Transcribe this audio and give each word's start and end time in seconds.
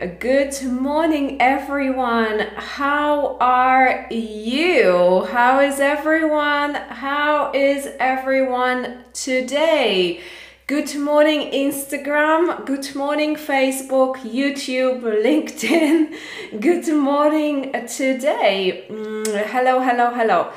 Good 0.00 0.62
morning, 0.62 1.36
everyone. 1.42 2.40
How 2.56 3.36
are 3.38 4.06
you? 4.10 5.26
How 5.30 5.60
is 5.60 5.78
everyone? 5.78 6.74
How 6.74 7.52
is 7.52 7.86
everyone 8.00 9.04
today? 9.12 10.22
Good 10.66 10.96
morning, 10.96 11.52
Instagram. 11.52 12.64
Good 12.64 12.94
morning, 12.96 13.36
Facebook, 13.36 14.16
YouTube, 14.20 15.02
LinkedIn. 15.02 16.16
Good 16.60 16.88
morning 16.96 17.70
today. 17.86 18.86
Mm, 18.88 19.46
hello, 19.48 19.80
hello, 19.80 20.14
hello. 20.14 20.50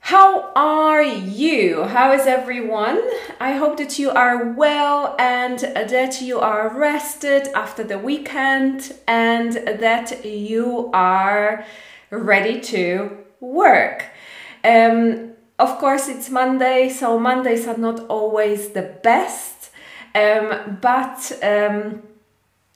How 0.00 0.52
are 0.56 1.02
you? 1.02 1.84
How 1.84 2.12
is 2.12 2.26
everyone? 2.26 2.98
I 3.40 3.52
hope 3.52 3.76
that 3.76 3.98
you 3.98 4.10
are 4.10 4.52
well 4.52 5.14
and 5.18 5.58
that 5.58 6.22
you 6.22 6.40
are 6.40 6.68
rested 6.74 7.48
after 7.54 7.84
the 7.84 7.98
weekend 7.98 8.94
and 9.06 9.52
that 9.52 10.24
you 10.24 10.90
are 10.94 11.64
ready 12.10 12.60
to 12.60 13.18
work. 13.40 14.06
Um, 14.64 15.32
of 15.58 15.76
course, 15.78 16.08
it's 16.08 16.30
Monday, 16.30 16.88
so 16.88 17.18
Mondays 17.18 17.66
are 17.66 17.76
not 17.76 18.00
always 18.08 18.70
the 18.70 18.82
best, 19.02 19.70
um, 20.14 20.78
but 20.80 21.32
um, 21.42 22.02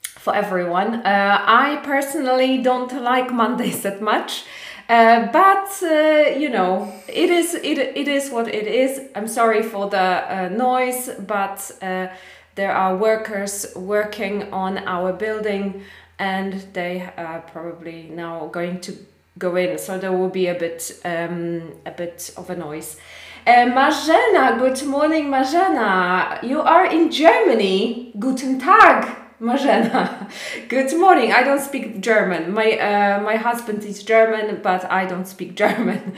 for 0.05 0.35
everyone, 0.35 0.97
uh, 0.97 1.45
I 1.47 1.81
personally 1.83 2.59
don't 2.59 2.93
like 3.03 3.33
Mondays 3.33 3.83
that 3.83 4.03
much. 4.03 4.45
Uh, 4.93 5.33
but 5.33 5.73
uh, 5.83 6.39
you 6.39 6.51
know, 6.51 6.93
it 7.09 7.31
is 7.31 7.55
it, 7.55 7.79
it 7.79 8.09
is 8.09 8.29
what 8.29 8.47
it 8.47 8.67
is. 8.67 9.01
I'm 9.15 9.27
sorry 9.27 9.63
for 9.63 9.89
the 9.89 9.99
uh, 9.99 10.49
noise, 10.51 11.09
but 11.27 11.59
uh, 11.81 12.09
there 12.57 12.73
are 12.73 12.95
workers 12.95 13.75
working 13.75 14.53
on 14.53 14.77
our 14.87 15.15
building, 15.15 15.83
and 16.19 16.53
they 16.75 17.09
are 17.17 17.41
probably 17.41 18.11
now 18.11 18.49
going 18.49 18.83
to 18.83 18.93
go 19.39 19.57
in, 19.57 19.79
so 19.79 19.97
there 19.97 20.13
will 20.13 20.29
be 20.29 20.49
a 20.49 20.55
bit 20.55 21.01
um, 21.07 21.73
a 21.87 21.93
bit 21.93 22.31
of 22.37 22.51
a 22.51 22.57
noise. 22.57 22.99
Uh, 23.47 23.73
Marzena, 23.73 24.59
good 24.59 24.87
morning, 24.87 25.31
Marzena. 25.31 26.43
You 26.43 26.61
are 26.61 26.85
in 26.85 27.11
Germany. 27.11 28.13
Guten 28.19 28.61
Tag. 28.61 29.22
Marzena, 29.43 30.31
good 30.69 30.97
morning. 30.97 31.33
I 31.33 31.43
don't 31.43 31.61
speak 31.61 32.01
German. 32.01 32.53
My 32.53 32.79
uh, 32.79 33.21
my 33.23 33.35
husband 33.35 33.83
is 33.83 34.05
German, 34.05 34.61
but 34.63 34.89
I 34.89 35.05
don't 35.05 35.27
speak 35.27 35.57
German. 35.63 36.15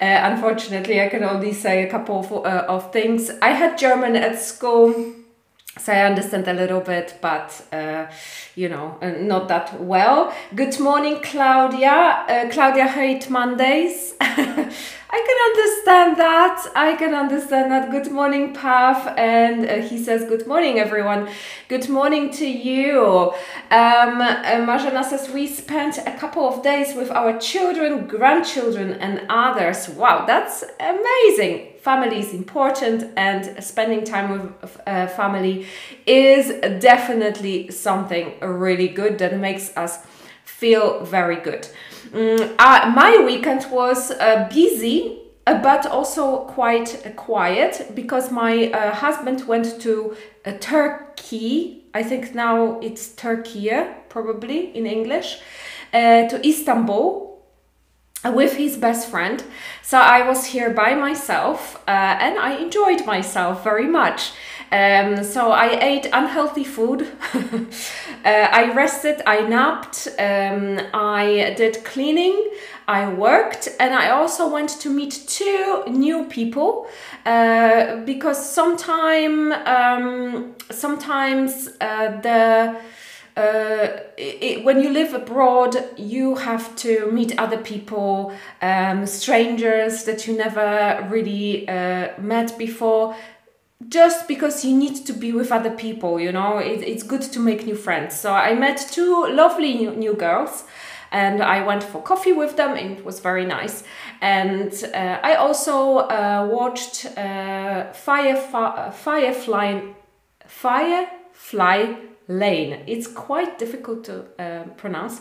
Uh, 0.00 0.20
unfortunately, 0.32 1.02
I 1.02 1.08
can 1.08 1.22
only 1.22 1.52
say 1.52 1.82
a 1.82 1.90
couple 1.90 2.20
of, 2.20 2.32
uh, 2.32 2.64
of 2.66 2.90
things. 2.90 3.30
I 3.42 3.50
had 3.50 3.76
German 3.76 4.16
at 4.16 4.40
school, 4.40 4.94
so 5.78 5.92
I 5.92 6.02
understand 6.02 6.46
a 6.48 6.52
little 6.52 6.80
bit, 6.80 7.18
but 7.22 7.64
uh, 7.72 8.06
you 8.54 8.68
know, 8.68 8.98
uh, 9.00 9.10
not 9.10 9.48
that 9.48 9.80
well. 9.80 10.34
Good 10.54 10.78
morning, 10.78 11.20
Claudia. 11.22 11.90
Uh, 12.28 12.50
Claudia 12.50 12.86
hate 12.86 13.30
Mondays. 13.30 14.14
I 14.20 15.20
can 15.26 15.38
understand 15.50 16.16
that. 16.18 16.72
I 16.76 16.96
can 16.96 17.14
understand 17.14 17.72
that. 17.72 17.90
Good 17.90 18.12
morning, 18.12 18.54
Pav. 18.54 19.14
And 19.16 19.68
uh, 19.68 19.76
he 19.88 19.96
says, 20.02 20.24
Good 20.28 20.46
morning, 20.46 20.78
everyone. 20.78 21.30
Good 21.68 21.88
morning 21.88 22.30
to 22.32 22.46
you. 22.46 23.32
Um, 23.70 24.20
uh, 24.20 24.42
Marjana 24.66 25.04
says, 25.04 25.30
We 25.30 25.46
spent 25.46 25.98
a 25.98 26.16
couple 26.18 26.46
of 26.46 26.62
days 26.62 26.94
with 26.94 27.10
our 27.10 27.38
children, 27.38 28.06
grandchildren, 28.06 28.92
and 28.94 29.22
others. 29.30 29.88
Wow, 29.88 30.26
that's 30.26 30.64
amazing. 30.78 31.71
Family 31.82 32.20
is 32.20 32.32
important, 32.32 33.10
and 33.16 33.60
spending 33.64 34.04
time 34.04 34.30
with 34.30 34.80
uh, 34.86 35.08
family 35.08 35.66
is 36.06 36.52
definitely 36.80 37.72
something 37.72 38.38
really 38.40 38.86
good 38.86 39.18
that 39.18 39.36
makes 39.36 39.76
us 39.76 39.98
feel 40.44 41.04
very 41.04 41.34
good. 41.34 41.66
Mm, 42.12 42.54
uh, 42.56 42.92
my 42.94 43.24
weekend 43.26 43.66
was 43.72 44.12
uh, 44.12 44.48
busy, 44.54 45.18
uh, 45.48 45.60
but 45.60 45.84
also 45.86 46.44
quite 46.44 47.14
quiet 47.16 47.90
because 47.96 48.30
my 48.30 48.70
uh, 48.70 48.94
husband 48.94 49.48
went 49.48 49.80
to 49.80 50.16
Turkey. 50.60 51.82
I 51.94 52.04
think 52.04 52.32
now 52.32 52.78
it's 52.78 53.08
Turkey, 53.16 53.72
probably 54.08 54.76
in 54.76 54.86
English, 54.86 55.40
to 55.92 56.40
Istanbul 56.46 57.31
with 58.24 58.56
his 58.56 58.76
best 58.76 59.10
friend. 59.10 59.42
So 59.82 59.98
I 59.98 60.26
was 60.26 60.46
here 60.46 60.70
by 60.70 60.94
myself 60.94 61.82
and 61.88 62.38
I 62.38 62.56
enjoyed 62.56 63.04
myself 63.04 63.64
very 63.64 63.88
much. 63.88 64.32
Um, 64.72 65.22
so 65.22 65.52
I 65.52 65.78
ate 65.82 66.06
unhealthy 66.14 66.64
food. 66.64 67.06
uh, 67.34 67.68
I 68.24 68.72
rested, 68.72 69.20
I 69.26 69.42
napped, 69.42 70.08
um, 70.18 70.80
I 70.94 71.54
did 71.58 71.84
cleaning, 71.84 72.50
I 72.88 73.12
worked, 73.12 73.68
and 73.78 73.92
I 73.92 74.08
also 74.10 74.48
went 74.50 74.70
to 74.80 74.88
meet 74.88 75.24
two 75.26 75.84
new 75.88 76.24
people 76.24 76.86
uh, 77.26 77.96
because 78.06 78.50
sometime, 78.50 79.52
um, 79.52 80.54
sometimes 80.70 81.68
uh, 81.78 82.18
the 82.22 82.74
uh, 83.36 83.88
it, 84.16 84.64
when 84.64 84.80
you 84.80 84.90
live 84.90 85.14
abroad, 85.14 85.76
you 85.96 86.34
have 86.34 86.76
to 86.76 87.10
meet 87.10 87.38
other 87.38 87.58
people, 87.58 88.32
um, 88.60 89.06
strangers 89.06 90.04
that 90.04 90.26
you 90.26 90.36
never 90.36 91.06
really 91.10 91.66
uh, 91.68 92.08
met 92.20 92.58
before 92.58 93.16
just 93.88 94.28
because 94.28 94.64
you 94.64 94.76
need 94.76 95.06
to 95.06 95.12
be 95.12 95.32
with 95.32 95.50
other 95.50 95.70
people 95.70 96.20
you 96.20 96.32
know? 96.32 96.58
It, 96.58 96.82
it's 96.82 97.02
good 97.02 97.22
to 97.22 97.40
make 97.40 97.66
new 97.66 97.74
friends. 97.74 98.18
So 98.18 98.32
i 98.32 98.54
met 98.54 98.78
two 98.90 99.26
lovely 99.30 99.74
new, 99.74 99.90
new 99.92 100.14
girls 100.14 100.64
and 101.10 101.42
i 101.42 101.64
went 101.64 101.82
for 101.82 102.00
coffee 102.02 102.32
with 102.32 102.56
them 102.56 102.76
it 102.76 103.04
was 103.04 103.20
very 103.20 103.44
nice. 103.44 103.82
And 104.20 104.72
uh, 104.94 105.18
i 105.22 105.34
also 105.34 105.98
uh, 105.98 106.48
watched 106.50 107.06
uh, 107.18 107.92
firefly 107.92 108.90
firefly 108.90 109.80
firefly 110.46 111.94
lane 112.28 112.82
it's 112.86 113.06
quite 113.06 113.58
difficult 113.58 114.04
to 114.04 114.24
uh, 114.38 114.64
pronounce 114.76 115.20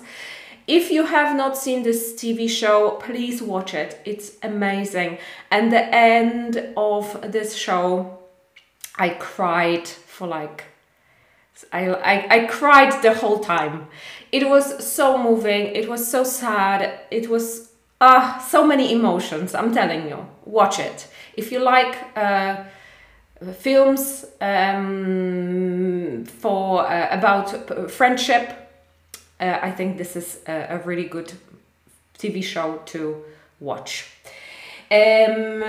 if 0.68 0.92
you 0.92 1.06
have 1.06 1.36
not 1.36 1.58
seen 1.58 1.84
this 1.84 2.14
TV 2.14 2.50
show, 2.50 2.92
please 2.92 3.42
watch 3.42 3.74
it. 3.74 4.00
It's 4.06 4.34
amazing. 4.44 5.18
And 5.50 5.72
the 5.72 5.84
end 5.94 6.74
of 6.78 7.32
this 7.32 7.56
show 7.56 8.20
I 8.96 9.10
cried 9.10 9.88
for 9.88 10.28
like 10.28 10.66
I, 11.74 11.88
I, 11.90 12.36
I 12.36 12.46
cried 12.46 13.02
the 13.04 13.14
whole 13.14 13.40
time. 13.40 13.88
It 14.32 14.48
was 14.50 14.86
so 14.86 15.18
moving. 15.18 15.68
It 15.76 15.90
was 15.90 16.10
so 16.10 16.24
sad. 16.24 17.02
It 17.12 17.30
was 17.30 17.72
ah 18.00 18.38
uh, 18.38 18.40
so 18.40 18.66
many 18.66 18.92
emotions. 18.92 19.54
I'm 19.54 19.74
telling 19.74 20.08
you, 20.08 20.26
watch 20.46 20.80
it 20.80 21.08
if 21.36 21.52
you 21.52 21.60
like 21.60 21.96
uh, 22.16 22.64
films 23.54 24.26
um, 24.40 26.26
for 26.26 26.86
uh, 26.86 27.08
about 27.12 27.92
friendship. 27.92 28.58
Uh, 29.40 29.60
I 29.62 29.72
think 29.72 29.98
this 29.98 30.16
is 30.16 30.40
a, 30.48 30.76
a 30.76 30.78
really 30.80 31.06
good 31.06 31.34
TV 32.20 32.44
show 32.44 32.82
to 32.86 33.24
watch. 33.60 34.08
Um, 34.92 35.64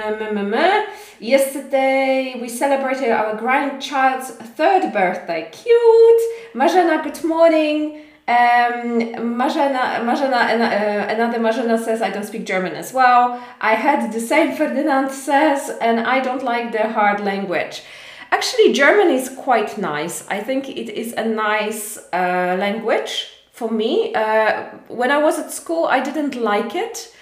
yesterday 1.21 2.37
we 2.41 2.49
celebrated 2.49 3.11
our 3.11 3.37
grandchild's 3.37 4.31
third 4.31 4.93
birthday. 4.93 5.49
Cute! 5.53 6.23
Marzena, 6.55 7.03
good 7.03 7.25
morning. 7.25 8.03
Um, 8.29 9.37
Marzena, 9.39 10.01
Marzena 10.07 10.43
uh, 10.43 11.09
another 11.09 11.39
Marzena 11.39 11.79
says, 11.79 12.03
I 12.03 12.11
don't 12.11 12.25
speak 12.25 12.47
German 12.47 12.75
as 12.75 12.93
well. 12.93 13.43
I 13.61 13.75
had 13.75 14.13
the 14.13 14.21
same 14.21 14.57
Ferdinand 14.57 15.11
says, 15.11 15.71
and 15.81 16.01
I 16.01 16.21
don't 16.21 16.45
like 16.45 16.73
the 16.73 16.93
hard 16.93 17.21
language. 17.21 17.83
Actually, 18.31 18.73
German 18.73 19.11
is 19.11 19.29
quite 19.29 19.77
nice. 19.77 20.27
I 20.29 20.41
think 20.41 20.69
it 20.69 20.89
is 20.89 21.13
a 21.15 21.25
nice 21.25 21.99
uh, 22.13 22.57
language 22.59 23.29
for 23.51 23.71
me. 23.71 24.15
Uh, 24.15 24.69
when 24.89 25.11
I 25.11 25.19
was 25.19 25.39
at 25.39 25.51
school, 25.51 25.87
I 25.87 26.01
didn't 26.01 26.37
like 26.37 26.75
it 26.75 27.13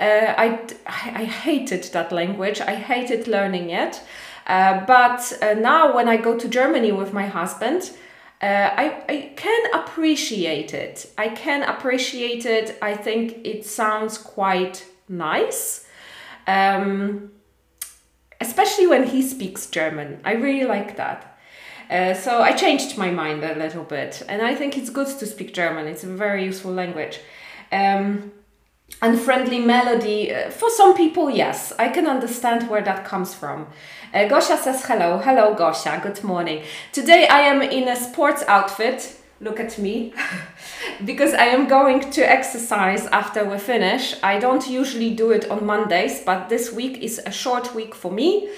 uh, 0.00 0.34
I, 0.36 0.60
I 0.86 1.24
hated 1.24 1.84
that 1.92 2.12
language. 2.12 2.60
I 2.60 2.74
hated 2.74 3.26
learning 3.26 3.70
it. 3.70 4.00
Uh, 4.46 4.84
but 4.86 5.32
uh, 5.42 5.54
now, 5.54 5.94
when 5.94 6.08
I 6.08 6.16
go 6.16 6.38
to 6.38 6.48
Germany 6.48 6.92
with 6.92 7.12
my 7.12 7.26
husband, 7.26 7.90
uh, 8.40 8.46
I, 8.46 9.02
I 9.08 9.32
can 9.36 9.74
appreciate 9.74 10.72
it. 10.72 11.10
I 11.18 11.28
can 11.28 11.62
appreciate 11.62 12.46
it. 12.46 12.78
I 12.80 12.94
think 12.94 13.44
it 13.44 13.66
sounds 13.66 14.16
quite 14.18 14.86
nice. 15.08 15.86
Um, 16.46 17.32
especially 18.40 18.86
when 18.86 19.04
he 19.08 19.22
speaks 19.22 19.66
German. 19.66 20.20
I 20.24 20.32
really 20.34 20.66
like 20.66 20.96
that. 20.96 21.38
Uh, 21.90 22.14
so 22.14 22.42
I 22.42 22.52
changed 22.52 22.98
my 22.98 23.10
mind 23.10 23.42
a 23.42 23.54
little 23.54 23.82
bit, 23.82 24.22
and 24.28 24.42
I 24.42 24.54
think 24.54 24.76
it's 24.76 24.90
good 24.90 25.08
to 25.08 25.26
speak 25.26 25.54
German. 25.54 25.86
It's 25.86 26.04
a 26.04 26.08
very 26.08 26.44
useful 26.44 26.72
language. 26.72 27.20
Um, 27.72 28.32
unfriendly 29.02 29.60
melody. 29.60 30.32
Uh, 30.32 30.50
for 30.50 30.70
some 30.70 30.94
people, 30.96 31.30
yes, 31.30 31.72
I 31.78 31.88
can 31.88 32.06
understand 32.06 32.68
where 32.68 32.82
that 32.82 33.04
comes 33.04 33.34
from. 33.34 33.66
Uh, 34.12 34.40
says 34.40 34.84
hello. 34.86 35.18
Hello, 35.18 35.54
Gosia. 35.54 36.00
Good 36.02 36.24
morning. 36.24 36.62
Today 36.92 37.28
I 37.28 37.40
am 37.40 37.62
in 37.62 37.88
a 37.88 37.96
sports 37.96 38.42
outfit. 38.48 39.14
look 39.40 39.60
at 39.60 39.78
me 39.78 40.12
because 41.04 41.32
I 41.34 41.44
am 41.46 41.68
going 41.68 42.10
to 42.10 42.22
exercise 42.28 43.06
after 43.06 43.44
we 43.44 43.58
finish. 43.58 44.14
I 44.22 44.38
don't 44.38 44.68
usually 44.68 45.14
do 45.14 45.30
it 45.30 45.48
on 45.50 45.64
Mondays, 45.64 46.22
but 46.24 46.48
this 46.48 46.72
week 46.72 46.98
is 47.02 47.20
a 47.24 47.30
short 47.30 47.74
week 47.74 47.94
for 47.94 48.10
me. 48.10 48.48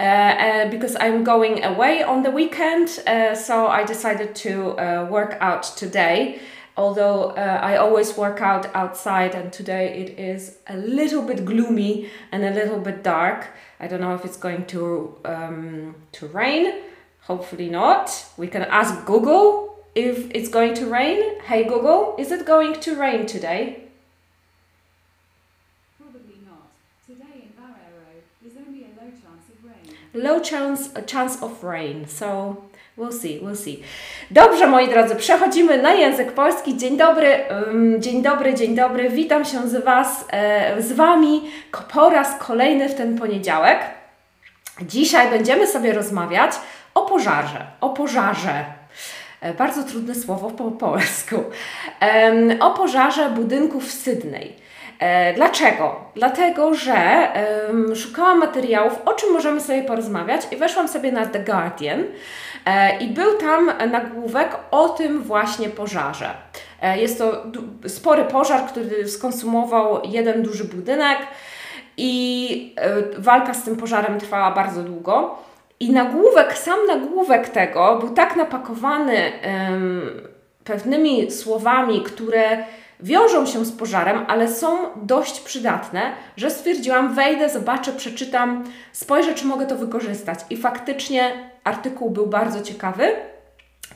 Uh, 0.00 0.02
uh, 0.02 0.70
because 0.70 0.96
I'm 0.98 1.22
going 1.22 1.62
away 1.64 2.02
on 2.02 2.22
the 2.22 2.30
weekend, 2.30 2.88
uh, 3.06 3.34
so 3.34 3.66
I 3.66 3.84
decided 3.84 4.34
to 4.36 4.78
uh, 4.78 5.06
work 5.10 5.36
out 5.40 5.64
today. 5.76 6.40
Although 6.76 7.30
uh, 7.30 7.58
I 7.62 7.76
always 7.76 8.16
work 8.16 8.40
out 8.40 8.74
outside, 8.74 9.34
and 9.34 9.52
today 9.52 9.88
it 10.02 10.18
is 10.18 10.56
a 10.66 10.76
little 10.76 11.22
bit 11.22 11.44
gloomy 11.44 12.08
and 12.30 12.44
a 12.44 12.50
little 12.50 12.80
bit 12.80 13.02
dark. 13.02 13.48
I 13.78 13.88
don't 13.88 14.00
know 14.00 14.14
if 14.14 14.24
it's 14.24 14.38
going 14.38 14.64
to 14.66 15.16
um, 15.24 15.94
to 16.12 16.26
rain. 16.28 16.72
Hopefully 17.22 17.68
not. 17.68 18.26
We 18.36 18.48
can 18.48 18.62
ask 18.62 19.04
Google 19.04 19.76
if 19.94 20.30
it's 20.30 20.48
going 20.48 20.74
to 20.74 20.86
rain. 20.86 21.40
Hey 21.42 21.64
Google, 21.64 22.16
is 22.18 22.32
it 22.32 22.46
going 22.46 22.80
to 22.80 22.96
rain 22.96 23.26
today? 23.26 23.84
Probably 26.00 26.38
not. 26.46 26.70
Today 27.06 27.42
in 27.44 27.50
Barrow, 27.54 28.16
there's 28.40 28.56
only 28.66 28.84
a 28.84 28.88
low 28.98 29.10
chance 29.10 29.44
of 29.52 29.62
rain. 29.62 29.96
Low 30.14 30.40
chance, 30.40 30.90
a 30.94 31.02
chance 31.02 31.42
of 31.42 31.62
rain. 31.62 32.08
So 32.08 32.64
we'll 32.98 33.12
see, 33.12 33.40
we'll 33.40 33.56
see. 33.56 33.82
Dobrze, 34.30 34.66
moi 34.66 34.88
drodzy, 34.88 35.16
przechodzimy 35.16 35.82
na 35.82 35.92
język 35.92 36.32
polski. 36.32 36.76
Dzień 36.76 36.96
dobry, 36.96 37.44
dzień 37.98 38.22
dobry, 38.22 38.54
dzień 38.54 38.74
dobry. 38.74 39.10
Witam 39.10 39.44
się 39.44 39.68
z 39.68 39.84
Was, 39.84 40.24
e, 40.30 40.82
z 40.82 40.92
Wami 40.92 41.50
po 41.92 42.10
raz 42.10 42.38
kolejny 42.38 42.88
w 42.88 42.94
ten 42.94 43.18
poniedziałek. 43.18 43.78
Dzisiaj 44.82 45.30
będziemy 45.30 45.66
sobie 45.66 45.92
rozmawiać 45.92 46.52
o 46.94 47.02
pożarze, 47.02 47.66
o 47.80 47.90
pożarze. 47.90 48.64
E, 49.40 49.54
Bardzo 49.54 49.82
trudne 49.82 50.14
słowo 50.14 50.50
po 50.50 50.70
polsku. 50.70 51.44
O 52.60 52.70
pożarze 52.70 53.30
budynku 53.30 53.80
w 53.80 53.92
Sydney. 53.92 54.61
E, 55.02 55.34
Dlaczego? 55.34 55.96
Dlatego, 56.14 56.74
że 56.74 56.94
em, 56.94 57.96
szukałam 57.96 58.38
materiałów, 58.38 58.98
o 59.04 59.14
czym 59.14 59.32
możemy 59.32 59.60
sobie 59.60 59.82
porozmawiać 59.82 60.40
i 60.50 60.56
weszłam 60.56 60.88
sobie 60.88 61.12
na 61.12 61.26
The 61.26 61.38
Guardian 61.40 62.04
e, 62.66 62.98
i 62.98 63.08
był 63.08 63.38
tam 63.38 63.70
nagłówek 63.90 64.56
o 64.70 64.88
tym 64.88 65.22
właśnie 65.22 65.68
pożarze. 65.68 66.30
E, 66.82 66.98
Jest 66.98 67.18
to 67.18 67.42
spory 67.86 68.24
pożar, 68.24 68.60
który 68.66 69.08
skonsumował 69.08 70.00
jeden 70.04 70.42
duży 70.42 70.64
budynek 70.64 71.18
i 71.96 72.74
e, 72.76 73.20
walka 73.20 73.54
z 73.54 73.64
tym 73.64 73.76
pożarem 73.76 74.20
trwała 74.20 74.50
bardzo 74.50 74.82
długo. 74.82 75.38
I 75.80 75.90
nagłówek, 75.92 76.58
sam 76.58 76.78
nagłówek 76.86 77.48
tego 77.48 77.96
był 77.96 78.10
tak 78.10 78.36
napakowany 78.36 79.32
pewnymi 80.64 81.30
słowami, 81.30 82.02
które 82.02 82.64
wiążą 83.02 83.46
się 83.46 83.64
z 83.64 83.72
pożarem, 83.72 84.24
ale 84.28 84.48
są 84.48 84.78
dość 84.96 85.40
przydatne, 85.40 86.00
że 86.36 86.50
stwierdziłam, 86.50 87.14
wejdę, 87.14 87.48
zobaczę, 87.48 87.92
przeczytam, 87.92 88.64
spojrzę, 88.92 89.34
czy 89.34 89.46
mogę 89.46 89.66
to 89.66 89.76
wykorzystać. 89.76 90.38
I 90.50 90.56
faktycznie 90.56 91.50
artykuł 91.64 92.10
był 92.10 92.26
bardzo 92.26 92.62
ciekawy 92.62 93.16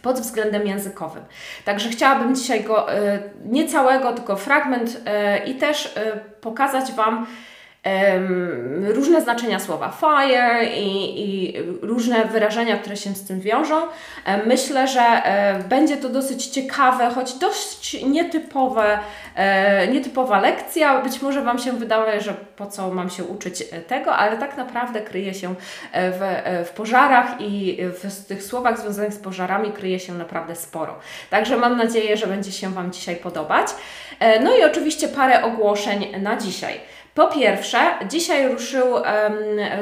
pod 0.02 0.20
względem 0.20 0.66
językowym. 0.66 1.22
Także 1.64 1.88
chciałabym 1.88 2.34
dzisiaj 2.34 2.64
go 2.64 2.92
e, 2.92 3.18
nie 3.44 3.68
całego, 3.68 4.12
tylko 4.12 4.36
fragment 4.36 5.00
e, 5.06 5.44
i 5.44 5.54
też 5.54 5.96
e, 5.96 6.16
pokazać 6.40 6.92
Wam 6.92 7.26
różne 8.82 9.22
znaczenia 9.22 9.60
słowa 9.60 9.92
fire 10.00 10.64
i, 10.64 11.20
i 11.20 11.54
różne 11.82 12.24
wyrażenia, 12.24 12.76
które 12.76 12.96
się 12.96 13.14
z 13.14 13.26
tym 13.26 13.40
wiążą. 13.40 13.76
Myślę, 14.46 14.88
że 14.88 15.00
e, 15.00 15.58
będzie 15.68 15.96
to 15.96 16.08
dosyć 16.08 16.46
ciekawe, 16.46 17.10
choć 17.10 17.34
dość 17.34 18.02
nietypowe, 18.02 18.98
e, 19.34 19.88
nietypowa 19.88 20.40
lekcja. 20.40 21.02
Być 21.02 21.22
może 21.22 21.42
Wam 21.42 21.58
się 21.58 21.72
wydaje, 21.72 22.20
że 22.20 22.34
po 22.56 22.66
co 22.66 22.90
mam 22.90 23.10
się 23.10 23.24
uczyć 23.24 23.62
e, 23.62 23.80
tego, 23.80 24.16
ale 24.16 24.36
tak 24.36 24.56
naprawdę 24.56 25.00
kryje 25.00 25.34
się 25.34 25.54
w, 25.92 26.42
w 26.66 26.70
pożarach 26.70 27.40
i 27.40 27.78
w 27.80 28.24
tych 28.26 28.42
słowach 28.42 28.80
związanych 28.80 29.14
z 29.14 29.18
pożarami 29.18 29.72
kryje 29.72 30.00
się 30.00 30.14
naprawdę 30.14 30.56
sporo. 30.56 30.98
Także 31.30 31.56
mam 31.56 31.76
nadzieję, 31.76 32.16
że 32.16 32.26
będzie 32.26 32.52
się 32.52 32.70
Wam 32.70 32.92
dzisiaj 32.92 33.16
podobać. 33.16 33.66
No 34.40 34.56
i 34.56 34.64
oczywiście 34.64 35.08
parę 35.08 35.44
ogłoszeń 35.44 36.22
na 36.22 36.36
dzisiaj. 36.36 36.80
Po 37.16 37.26
pierwsze, 37.28 37.78
dzisiaj 38.08 38.48
ruszył, 38.48 38.96
em, 38.96 39.34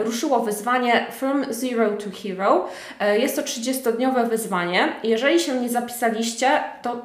ruszyło 0.04 0.40
wyzwanie 0.40 1.06
From 1.10 1.44
Zero 1.50 1.90
to 1.90 2.04
Hero. 2.22 2.68
E, 3.00 3.18
Jest 3.18 3.36
to 3.36 3.42
30-dniowe 3.42 4.28
wyzwanie. 4.28 4.92
Jeżeli 5.02 5.40
się 5.40 5.60
nie 5.60 5.68
zapisaliście, 5.68 6.50
to 6.82 6.96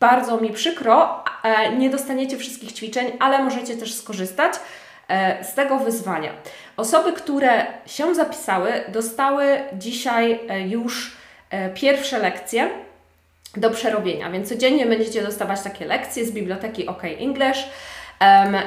bardzo 0.00 0.36
mi 0.36 0.50
przykro, 0.50 1.24
e, 1.44 1.76
nie 1.76 1.90
dostaniecie 1.90 2.36
wszystkich 2.36 2.72
ćwiczeń, 2.72 3.12
ale 3.18 3.44
możecie 3.44 3.76
też 3.76 3.94
skorzystać 3.94 4.52
e, 5.08 5.44
z 5.44 5.54
tego 5.54 5.78
wyzwania. 5.78 6.30
Osoby, 6.76 7.12
które 7.12 7.66
się 7.86 8.14
zapisały, 8.14 8.72
dostały 8.88 9.44
dzisiaj 9.72 10.40
już 10.68 11.16
pierwsze 11.74 12.18
lekcje 12.18 12.70
do 13.56 13.70
przerobienia, 13.70 14.30
więc 14.30 14.48
codziennie 14.48 14.86
będziecie 14.86 15.22
dostawać 15.22 15.62
takie 15.62 15.86
lekcje 15.86 16.24
z 16.24 16.32
biblioteki 16.32 16.86
OK 16.86 17.04
English 17.04 17.64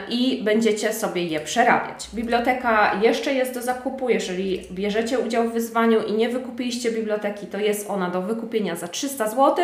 i 0.10 0.44
będziecie 0.44 0.94
sobie 0.94 1.24
je 1.24 1.40
przerabiać. 1.40 2.10
Biblioteka 2.14 3.00
jeszcze 3.02 3.34
jest 3.34 3.54
do 3.54 3.62
zakupu, 3.62 4.10
jeżeli 4.10 4.68
bierzecie 4.72 5.20
udział 5.20 5.50
w 5.50 5.54
wyzwaniu 5.54 6.04
i 6.04 6.14
nie 6.14 6.30
wykupiliście 6.30 6.92
biblioteki, 6.92 7.48
to 7.48 7.58
jest 7.58 7.90
ona 7.90 8.10
do 8.10 8.22
wykupienia 8.22 8.76
za 8.76 8.88
300 8.88 9.30
zł, 9.30 9.56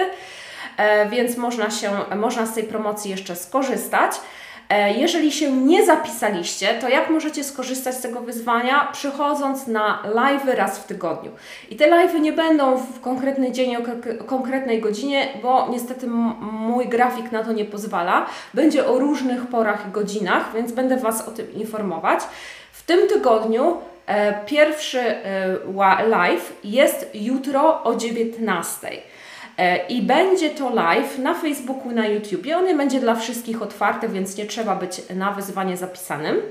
e, 0.77 1.09
więc 1.09 1.37
można, 1.37 1.69
się, 1.69 1.91
można 2.15 2.45
z 2.45 2.53
tej 2.53 2.63
promocji 2.63 3.11
jeszcze 3.11 3.35
skorzystać. 3.35 4.11
E, 4.69 4.93
Jeżeli 4.93 5.31
się 5.31 5.51
nie 5.51 5.85
zapisaliście, 5.85 6.67
to 6.67 6.89
jak 6.89 7.09
możecie 7.09 7.43
skorzystać 7.43 7.95
z 7.95 8.01
tego 8.01 8.21
wyzwania? 8.21 8.89
Przychodząc 8.93 9.67
na 9.67 10.03
live 10.13 10.45
raz 10.45 10.79
w 10.79 10.83
tygodniu. 10.83 11.31
I 11.69 11.75
te 11.75 11.87
live 11.87 12.19
nie 12.19 12.33
będą 12.33 12.77
w 12.77 13.01
konkretny 13.01 13.51
dzień 13.51 13.75
o 13.75 13.79
konkretnej 14.25 14.81
godzinie, 14.81 15.27
bo 15.43 15.67
niestety 15.71 16.07
mój 16.41 16.87
grafik 16.87 17.31
na 17.31 17.43
to 17.43 17.51
nie 17.51 17.65
pozwala. 17.65 18.25
Będzie 18.53 18.87
o 18.87 18.99
różnych 18.99 19.47
porach 19.47 19.87
i 19.87 19.91
godzinach, 19.91 20.53
więc 20.53 20.71
będę 20.71 20.97
Was 20.97 21.27
o 21.27 21.31
tym 21.31 21.53
informować. 21.53 22.19
W 22.71 22.83
tym 22.83 23.07
tygodniu 23.07 23.77
e, 24.05 24.45
pierwszy 24.45 24.99
e, 24.99 25.57
live 26.07 26.53
jest 26.63 27.09
jutro 27.13 27.83
o 27.83 27.95
19. 27.95 28.87
E, 28.87 29.18
I 29.89 30.01
będzie 30.01 30.49
to 30.49 30.69
live 30.69 31.19
na 31.19 31.33
Facebooku, 31.33 31.91
na 31.91 32.07
YouTubie. 32.07 32.57
On 32.57 32.77
będzie 32.77 32.99
dla 32.99 33.15
wszystkich 33.15 33.61
otwarty, 33.61 34.07
więc 34.07 34.37
nie 34.37 34.45
trzeba 34.45 34.75
być 34.75 35.01
na 35.15 35.31
wyzwanie 35.31 35.77
zapisanym. 35.77 36.41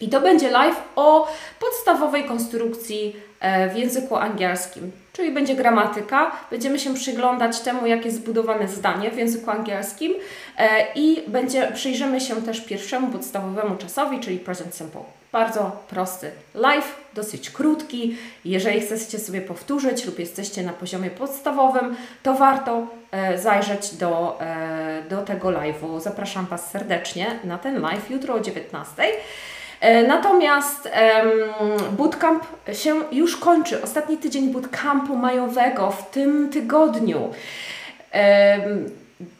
I 0.00 0.08
to 0.08 0.20
będzie 0.20 0.50
live 0.50 0.82
o 0.96 1.32
podstawowej 1.60 2.24
konstrukcji 2.24 3.16
e, 3.40 3.70
w 3.70 3.76
języku 3.76 4.16
angielskim, 4.16 4.92
czyli 5.12 5.32
będzie 5.32 5.54
gramatyka. 5.54 6.32
Będziemy 6.50 6.78
się 6.78 6.94
przyglądać 6.94 7.60
temu, 7.60 7.86
jak 7.86 8.04
jest 8.04 8.16
zbudowane 8.16 8.68
zdanie 8.68 9.10
w 9.10 9.16
języku 9.16 9.50
angielskim 9.50 10.14
e, 10.58 10.86
i 10.94 11.22
będzie, 11.28 11.72
przyjrzymy 11.74 12.20
się 12.20 12.42
też 12.42 12.60
pierwszemu 12.60 13.08
podstawowemu 13.08 13.76
czasowi, 13.76 14.20
czyli 14.20 14.38
present 14.38 14.74
simple. 14.74 15.02
Bardzo 15.32 15.76
prosty 15.88 16.30
live, 16.54 16.96
dosyć 17.14 17.50
krótki. 17.50 18.16
Jeżeli 18.44 18.80
chcecie 18.80 19.18
sobie 19.18 19.40
powtórzyć 19.40 20.06
lub 20.06 20.18
jesteście 20.18 20.62
na 20.62 20.72
poziomie 20.72 21.10
podstawowym, 21.10 21.96
to 22.22 22.34
warto 22.34 22.86
e, 23.10 23.38
zajrzeć 23.38 23.94
do, 23.94 24.40
e, 24.40 25.02
do 25.10 25.22
tego 25.22 25.48
live'u. 25.48 26.00
Zapraszam 26.00 26.46
Was 26.46 26.70
serdecznie 26.70 27.26
na 27.44 27.58
ten 27.58 27.80
live 27.80 28.10
jutro 28.10 28.34
o 28.34 28.40
19. 28.40 29.02
E, 29.82 30.02
Natomiast 30.02 30.90
bootcamp 31.98 32.44
się 32.72 32.94
już 33.12 33.36
kończy. 33.36 33.82
Ostatni 33.82 34.16
tydzień 34.18 34.52
bootcampu 34.52 35.16
majowego 35.16 35.90
w 35.90 36.10
tym 36.10 36.48
tygodniu. 36.48 37.30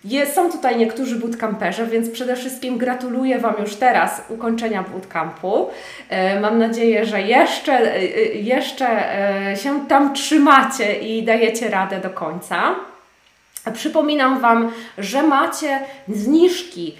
Jest, 0.05 0.35
są 0.35 0.53
tutaj 0.53 0.77
niektórzy 0.77 1.17
bootcamperzy, 1.17 1.87
więc 1.87 2.11
przede 2.11 2.37
wszystkim 2.37 2.79
gratuluję 2.79 3.39
Wam 3.39 3.55
już 3.61 3.77
teraz 3.77 4.23
ukończenia 4.29 4.85
bootcampu. 4.93 5.69
E, 6.09 6.41
Mam 6.41 6.59
nadzieję, 6.59 7.07
że 7.07 7.23
jeszcze, 7.23 7.97
e, 7.97 8.05
jeszcze 8.25 8.87
się 9.63 9.87
tam 9.89 10.15
trzymacie 10.15 10.99
i 10.99 11.23
dajecie 11.23 11.71
radę 11.71 12.01
do 12.01 12.11
końca. 12.11 12.75
Przypominam 13.75 14.41
Wam, 14.41 14.73
że 14.99 15.23
macie 15.23 15.81
zniżki 16.09 16.97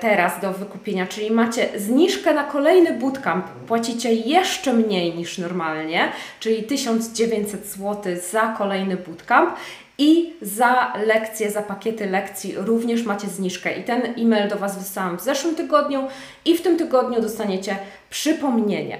teraz 0.00 0.40
do 0.40 0.52
wykupienia, 0.52 1.06
czyli 1.06 1.30
macie 1.30 1.68
zniżkę 1.76 2.34
na 2.34 2.44
kolejny 2.44 2.92
bootcamp. 2.92 3.46
Płacicie 3.48 4.12
jeszcze 4.12 4.72
mniej 4.72 5.14
niż 5.14 5.38
normalnie, 5.38 6.12
czyli 6.40 6.62
1900 6.62 7.66
zł 7.66 8.16
za 8.30 8.54
kolejny 8.58 8.96
bootcamp 8.96 9.50
I 9.98 10.32
za 10.42 10.92
lekcje, 11.06 11.50
za 11.50 11.62
pakiety 11.62 12.06
lekcji 12.06 12.54
również 12.56 13.02
macie 13.02 13.28
zniżkę. 13.28 13.72
I 13.72 13.84
ten 13.84 14.02
e-mail 14.18 14.48
do 14.48 14.56
Was 14.56 14.78
wysłałam 14.78 15.18
w 15.18 15.22
zeszłym 15.22 15.54
tygodniu 15.54 16.08
i 16.44 16.58
w 16.58 16.62
tym 16.62 16.78
tygodniu 16.78 17.20
dostaniecie 17.20 17.76
przypomnienie. 18.10 18.98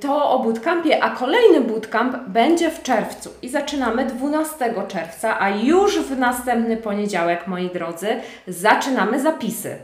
To 0.00 0.30
o 0.30 0.38
bootcampie, 0.38 1.02
a 1.02 1.10
kolejny 1.10 1.60
bootcamp 1.60 2.16
będzie 2.28 2.70
w 2.70 2.82
czerwcu 2.82 3.30
i 3.42 3.48
zaczynamy 3.48 4.06
12 4.06 4.74
czerwca, 4.88 5.40
a 5.40 5.50
już 5.50 5.98
w 5.98 6.18
następny 6.18 6.76
poniedziałek, 6.76 7.46
moi 7.46 7.70
drodzy, 7.70 8.08
zaczynamy 8.48 9.20
zapisy. 9.20 9.76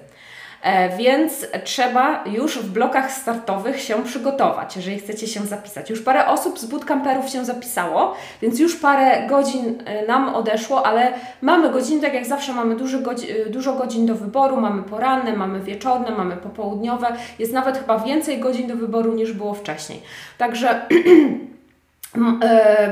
E, 0.63 0.97
więc 0.97 1.47
trzeba 1.65 2.25
już 2.27 2.59
w 2.59 2.71
blokach 2.73 3.13
startowych 3.13 3.81
się 3.81 4.05
przygotować, 4.05 4.77
jeżeli 4.77 4.99
chcecie 4.99 5.27
się 5.27 5.41
zapisać. 5.41 5.91
Już 5.91 6.03
parę 6.03 6.27
osób 6.27 6.59
z 6.59 6.65
bootcamperów 6.65 7.29
się 7.29 7.45
zapisało, 7.45 8.15
więc 8.43 8.59
już 8.59 8.77
parę 8.77 9.27
godzin 9.27 9.83
e, 9.85 10.07
nam 10.07 10.35
odeszło, 10.35 10.87
ale 10.87 11.13
mamy 11.43 11.71
godziny, 11.71 12.03
tak 12.03 12.15
jak 12.15 12.27
zawsze 12.27 12.53
mamy 12.53 12.75
e, 12.75 13.51
dużo 13.51 13.73
godzin 13.73 14.07
do 14.07 14.15
wyboru, 14.15 14.57
mamy 14.57 14.83
poranne, 14.83 15.37
mamy 15.37 15.61
wieczorne, 15.61 16.11
mamy 16.11 16.37
popołudniowe, 16.37 17.07
jest 17.39 17.53
nawet 17.53 17.79
chyba 17.79 17.99
więcej 17.99 18.41
godzin 18.41 18.67
do 18.67 18.77
wyboru 18.77 19.13
niż 19.13 19.33
było 19.33 19.55
wcześniej. 19.55 20.03
Także 20.39 20.81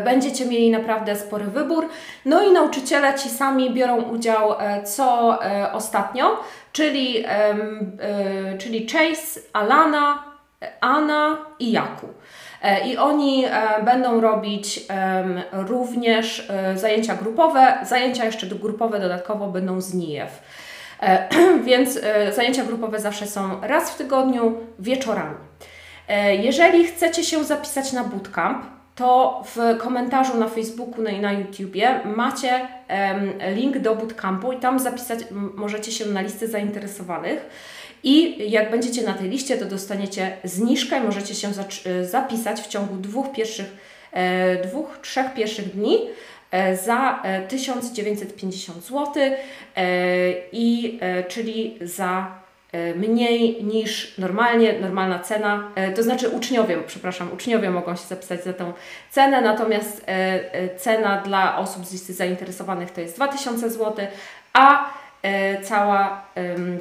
będziecie 0.04 0.46
mieli 0.46 0.70
naprawdę 0.70 1.16
spory 1.16 1.44
wybór. 1.44 1.88
No 2.24 2.42
i 2.42 2.52
nauczyciele 2.52 3.14
ci 3.14 3.28
sami 3.28 3.74
biorą 3.74 4.02
udział 4.02 4.54
co 4.84 5.38
ostatnio 5.72 6.38
czyli, 6.74 7.24
e, 7.26 8.58
czyli 8.58 8.86
Chase, 8.88 9.40
Alana, 9.52 10.24
Anna 10.80 11.36
i 11.58 11.72
Jaku. 11.72 12.08
E, 12.62 12.88
I 12.88 12.96
oni 12.96 13.44
e, 13.44 13.82
będą 13.84 14.20
robić 14.20 14.80
również 15.52 16.48
zajęcia 16.74 17.14
grupowe. 17.14 17.78
Zajęcia 17.82 18.24
jeszcze 18.24 18.46
grupowe 18.46 19.00
dodatkowo 19.00 19.46
będą 19.46 19.80
z 19.80 19.94
NIEW. 19.94 20.42
Więc 21.64 22.00
zajęcia 22.32 22.64
grupowe 22.64 23.00
zawsze 23.00 23.26
są 23.26 23.60
raz 23.62 23.90
w 23.90 23.98
tygodniu 23.98 24.56
wieczorami. 24.78 25.36
Jeżeli 26.42 26.84
chcecie 26.84 27.24
się 27.24 27.44
zapisać 27.44 27.92
na 27.92 28.04
bootcamp, 28.04 28.73
to 28.94 29.42
w 29.54 29.78
komentarzu 29.78 30.38
na 30.38 30.48
Facebooku 30.48 31.04
i 31.04 31.20
na 31.20 31.32
YouTubie 31.32 32.00
macie 32.04 32.68
link 33.54 33.78
do 33.78 33.94
bootcampu 33.94 34.52
i 34.52 34.56
tam 34.56 34.78
zapisać 34.78 35.18
możecie 35.54 35.92
się 35.92 36.06
na 36.06 36.20
listę 36.20 36.48
zainteresowanych. 36.48 37.46
I 38.04 38.36
jak 38.50 38.70
będziecie 38.70 39.02
na 39.02 39.14
tej 39.14 39.28
liście, 39.28 39.56
to 39.56 39.64
dostaniecie 39.64 40.36
zniżkę 40.44 40.98
i 40.98 41.00
możecie 41.00 41.34
się 41.34 41.48
e, 41.84 42.04
zapisać 42.04 42.60
w 42.60 42.66
ciągu 42.66 42.96
dwóch 42.96 43.32
pierwszych, 43.32 43.76
e, 44.12 44.62
dwóch, 44.62 44.98
trzech 45.02 45.34
pierwszych 45.34 45.70
dni 45.70 45.98
e, 46.50 46.76
za 46.76 47.22
1950 47.48 48.84
zł, 48.84 49.12
i, 50.52 51.00
czyli 51.28 51.78
za 51.80 52.43
mniej 52.94 53.64
niż 53.64 54.18
normalnie, 54.18 54.72
normalna 54.80 55.18
cena, 55.18 55.70
e, 55.74 55.92
to 55.92 56.02
znaczy 56.02 56.28
uczniowie, 56.28 56.78
przepraszam, 56.86 57.32
uczniowie 57.32 57.70
mogą 57.70 57.96
się 57.96 58.06
zapisać 58.08 58.44
za 58.44 58.52
tą 58.52 58.72
cenę, 59.10 59.40
natomiast 59.40 60.02
e, 60.06 60.78
cena 60.78 61.22
dla 61.22 61.58
osób 61.58 61.86
z 61.86 61.92
listy 61.92 62.12
zainteresowanych 62.12 62.90
to 62.90 63.00
jest 63.00 63.16
2000 63.16 63.70
zł, 63.70 64.06
a 64.52 64.90
cała 65.62 66.26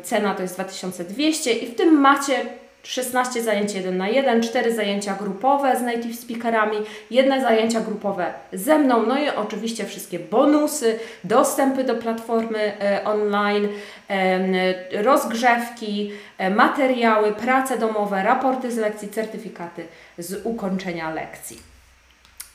cena 0.03 0.35
to 0.35 0.41
jest 0.41 0.53
2200 0.53 1.53
i 1.53 1.67
w 1.67 1.75
tym 1.75 1.99
macie 1.99 2.45
16 2.83 3.43
zajęć 3.43 3.73
1 3.73 3.97
na 3.97 4.07
1, 4.07 4.43
4 4.43 4.75
zajęcia 4.75 5.15
grupowe 5.15 5.77
z 5.77 5.81
native 5.81 6.19
speakerami, 6.19 6.77
jedne 7.11 7.41
zajęcia 7.41 7.81
grupowe 7.81 8.33
ze 8.53 8.79
mną, 8.79 9.05
no 9.05 9.19
i 9.19 9.29
oczywiście 9.29 9.85
wszystkie 9.85 10.19
bonusy, 10.19 10.99
dostępy 11.23 11.83
do 11.83 11.95
platformy 11.95 12.81
e, 12.81 13.05
online, 13.05 13.67
e, 14.09 15.03
rozgrzewki, 15.03 16.11
e, 16.37 16.49
materiały, 16.49 17.31
prace 17.31 17.77
domowe, 17.77 18.23
raporty 18.23 18.71
z 18.71 18.77
lekcji, 18.77 19.09
certyfikaty 19.09 19.85
z 20.17 20.45
ukończenia 20.45 21.13
lekcji. 21.13 21.73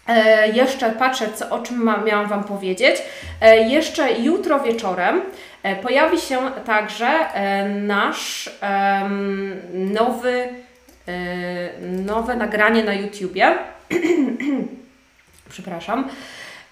E, 0.08 0.49
jeszcze 0.49 0.90
patrzę, 0.90 1.26
co, 1.35 1.50
o 1.50 1.58
czym 1.58 1.82
ma, 1.82 1.97
miałam 1.97 2.28
Wam 2.28 2.44
powiedzieć. 2.44 2.97
E, 3.40 3.68
jeszcze 3.68 4.12
jutro 4.12 4.61
wieczorem 4.61 5.23
pojawi 5.83 6.21
się 6.21 6.38
także 6.67 7.07
e, 7.07 7.69
nasz 7.69 8.50
nowy, 9.75 10.49
e, 11.09 11.12
nowe 11.81 12.37
nagranie 12.37 12.85
na 12.85 12.95
YouTubie. 12.95 13.59
Przepraszam. 15.50 16.09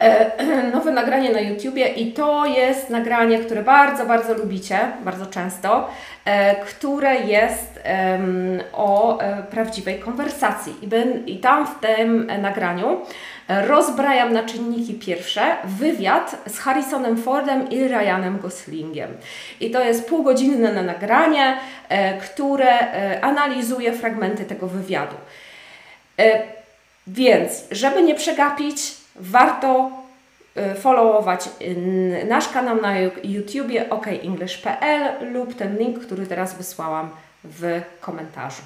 Nowe 0.75 0.90
nagranie 0.90 1.33
na 1.33 1.40
YouTubie 1.40 1.88
i 1.88 2.12
to 2.12 2.47
jest 2.47 2.90
nagranie, 2.90 3.38
które 3.38 3.62
bardzo, 3.62 4.07
bardzo 4.07 4.35
lubicie, 4.35 4.78
bardzo 5.05 5.26
często, 5.26 5.90
które 6.66 7.16
jest 7.16 7.81
o 8.73 9.19
prawdziwej 9.50 9.99
konwersacji. 9.99 10.75
I 11.26 11.38
tam 11.38 11.66
w 11.66 11.81
tym 11.81 12.26
nagraniu 12.40 13.00
rozbrajam 13.48 14.32
na 14.32 14.42
czynniki 14.42 14.94
pierwsze 14.94 15.56
wywiad 15.64 16.36
z 16.46 16.58
Harrisonem 16.58 17.16
Fordem 17.16 17.70
i 17.70 17.88
Ryanem 17.88 18.38
Goslingiem. 18.38 19.10
I 19.60 19.70
to 19.70 19.84
jest 19.84 20.08
półgodzinne 20.08 20.82
nagranie, 20.82 21.56
e, 21.88 22.18
które 22.18 22.80
e, 22.80 23.24
analizuje 23.24 23.92
fragmenty 23.92 24.44
tego 24.44 24.66
wywiadu. 24.66 25.16
E, 26.18 26.42
więc, 27.06 27.64
żeby 27.70 28.02
nie 28.02 28.14
przegapić, 28.14 28.76
warto 29.16 29.90
followować 30.80 31.48
nasz 32.28 32.48
kanał 32.48 32.80
na 32.80 32.98
YouTubie 33.24 33.90
okenglish.pl 33.90 35.32
lub 35.32 35.54
ten 35.54 35.78
link, 35.78 35.98
który 35.98 36.26
teraz 36.26 36.54
wysłałam 36.54 37.10
w 37.44 37.80
komentarzu. 38.00 38.62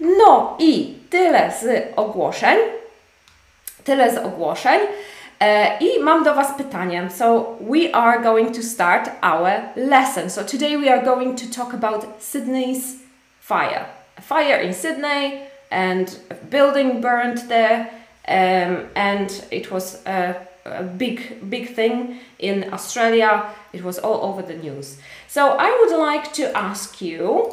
No 0.00 0.56
i 0.58 0.98
tyle 1.10 1.52
z 1.60 1.92
ogłoszeń. 1.96 2.58
Tyle 3.84 4.14
z 4.14 4.18
ogłoszeń. 4.18 4.80
I 5.80 6.00
mam 6.00 6.24
do 6.24 6.34
Was 6.34 6.56
pytanie. 6.56 7.10
So, 7.10 7.56
we 7.60 7.92
are 7.92 8.22
going 8.22 8.56
to 8.56 8.62
start 8.62 9.10
our 9.22 9.50
lesson. 9.76 10.30
So, 10.30 10.42
today 10.44 10.76
we 10.76 10.88
are 10.88 11.04
going 11.04 11.36
to 11.36 11.50
talk 11.50 11.74
about 11.74 12.06
Sydney's 12.18 12.96
fire. 13.40 13.84
A 14.16 14.22
fire 14.22 14.62
in 14.62 14.72
Sydney 14.72 15.40
and 15.70 16.18
a 16.30 16.34
building 16.34 17.00
burned 17.00 17.48
there. 17.48 17.90
Um, 18.26 18.86
and 18.94 19.44
it 19.50 19.70
was 19.70 20.02
a, 20.06 20.34
a, 20.64 20.82
big, 20.82 21.50
big 21.50 21.74
thing 21.74 22.20
in 22.38 22.72
Australia. 22.72 23.44
It 23.72 23.84
was 23.84 23.98
all 23.98 24.20
over 24.22 24.40
the 24.42 24.54
news. 24.54 24.96
So, 25.28 25.56
I 25.58 25.70
would 25.80 25.98
like 25.98 26.32
to 26.34 26.56
ask 26.56 27.02
you 27.02 27.52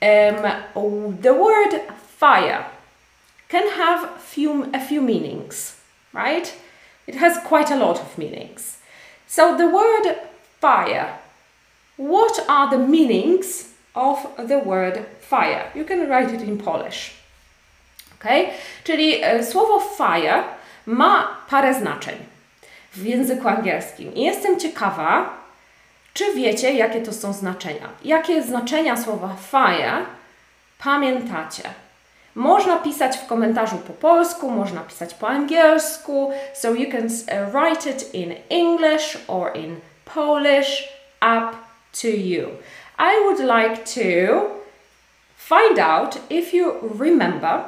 um, 0.00 1.18
the 1.20 1.34
word 1.34 1.80
fire 2.18 2.64
can 3.48 3.68
have 3.76 4.20
few, 4.20 4.70
a 4.74 4.80
few 4.80 5.00
meanings, 5.00 5.76
right? 6.12 6.54
It 7.06 7.16
has 7.16 7.38
quite 7.38 7.70
a 7.70 7.76
lot 7.76 8.00
of 8.00 8.18
meanings. 8.18 8.78
So 9.26 9.56
the 9.56 9.68
word 9.68 10.16
fire, 10.60 11.18
what 11.96 12.44
are 12.48 12.70
the 12.70 12.78
meanings 12.78 13.72
of 13.94 14.26
the 14.48 14.58
word 14.58 15.06
fire? 15.20 15.70
You 15.74 15.84
can 15.84 16.08
write 16.08 16.32
it 16.32 16.42
in 16.42 16.58
Polish. 16.58 17.14
Okay? 18.18 18.50
Czyli 18.84 19.22
e, 19.22 19.44
słowo 19.44 19.80
fire 19.80 20.44
ma 20.86 21.36
parę 21.48 21.74
znaczeń 21.74 22.16
w 22.92 23.04
języku 23.04 23.48
angielskim. 23.48 24.14
I 24.14 24.22
jestem 24.22 24.60
ciekawa, 24.60 25.38
czy 26.14 26.34
wiecie, 26.34 26.72
jakie 26.72 27.00
to 27.00 27.12
są 27.12 27.32
znaczenia. 27.32 27.88
Jakie 28.04 28.42
znaczenia 28.42 28.96
słowa 28.96 29.36
fire 29.50 30.06
pamiętacie? 30.78 31.85
Można 32.36 32.76
pisać 32.76 33.16
w 33.16 33.26
komentarzu 33.26 33.78
po 33.78 33.92
polsku, 33.92 34.50
można 34.50 34.80
pisać 34.80 35.14
po 35.14 35.28
angielsku. 35.28 36.32
So 36.54 36.74
you 36.74 36.90
can 36.90 37.04
uh, 37.04 37.54
write 37.54 37.90
it 37.90 38.14
in 38.14 38.34
English 38.50 39.18
or 39.28 39.56
in 39.56 39.80
Polish, 40.04 40.88
up 41.22 41.56
to 42.02 42.08
you. 42.08 42.48
I 42.98 43.18
would 43.24 43.38
like 43.38 43.84
to 43.84 44.50
find 45.36 45.78
out 45.78 46.18
if 46.30 46.54
you 46.54 46.72
remember 46.98 47.64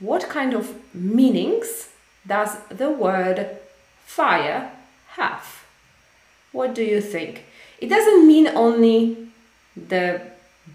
what 0.00 0.28
kind 0.28 0.54
of 0.54 0.74
meanings 0.94 1.88
does 2.26 2.50
the 2.68 2.90
word 2.90 3.46
fire 4.06 4.70
have? 5.16 5.64
What 6.52 6.74
do 6.74 6.82
you 6.82 7.00
think? 7.00 7.44
It 7.78 7.88
doesn't 7.88 8.26
mean 8.26 8.48
only 8.54 9.16
the 9.76 10.20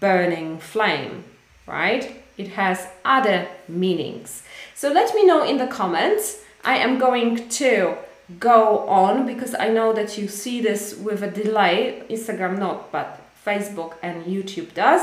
burning 0.00 0.58
flame, 0.58 1.24
right? 1.66 2.19
It 2.40 2.48
has 2.48 2.88
other 3.04 3.46
meanings. 3.68 4.42
So 4.74 4.88
let 4.92 5.14
me 5.14 5.22
know 5.26 5.42
in 5.44 5.58
the 5.58 5.66
comments. 5.66 6.24
I 6.64 6.76
am 6.76 6.98
going 6.98 7.48
to 7.60 7.96
go 8.38 8.88
on 8.88 9.26
because 9.26 9.54
I 9.54 9.68
know 9.68 9.92
that 9.92 10.16
you 10.18 10.28
see 10.28 10.60
this 10.60 10.96
with 10.96 11.22
a 11.22 11.30
delay. 11.30 12.02
Instagram 12.08 12.58
not, 12.58 12.90
but 12.92 13.20
Facebook 13.46 13.92
and 14.02 14.24
YouTube 14.24 14.72
does. 14.74 15.02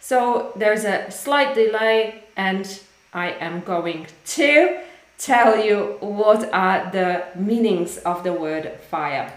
So 0.00 0.52
there's 0.56 0.84
a 0.84 1.10
slight 1.10 1.54
delay 1.54 2.22
and 2.36 2.66
I 3.12 3.30
am 3.40 3.60
going 3.60 4.06
to 4.36 4.80
tell 5.18 5.64
you 5.64 5.96
what 6.00 6.52
are 6.52 6.90
the 6.90 7.24
meanings 7.34 7.98
of 7.98 8.24
the 8.24 8.32
word 8.32 8.72
fire. 8.90 9.32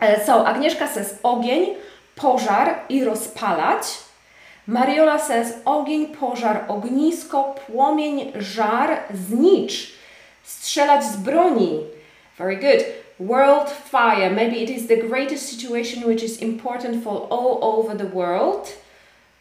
Uh, 0.00 0.18
so 0.24 0.44
Agnieszka 0.44 0.88
says 0.88 1.18
ogień, 1.22 1.76
pożar 2.16 2.78
i 2.88 3.04
rozpalać. 3.04 4.05
Mariola 4.68 5.18
says 5.18 5.54
ogień, 5.64 6.06
pożar, 6.06 6.64
ognisko, 6.68 7.54
płomień, 7.66 8.32
żar, 8.38 8.98
znicz. 9.14 9.92
Strzelać 10.42 11.04
z 11.04 11.16
broni. 11.16 11.80
Very 12.38 12.56
good. 12.56 12.84
World 13.20 13.70
fire. 13.70 14.30
Maybe 14.30 14.56
it 14.56 14.70
is 14.70 14.86
the 14.86 14.96
greatest 14.96 15.48
situation 15.48 16.04
which 16.04 16.22
is 16.22 16.42
important 16.42 17.04
for 17.04 17.26
all 17.30 17.58
over 17.62 17.96
the 17.96 18.06
world. 18.06 18.68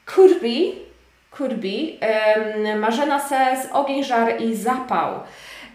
Could 0.05 0.41
be. 0.41 0.85
Could 1.31 1.59
be. 1.59 1.99
Um, 2.01 2.79
Marzena 2.79 3.19
says 3.19 3.67
ogień, 3.73 4.03
żar 4.03 4.41
i 4.41 4.55
zapał. 4.55 5.13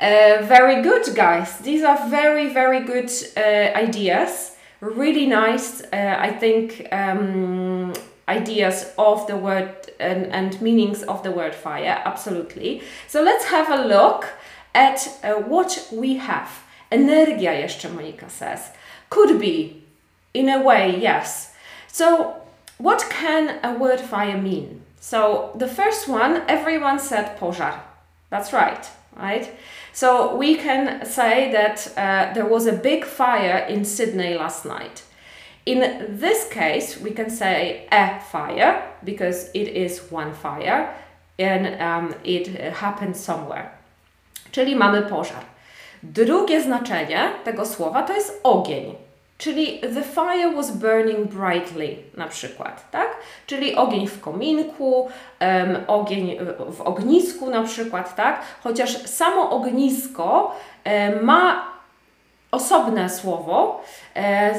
Uh, 0.01 0.47
very 0.47 0.83
good, 0.83 1.15
guys. 1.15 1.59
These 1.59 1.85
are 1.85 2.09
very, 2.09 2.49
very 2.49 2.81
good 2.81 3.11
uh, 3.37 3.89
ideas. 3.89 4.57
Really 4.81 5.27
nice, 5.27 5.83
uh, 5.93 6.27
I 6.29 6.31
think, 6.31 6.73
um, 6.93 7.93
ideas 8.31 8.93
of 8.97 9.27
the 9.27 9.37
word 9.37 9.71
and, 9.99 10.27
and 10.27 10.61
meanings 10.61 11.03
of 11.03 11.23
the 11.23 11.31
word 11.31 11.55
fire. 11.55 12.03
Absolutely. 12.05 12.83
So 13.09 13.23
let's 13.23 13.45
have 13.47 13.71
a 13.71 13.85
look 13.87 14.27
at 14.75 15.09
uh, 15.23 15.35
what 15.35 15.89
we 15.93 16.17
have. 16.17 16.51
Energia 16.91 17.53
jeszcze, 17.53 17.89
Monika 17.89 18.29
says. 18.29 18.71
Could 19.09 19.39
be, 19.41 19.83
in 20.35 20.49
a 20.49 20.63
way, 20.63 20.99
yes. 20.99 21.55
So, 21.89 22.35
what 22.79 23.05
can 23.11 23.59
a 23.63 23.79
word 23.79 24.01
fire 24.01 24.37
mean? 24.37 24.83
So, 25.01 25.53
the 25.57 25.69
first 25.69 26.09
one, 26.09 26.43
everyone 26.49 26.99
said 26.99 27.39
pożar. 27.39 27.81
That's 28.31 28.53
right, 28.53 28.89
right? 29.17 29.51
So, 29.93 30.37
we 30.37 30.57
can 30.57 31.05
say 31.05 31.51
that 31.53 31.93
uh, 31.97 32.33
there 32.35 32.47
was 32.47 32.67
a 32.67 32.73
big 32.73 33.05
fire 33.05 33.59
in 33.69 33.85
Sydney 33.85 34.35
last 34.35 34.65
night. 34.65 35.03
In 35.71 35.81
this 36.21 36.49
case, 36.49 36.99
we 37.01 37.13
can 37.13 37.31
say 37.31 37.87
a 37.93 38.19
fire 38.19 38.83
because 39.05 39.51
it 39.55 39.69
is 39.69 40.11
one 40.11 40.33
fire 40.35 40.93
and 41.39 41.81
um, 41.81 42.15
it 42.25 42.49
happened 42.75 43.17
somewhere. 43.17 43.71
Czyli 44.53 44.77
mamy 44.77 45.03
pożar. 45.03 45.45
Drugie 46.03 46.61
znaczenie 46.61 47.31
tego 47.45 47.67
słowa 47.67 48.03
to 48.03 48.15
jest 48.15 48.41
ogień. 48.43 48.95
Czyli 49.39 49.81
the 49.81 50.03
fire 50.03 50.53
was 50.57 50.71
burning 50.71 51.29
brightly 51.29 51.97
na 52.17 52.29
przykład, 52.29 52.91
tak? 52.91 53.17
Czyli 53.47 53.75
ogień 53.75 54.07
w 54.07 54.21
kominku, 54.21 55.09
um, 55.41 55.77
ogień 55.87 56.39
w 56.71 56.81
ognisku 56.81 57.51
na 57.51 57.63
przykład, 57.63 58.17
tak? 58.17 58.41
Chociaż 58.63 59.07
samo 59.07 59.51
ognisko 59.51 60.57
um, 60.87 61.25
ma 61.25 61.71
osobne 62.51 63.11
słowo, 63.11 63.85
e, 64.17 64.55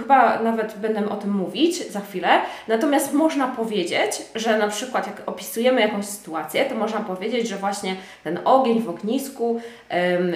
chyba 0.00 0.42
nawet 0.42 0.78
będę 0.78 1.08
o 1.08 1.16
tym 1.16 1.30
mówić 1.30 1.90
za 1.90 2.00
chwilę. 2.00 2.28
Natomiast 2.68 3.12
można 3.12 3.48
powiedzieć, 3.48 4.22
że 4.34 4.58
na 4.58 4.68
przykład 4.68 5.06
jak 5.06 5.22
opisujemy 5.26 5.80
jakąś 5.80 6.04
sytuację, 6.04 6.64
to 6.64 6.74
można 6.74 7.00
powiedzieć, 7.00 7.48
że 7.48 7.56
właśnie 7.56 7.96
ten 8.24 8.38
ogień 8.44 8.82
w 8.82 8.88
ognisku 8.88 9.60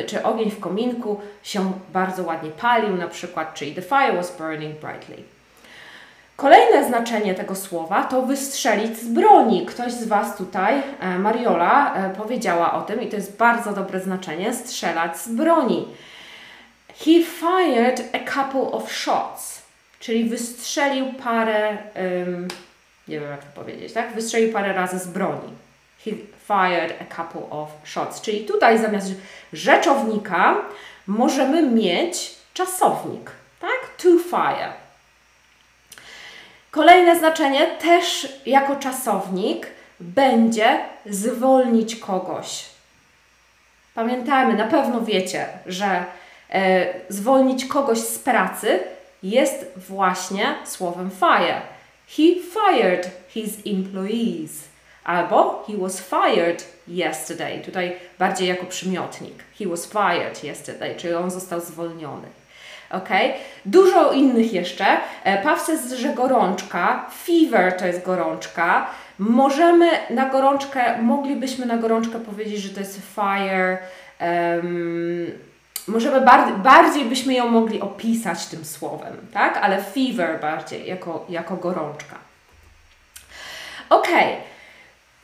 czy 0.06 0.22
ogień 0.22 0.50
w 0.50 0.60
kominku 0.60 1.20
się 1.42 1.72
bardzo 1.92 2.22
ładnie 2.22 2.50
palił, 2.50 2.96
na 2.96 3.08
przykład, 3.08 3.54
czyli 3.54 3.74
the 3.74 3.82
fire 3.82 4.12
was 4.12 4.36
burning 4.36 4.80
brightly. 4.80 5.34
Kolejne 6.36 6.84
znaczenie 6.84 7.34
tego 7.34 7.54
słowa 7.54 8.02
to 8.02 8.22
wystrzelić 8.22 8.98
z 8.98 9.08
broni. 9.08 9.66
Ktoś 9.66 9.92
z 9.92 10.08
Was 10.08 10.36
tutaj, 10.36 10.82
e, 11.00 11.18
Mariola, 11.18 11.94
e, 11.94 12.10
powiedziała 12.10 12.72
o 12.72 12.82
tym 12.82 13.02
i 13.02 13.06
to 13.06 13.16
jest 13.16 13.36
bardzo 13.36 13.72
dobre 13.72 14.00
znaczenie 14.00 14.54
strzelać 14.54 15.18
z 15.18 15.28
broni. 15.28 15.88
He 16.98 17.24
fired 17.24 18.00
a 18.12 18.18
couple 18.18 18.72
of 18.72 18.92
shots, 18.92 19.62
czyli 20.00 20.24
wystrzelił 20.24 21.12
parę, 21.12 21.76
um, 21.96 22.48
nie 23.08 23.20
wiem 23.20 23.30
jak 23.30 23.44
to 23.44 23.60
powiedzieć, 23.60 23.92
tak? 23.92 24.14
Wystrzelił 24.14 24.52
parę 24.52 24.72
razy 24.72 24.98
z 24.98 25.06
broni. 25.06 25.52
He 26.04 26.10
fired 26.46 26.94
a 27.00 27.16
couple 27.16 27.50
of 27.50 27.68
shots, 27.84 28.20
czyli 28.20 28.44
tutaj 28.44 28.78
zamiast 28.78 29.10
rzeczownika 29.52 30.56
możemy 31.06 31.62
mieć 31.62 32.34
czasownik, 32.54 33.30
tak? 33.60 33.90
To 33.96 34.08
fire. 34.30 34.72
Kolejne 36.70 37.18
znaczenie 37.18 37.66
też 37.66 38.28
jako 38.46 38.76
czasownik 38.76 39.66
będzie 40.00 40.78
zwolnić 41.06 41.96
kogoś. 41.96 42.64
Pamiętajmy, 43.94 44.54
na 44.54 44.66
pewno 44.66 45.00
wiecie, 45.00 45.46
że 45.66 46.04
zwolnić 47.08 47.64
kogoś 47.64 47.98
z 47.98 48.18
pracy 48.18 48.78
jest 49.22 49.72
właśnie 49.76 50.54
słowem 50.64 51.10
fire. 51.10 51.60
He 52.08 52.22
fired 52.52 53.10
his 53.28 53.58
employees. 53.66 54.64
Albo 55.04 55.64
he 55.66 55.76
was 55.76 56.00
fired 56.00 56.64
yesterday. 56.88 57.60
Tutaj 57.60 57.96
bardziej 58.18 58.48
jako 58.48 58.66
przymiotnik. 58.66 59.44
He 59.58 59.66
was 59.66 59.86
fired 59.86 60.44
yesterday, 60.44 60.94
czyli 60.96 61.14
on 61.14 61.30
został 61.30 61.60
zwolniony. 61.60 62.28
Ok? 62.90 63.08
Dużo 63.66 64.12
innych 64.12 64.52
jeszcze. 64.52 64.86
E, 65.24 65.42
Pawces, 65.42 65.92
że 65.92 66.08
gorączka. 66.08 67.10
Fever 67.24 67.72
to 67.72 67.86
jest 67.86 68.02
gorączka. 68.02 68.86
Możemy 69.18 69.90
na 70.10 70.28
gorączkę, 70.28 71.02
moglibyśmy 71.02 71.66
na 71.66 71.76
gorączkę 71.76 72.20
powiedzieć, 72.20 72.60
że 72.60 72.68
to 72.68 72.80
jest 72.80 73.00
fire. 73.14 73.78
Um, 74.20 75.53
możemy 75.88 76.20
bardziej, 76.20 76.56
bardziej 76.56 77.04
byśmy 77.04 77.34
ją 77.34 77.48
mogli 77.48 77.80
opisać 77.80 78.46
tym 78.46 78.64
słowem, 78.64 79.16
tak? 79.32 79.56
Ale 79.56 79.82
fever 79.82 80.40
bardziej 80.40 80.86
jako, 80.86 81.26
jako 81.28 81.56
gorączka. 81.56 82.16
Ok. 83.90 84.08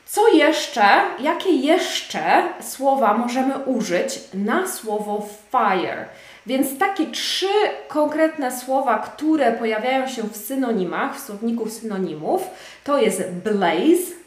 Co 0.06 0.28
jeszcze, 0.28 0.84
jakie 1.20 1.50
jeszcze 1.50 2.42
słowa 2.60 3.14
możemy 3.14 3.58
użyć 3.58 4.20
na 4.34 4.68
słowo 4.68 5.28
fire? 5.50 6.04
Więc 6.46 6.78
takie 6.78 7.06
trzy 7.06 7.46
konkretne 7.88 8.58
słowa, 8.58 8.98
które 8.98 9.52
pojawiają 9.52 10.08
się 10.08 10.22
w 10.22 10.36
synonimach, 10.36 11.16
w 11.16 11.20
słowniku 11.26 11.70
synonimów, 11.70 12.42
to 12.84 12.98
jest 12.98 13.30
blaze, 13.30 14.19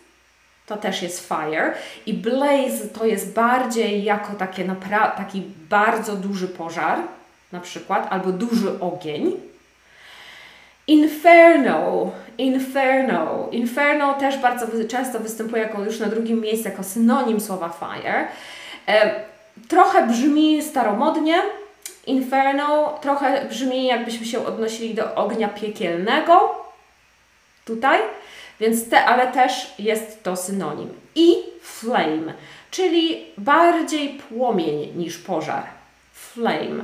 to 0.65 0.78
też 0.78 1.02
jest 1.02 1.28
fire, 1.28 1.73
i 2.06 2.13
blaze 2.13 2.88
to 2.93 3.06
jest 3.06 3.34
bardziej 3.34 4.04
jako 4.04 4.34
takie 4.34 4.76
taki 5.17 5.43
bardzo 5.69 6.15
duży 6.15 6.47
pożar, 6.47 6.99
na 7.52 7.60
przykład, 7.60 8.08
albo 8.10 8.32
duży 8.32 8.80
ogień. 8.80 9.32
Inferno, 10.88 12.12
inferno. 12.38 13.47
Inferno 13.52 14.13
też 14.13 14.38
bardzo 14.38 14.67
często 14.89 15.19
występuje 15.19 15.63
jako 15.63 15.84
już 15.84 15.99
na 15.99 16.08
drugim 16.08 16.41
miejscu 16.41 16.69
jako 16.69 16.84
synonim 16.84 17.41
słowa 17.41 17.69
fire. 17.69 18.28
E, 18.88 19.15
trochę 19.67 20.08
brzmi 20.08 20.62
staromodnie, 20.62 21.41
Inferno 22.08 22.99
trochę 23.02 23.45
brzmi, 23.45 23.86
jakbyśmy 23.86 24.26
się 24.26 24.45
odnosili 24.45 24.93
do 24.93 25.15
ognia 25.15 25.47
piekielnego. 25.47 26.56
Tutaj. 27.65 27.99
Więc 28.63 28.89
te, 28.89 29.06
ale 29.06 29.32
też 29.32 29.73
jest 29.80 30.23
to 30.23 30.36
synonim. 30.36 30.89
I 31.15 31.36
flame, 31.62 32.34
czyli 32.71 33.26
bardziej 33.38 34.10
płomień 34.10 34.93
niż 34.95 35.17
pożar. 35.17 35.63
Flame. 36.13 36.84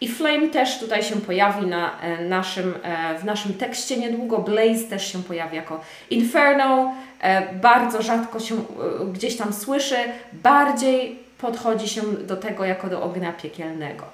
I 0.00 0.08
flame 0.08 0.48
też 0.48 0.78
tutaj 0.78 1.02
się 1.02 1.16
pojawi 1.16 1.66
na 1.66 2.00
e, 2.00 2.24
naszym, 2.24 2.74
e, 2.82 3.18
w 3.18 3.24
naszym 3.24 3.54
tekście 3.54 3.96
niedługo. 3.96 4.38
Blaze 4.38 4.84
też 4.84 5.12
się 5.12 5.22
pojawi 5.22 5.56
jako 5.56 5.80
inferno. 6.10 6.94
E, 7.20 7.54
bardzo 7.54 8.02
rzadko 8.02 8.40
się 8.40 8.64
gdzieś 9.12 9.36
tam 9.36 9.52
słyszy. 9.52 9.96
Bardziej 10.32 11.18
podchodzi 11.38 11.88
się 11.88 12.02
do 12.02 12.36
tego 12.36 12.64
jako 12.64 12.88
do 12.88 13.02
ognia 13.02 13.32
piekielnego. 13.32 14.04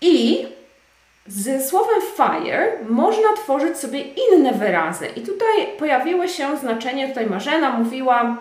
I 0.00 0.46
z 1.26 1.68
słowem 1.68 2.02
fire 2.16 2.72
można 2.88 3.32
tworzyć 3.36 3.78
sobie 3.78 4.00
inne 4.00 4.52
wyrazy. 4.52 5.06
I 5.06 5.20
tutaj 5.20 5.66
pojawiło 5.78 6.28
się 6.28 6.56
znaczenie, 6.56 7.08
tutaj 7.08 7.26
Marzena 7.26 7.70
mówiła 7.70 8.36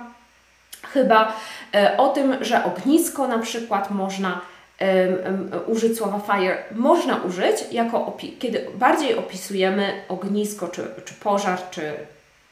chyba 0.94 1.34
e, 1.76 1.98
o 1.98 2.10
tym, 2.10 2.44
że 2.44 2.64
ognisko 2.64 3.28
na 3.28 3.40
przykład 3.40 3.92
można 3.92 4.42
użyć 5.68 5.98
słowa 5.98 6.20
fire, 6.20 6.58
można 6.76 7.18
użyć, 7.18 7.56
jako 7.72 8.18
kiedy 8.40 8.68
bardziej 8.76 9.18
opisujemy 9.18 10.04
ognisko, 10.10 10.68
czy, 10.68 10.88
czy 11.06 11.14
pożar, 11.14 11.60
czy 11.72 11.94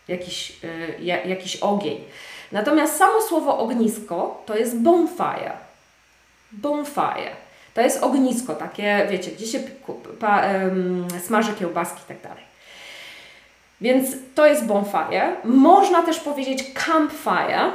jakiś, 0.08 0.60
e, 0.64 1.28
jakiś 1.28 1.56
ogień. 1.56 2.04
Natomiast 2.52 2.98
samo 2.98 3.22
słowo 3.22 3.58
ognisko 3.58 4.44
to 4.46 4.58
jest 4.58 4.80
bonfire. 4.80 5.52
Bonfire. 6.52 7.49
To 7.80 7.84
jest 7.84 8.04
ognisko 8.04 8.56
takie, 8.56 9.08
wiecie, 9.10 9.32
gdzie 9.32 9.46
się 9.48 9.60
pa, 10.20 10.42
um, 10.42 11.08
smaży 11.26 11.54
kiełbaski 11.54 12.02
i 12.02 12.08
tak 12.08 12.22
dalej. 12.22 12.44
Więc 13.82 14.08
to 14.36 14.46
jest 14.46 14.66
bonfire. 14.66 15.36
Można 15.44 16.04
też 16.04 16.20
powiedzieć 16.20 16.64
campfire. 16.74 17.72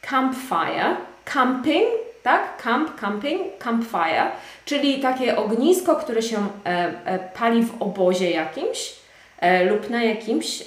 Campfire. 0.00 0.96
Camping 1.24 1.88
tak? 2.22 2.62
Camp, 2.62 3.00
camping, 3.00 3.58
campfire, 3.58 4.30
czyli 4.64 5.00
takie 5.00 5.36
ognisko, 5.36 5.96
które 5.96 6.22
się 6.22 6.48
e, 6.66 6.94
e, 7.04 7.18
pali 7.18 7.64
w 7.64 7.82
obozie 7.82 8.30
jakimś 8.30 9.01
lub 9.70 9.90
na 9.90 10.02
jakimś 10.02 10.62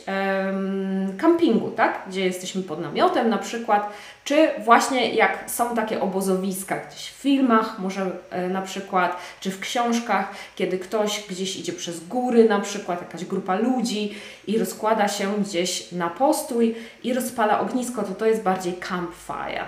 kampingu, 1.18 1.72
tak? 1.72 2.02
Gdzie 2.08 2.26
jesteśmy 2.26 2.64
pod 2.64 2.82
namiotem 2.82 3.30
na 3.30 3.38
przykład, 3.38 3.90
czy 4.24 4.50
właśnie 4.60 5.14
jak 5.14 5.44
są 5.48 5.76
takie 5.76 6.02
obozowiska 6.02 6.78
gdzieś 6.78 7.10
w 7.10 7.22
filmach, 7.22 7.80
może 7.80 8.12
e, 8.30 8.48
na 8.48 8.62
przykład, 8.62 9.18
czy 9.40 9.52
w 9.52 9.60
książkach, 9.60 10.32
kiedy 10.56 10.80
ktoś 10.80 11.24
gdzieś 11.30 11.58
idzie 11.58 11.74
przez 11.74 12.08
góry, 12.08 12.50
na 12.50 12.60
przykład 12.60 13.02
jakaś 13.02 13.26
grupa 13.26 13.56
ludzi 13.56 14.16
i 14.48 14.58
rozkłada 14.58 15.08
się 15.08 15.44
gdzieś 15.44 15.92
na 15.92 16.10
postój 16.10 16.76
i 17.04 17.14
rozpala 17.14 17.60
ognisko, 17.60 18.04
to 18.04 18.16
to 18.16 18.26
jest 18.26 18.44
bardziej 18.44 18.74
campfire. 18.74 19.64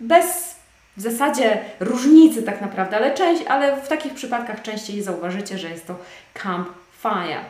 Bez 0.00 0.54
w 0.96 1.00
zasadzie 1.00 1.60
różnicy 1.80 2.42
tak 2.42 2.60
naprawdę, 2.60 2.96
ale, 2.96 3.14
część, 3.14 3.42
ale 3.48 3.76
w 3.76 3.88
takich 3.88 4.14
przypadkach 4.14 4.62
częściej 4.62 5.02
zauważycie, 5.02 5.58
że 5.58 5.70
jest 5.70 5.86
to 5.86 5.96
campfire. 6.34 7.40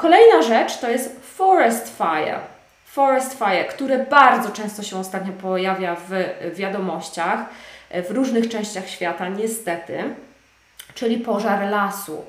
Kolejna 0.00 0.42
rzecz 0.42 0.78
to 0.78 0.90
jest 0.90 1.20
forest 1.22 1.96
fire. 1.96 2.38
Forest 2.84 3.38
fire, 3.38 3.64
które 3.64 3.98
bardzo 3.98 4.50
często 4.50 4.82
się 4.82 4.98
ostatnio 4.98 5.32
pojawia 5.32 5.96
w 6.08 6.10
wiadomościach 6.54 7.40
w 7.90 8.10
różnych 8.10 8.48
częściach 8.48 8.88
świata, 8.88 9.28
niestety, 9.28 10.04
czyli 10.94 11.18
pożar 11.18 11.70
lasu. 11.70 12.24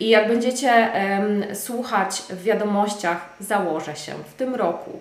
I 0.00 0.08
jak 0.08 0.28
będziecie 0.28 0.90
um, 0.94 1.56
słuchać 1.56 2.22
w 2.30 2.42
wiadomościach, 2.42 3.28
założę 3.40 3.96
się 3.96 4.12
w 4.14 4.34
tym 4.34 4.54
roku, 4.54 5.00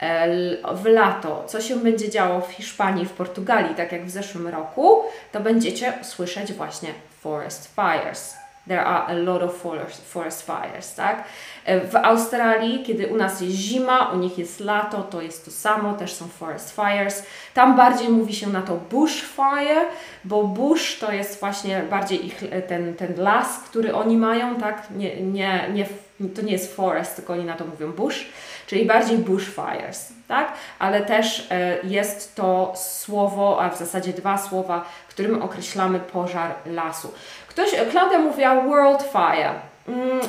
e, 0.00 0.28
w 0.74 0.86
lato, 0.86 1.44
co 1.46 1.60
się 1.60 1.76
będzie 1.76 2.10
działo 2.10 2.40
w 2.40 2.52
Hiszpanii, 2.52 3.06
w 3.06 3.12
Portugalii, 3.12 3.74
tak 3.74 3.92
jak 3.92 4.06
w 4.06 4.10
zeszłym 4.10 4.48
roku, 4.48 5.02
to 5.32 5.40
będziecie 5.40 5.92
słyszeć 6.02 6.52
właśnie 6.52 6.88
forest 7.20 7.74
fires. 7.74 8.43
There 8.66 8.84
are 8.84 9.06
a 9.08 9.12
lot 9.12 9.42
of 9.42 9.54
forest, 9.54 10.12
forest 10.12 10.46
fires, 10.46 10.94
tak? 10.94 11.24
E, 11.64 11.80
w 11.80 11.96
Australii, 11.96 12.82
kiedy 12.82 13.06
u 13.06 13.16
nas 13.16 13.40
jest 13.40 13.56
zima, 13.56 14.10
u 14.14 14.16
nich 14.16 14.38
jest 14.38 14.60
lato, 14.60 15.02
to 15.02 15.22
jest 15.22 15.44
to 15.44 15.50
samo, 15.50 15.92
też 15.92 16.12
są 16.12 16.28
forest 16.28 16.76
fires. 16.76 17.22
Tam 17.54 17.76
bardziej 17.76 18.08
mówi 18.08 18.34
się 18.34 18.46
na 18.46 18.62
to 18.62 18.76
bushfire, 18.90 19.84
bo 20.24 20.42
bush 20.44 20.98
to 20.98 21.12
jest 21.12 21.40
właśnie 21.40 21.82
bardziej 21.90 22.26
ich, 22.26 22.42
e, 22.42 22.62
ten, 22.62 22.94
ten 22.94 23.14
las, 23.16 23.58
który 23.58 23.94
oni 23.94 24.16
mają, 24.16 24.56
tak? 24.56 24.90
Nie, 24.90 25.20
nie, 25.22 25.68
nie, 25.72 25.86
to 26.34 26.42
nie 26.42 26.52
jest 26.52 26.76
forest, 26.76 27.16
tylko 27.16 27.32
oni 27.32 27.44
na 27.44 27.56
to 27.56 27.64
mówią 27.64 27.92
bush, 27.92 28.26
czyli 28.66 28.86
bardziej 28.86 29.18
bushfires, 29.18 30.12
tak? 30.28 30.52
Ale 30.78 31.02
też 31.02 31.46
e, 31.50 31.78
jest 31.82 32.34
to 32.34 32.72
słowo, 32.76 33.62
a 33.62 33.70
w 33.70 33.78
zasadzie 33.78 34.12
dwa 34.12 34.38
słowa, 34.38 34.84
którym 35.08 35.42
określamy 35.42 36.00
pożar 36.00 36.54
lasu. 36.66 37.12
Ktoś, 37.54 37.70
Klaudia 37.90 38.18
mówiła 38.18 38.62
World 38.62 39.02
Fire. 39.02 39.52
Mm, 39.88 40.20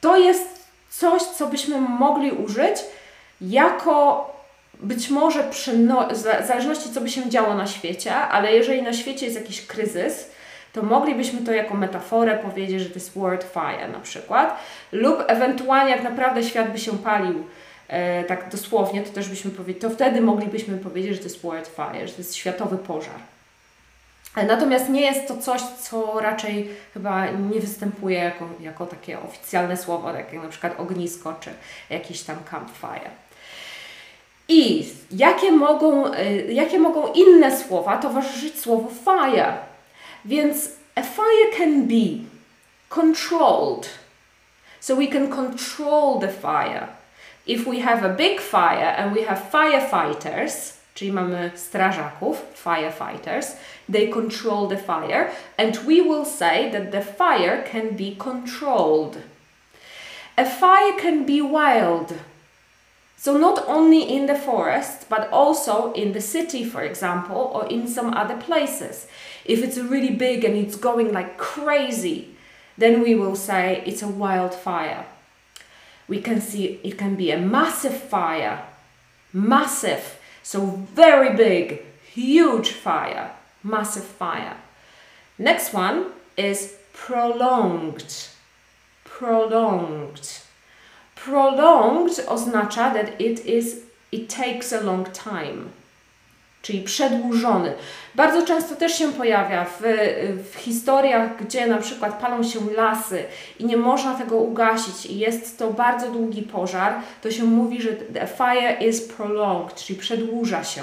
to 0.00 0.16
jest 0.16 0.68
coś, 0.90 1.22
co 1.22 1.46
byśmy 1.46 1.80
mogli 1.80 2.30
użyć 2.30 2.76
jako 3.40 4.26
być 4.80 5.10
może 5.10 5.50
no, 5.78 6.08
w 6.42 6.46
zależności 6.46 6.90
co 6.90 7.00
by 7.00 7.10
się 7.10 7.30
działo 7.30 7.54
na 7.54 7.66
świecie, 7.66 8.14
ale 8.14 8.52
jeżeli 8.52 8.82
na 8.82 8.92
świecie 8.92 9.26
jest 9.26 9.38
jakiś 9.38 9.66
kryzys, 9.66 10.30
to 10.72 10.82
moglibyśmy 10.82 11.40
to 11.40 11.52
jako 11.52 11.74
metaforę 11.74 12.38
powiedzieć, 12.38 12.80
że 12.80 12.88
to 12.88 12.94
jest 12.94 13.14
world 13.14 13.44
fire 13.44 13.88
na 13.88 14.00
przykład, 14.00 14.56
lub 14.92 15.24
ewentualnie 15.26 15.90
jak 15.90 16.02
naprawdę 16.02 16.42
świat 16.42 16.72
by 16.72 16.78
się 16.78 16.98
palił 16.98 17.44
e, 17.88 18.24
tak 18.24 18.48
dosłownie, 18.50 19.02
to 19.02 19.10
też 19.10 19.28
byśmy 19.28 19.50
powiedzieli, 19.50 19.80
to 19.80 19.90
wtedy 19.90 20.20
moglibyśmy 20.20 20.78
powiedzieć, 20.78 21.12
że 21.12 21.18
to 21.18 21.24
jest 21.24 21.42
world 21.42 21.68
fire, 21.76 22.08
że 22.08 22.12
to 22.12 22.18
jest 22.18 22.34
światowy 22.34 22.78
pożar. 22.78 23.31
Natomiast 24.36 24.88
nie 24.88 25.00
jest 25.00 25.28
to 25.28 25.36
coś, 25.36 25.62
co 25.62 26.20
raczej 26.20 26.70
chyba 26.94 27.26
nie 27.26 27.60
występuje 27.60 28.18
jako, 28.18 28.48
jako 28.60 28.86
takie 28.86 29.20
oficjalne 29.20 29.76
słowo, 29.76 30.12
tak 30.12 30.32
jak 30.32 30.42
na 30.42 30.48
przykład 30.48 30.80
ognisko 30.80 31.34
czy 31.40 31.50
jakiś 31.90 32.22
tam 32.22 32.36
campfire. 32.50 33.10
I 34.48 34.88
jakie 35.10 35.52
mogą, 35.52 36.14
y, 36.14 36.52
jakie 36.52 36.78
mogą 36.78 37.12
inne 37.12 37.58
słowa 37.58 37.96
towarzyszyć 37.96 38.60
słowu 38.60 38.90
fire? 39.04 39.52
Więc 40.24 40.70
a 40.94 41.02
fire 41.02 41.58
can 41.58 41.86
be 41.88 42.24
controlled. 42.88 43.88
So 44.80 44.96
we 44.96 45.06
can 45.06 45.28
control 45.28 46.20
the 46.20 46.28
fire. 46.28 46.86
If 47.46 47.70
we 47.70 47.80
have 47.80 48.06
a 48.06 48.08
big 48.08 48.40
fire 48.40 48.96
and 48.96 49.14
we 49.14 49.22
have 49.24 49.40
firefighters, 49.52 50.81
czyli 50.94 51.12
mamy 51.12 51.50
strażaków, 51.54 52.42
firefighters, 52.54 53.56
they 53.92 54.08
control 54.08 54.68
the 54.68 54.76
fire, 54.76 55.30
and 55.58 55.76
we 55.86 56.02
will 56.02 56.24
say 56.24 56.70
that 56.70 56.90
the 56.92 57.02
fire 57.02 57.64
can 57.72 57.96
be 57.96 58.16
controlled. 58.18 59.16
A 60.36 60.44
fire 60.44 60.92
can 61.00 61.26
be 61.26 61.42
wild. 61.42 62.12
So, 63.16 63.38
not 63.38 63.68
only 63.68 64.02
in 64.02 64.26
the 64.26 64.34
forest, 64.34 65.06
but 65.08 65.28
also 65.30 65.92
in 65.92 66.12
the 66.12 66.20
city, 66.20 66.64
for 66.64 66.82
example, 66.82 67.52
or 67.54 67.68
in 67.68 67.86
some 67.86 68.12
other 68.14 68.36
places. 68.36 69.06
If 69.44 69.62
it's 69.62 69.78
really 69.78 70.10
big 70.10 70.44
and 70.44 70.56
it's 70.56 70.76
going 70.76 71.12
like 71.12 71.38
crazy, 71.38 72.34
then 72.76 73.00
we 73.00 73.14
will 73.14 73.36
say 73.36 73.82
it's 73.86 74.02
a 74.02 74.08
wildfire. 74.08 75.04
We 76.08 76.20
can 76.20 76.40
see 76.40 76.80
it 76.82 76.98
can 76.98 77.14
be 77.14 77.30
a 77.30 77.38
massive 77.38 77.96
fire, 77.96 78.64
massive 79.32 80.18
so 80.42 80.66
very 80.94 81.36
big, 81.36 81.82
huge 82.12 82.70
fire, 82.70 83.32
massive 83.62 84.04
fire. 84.04 84.56
Next 85.38 85.72
one 85.72 86.06
is 86.36 86.74
prolonged. 86.92 88.28
Prolonged. 89.04 90.40
Prolonged 91.14 92.18
oznacza 92.26 92.92
that 92.92 93.20
it 93.20 93.40
is 93.46 93.84
it 94.10 94.28
takes 94.28 94.72
a 94.72 94.82
long 94.82 95.04
time. 95.12 95.72
Czyli 96.62 96.82
przedłużony. 96.82 97.72
Bardzo 98.14 98.46
często 98.46 98.76
też 98.76 98.98
się 98.98 99.12
pojawia 99.12 99.64
w, 99.64 99.82
w 100.52 100.56
historiach, 100.56 101.44
gdzie 101.44 101.66
na 101.66 101.78
przykład 101.78 102.20
palą 102.20 102.42
się 102.42 102.60
lasy 102.76 103.24
i 103.58 103.64
nie 103.64 103.76
można 103.76 104.14
tego 104.14 104.36
ugasić 104.36 105.06
i 105.06 105.18
jest 105.18 105.58
to 105.58 105.70
bardzo 105.70 106.10
długi 106.10 106.42
pożar, 106.42 106.94
to 107.22 107.30
się 107.30 107.44
mówi, 107.44 107.82
że 107.82 107.92
the 107.92 108.26
fire 108.26 108.88
is 108.88 109.00
prolonged, 109.08 109.74
czyli 109.74 109.98
przedłuża 109.98 110.64
się. 110.64 110.82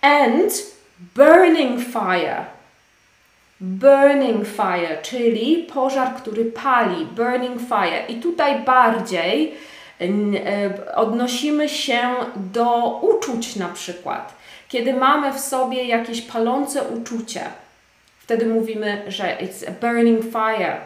And 0.00 0.52
burning 1.14 1.80
fire. 1.80 2.44
Burning 3.60 4.46
fire, 4.46 5.02
czyli 5.02 5.68
pożar, 5.74 6.14
który 6.14 6.44
pali, 6.44 7.06
burning 7.06 7.60
fire. 7.68 8.06
I 8.08 8.14
tutaj 8.14 8.60
bardziej 8.60 9.54
odnosimy 10.94 11.68
się 11.68 12.00
do 12.36 12.98
uczuć 13.02 13.56
na 13.56 13.68
przykład 13.68 14.42
kiedy 14.72 14.94
mamy 14.94 15.32
w 15.32 15.40
sobie 15.40 15.84
jakieś 15.84 16.20
palące 16.22 16.82
uczucie, 16.82 17.44
wtedy 18.18 18.46
mówimy, 18.46 19.04
że 19.08 19.24
it's 19.24 19.68
a 19.68 19.70
burning 19.80 20.22
fire, 20.22 20.76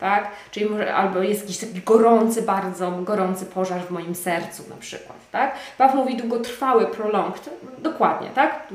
tak? 0.00 0.28
Czyli 0.50 0.66
może, 0.66 0.94
albo 0.94 1.22
jest 1.22 1.40
jakiś 1.40 1.58
taki 1.58 1.80
gorący, 1.80 2.42
bardzo 2.42 2.90
gorący 2.90 3.46
pożar 3.46 3.80
w 3.80 3.90
moim 3.90 4.14
sercu 4.14 4.62
na 4.70 4.76
przykład, 4.76 5.18
tak? 5.32 5.54
Paw 5.78 5.94
mówi 5.94 6.16
długotrwały, 6.16 6.86
prolonged, 6.86 7.50
dokładnie, 7.78 8.28
tak? 8.34 8.68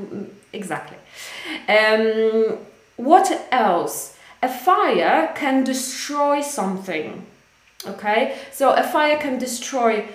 Exactly. 0.53 0.97
Um, 1.67 3.07
what 3.07 3.31
else? 3.49 4.13
A 4.41 4.47
fire 4.47 5.27
can 5.39 5.63
destroy 5.63 6.43
something, 6.43 7.13
okay? 7.85 8.35
So 8.51 8.73
a 8.73 8.83
fire 8.83 9.17
can 9.17 9.37
destroy 9.37 10.05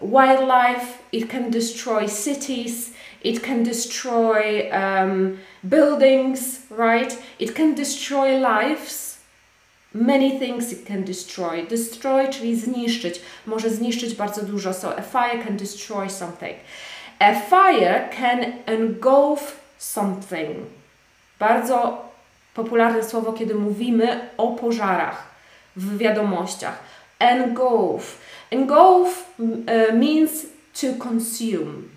wildlife, 0.00 1.02
it 1.12 1.28
can 1.28 1.50
destroy 1.50 2.06
cities, 2.06 2.92
it 3.22 3.42
can 3.42 3.62
destroy 3.62 4.70
um, 4.72 5.38
buildings, 5.68 6.66
right? 6.70 7.16
It 7.38 7.54
can 7.54 7.74
destroy 7.74 8.38
lives. 8.38 9.18
Many 9.94 10.38
things 10.38 10.72
it 10.72 10.86
can 10.86 11.04
destroy. 11.04 11.66
Destroy, 11.66 12.28
czyli 12.28 12.56
zniszczyć. 12.56 13.20
Może 13.46 13.70
zniszczyć 13.70 14.14
bardzo 14.14 14.42
dużo. 14.42 14.74
So 14.74 14.98
a 14.98 15.02
fire 15.02 15.44
can 15.44 15.56
destroy 15.56 16.10
something. 16.10 16.56
A 17.18 17.34
fire 17.34 18.08
can 18.18 18.52
engulf 18.66 19.60
something. 19.78 20.56
Bardzo 21.38 22.02
popularne 22.54 23.04
słowo, 23.04 23.32
kiedy 23.32 23.54
mówimy 23.54 24.28
o 24.36 24.48
pożarach 24.48 25.26
w 25.76 25.98
wiadomościach. 25.98 26.78
Engulf. 27.22 28.18
Engulf 28.50 29.24
uh, 29.38 29.94
means 29.94 30.46
to 30.72 30.86
consume 30.98 31.92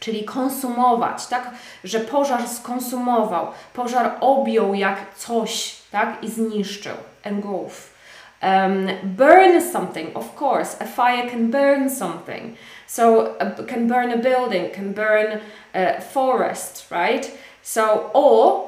czyli 0.00 0.24
konsumować, 0.24 1.26
tak? 1.26 1.50
Że 1.84 2.00
pożar 2.00 2.48
skonsumował, 2.48 3.46
pożar 3.74 4.16
objął 4.20 4.74
jak 4.74 5.14
coś, 5.16 5.76
tak? 5.90 6.22
I 6.22 6.30
zniszczył. 6.30 6.94
Engulf. 7.22 7.96
Um, 8.42 8.88
burn 9.02 9.62
something, 9.72 10.16
of 10.16 10.42
course. 10.42 10.76
A 10.80 10.84
fire 10.84 11.30
can 11.30 11.50
burn 11.50 11.90
something. 11.90 12.56
So, 12.86 13.20
uh, 13.20 13.66
can 13.66 13.88
burn 13.88 14.12
a 14.12 14.16
building, 14.16 14.74
can 14.74 14.92
burn 14.92 15.40
a 15.74 16.00
forest, 16.00 16.90
right? 16.90 17.30
So, 17.62 18.10
or 18.12 18.62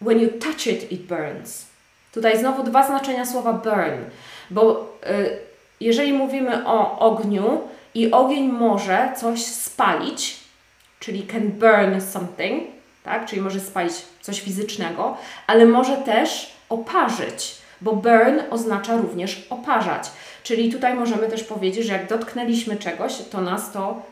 when 0.00 0.20
you 0.20 0.28
touch 0.28 0.66
it, 0.66 0.92
it 0.92 1.06
burns. 1.06 1.66
Tutaj 2.12 2.38
znowu 2.38 2.62
dwa 2.62 2.86
znaczenia 2.86 3.26
słowa 3.26 3.52
burn, 3.52 4.04
bo 4.50 4.92
y, 5.06 5.38
jeżeli 5.80 6.12
mówimy 6.12 6.66
o 6.66 6.98
ogniu 6.98 7.60
i 7.94 8.10
ogień 8.10 8.48
może 8.48 9.12
coś 9.16 9.44
spalić, 9.44 10.36
czyli 11.00 11.22
can 11.22 11.48
burn 11.48 12.00
something, 12.00 12.64
tak? 13.04 13.26
Czyli 13.26 13.42
może 13.42 13.60
spalić 13.60 13.92
coś 14.20 14.40
fizycznego, 14.40 15.16
ale 15.46 15.66
może 15.66 15.96
też 15.96 16.52
oparzyć, 16.68 17.56
bo 17.80 17.92
burn 17.92 18.40
oznacza 18.50 18.96
również 18.96 19.46
oparzać. 19.50 20.10
Czyli 20.42 20.72
tutaj 20.72 20.94
możemy 20.94 21.28
też 21.28 21.44
powiedzieć, 21.44 21.86
że 21.86 21.92
jak 21.92 22.08
dotknęliśmy 22.08 22.76
czegoś, 22.76 23.12
to 23.30 23.40
nas 23.40 23.72
to 23.72 24.02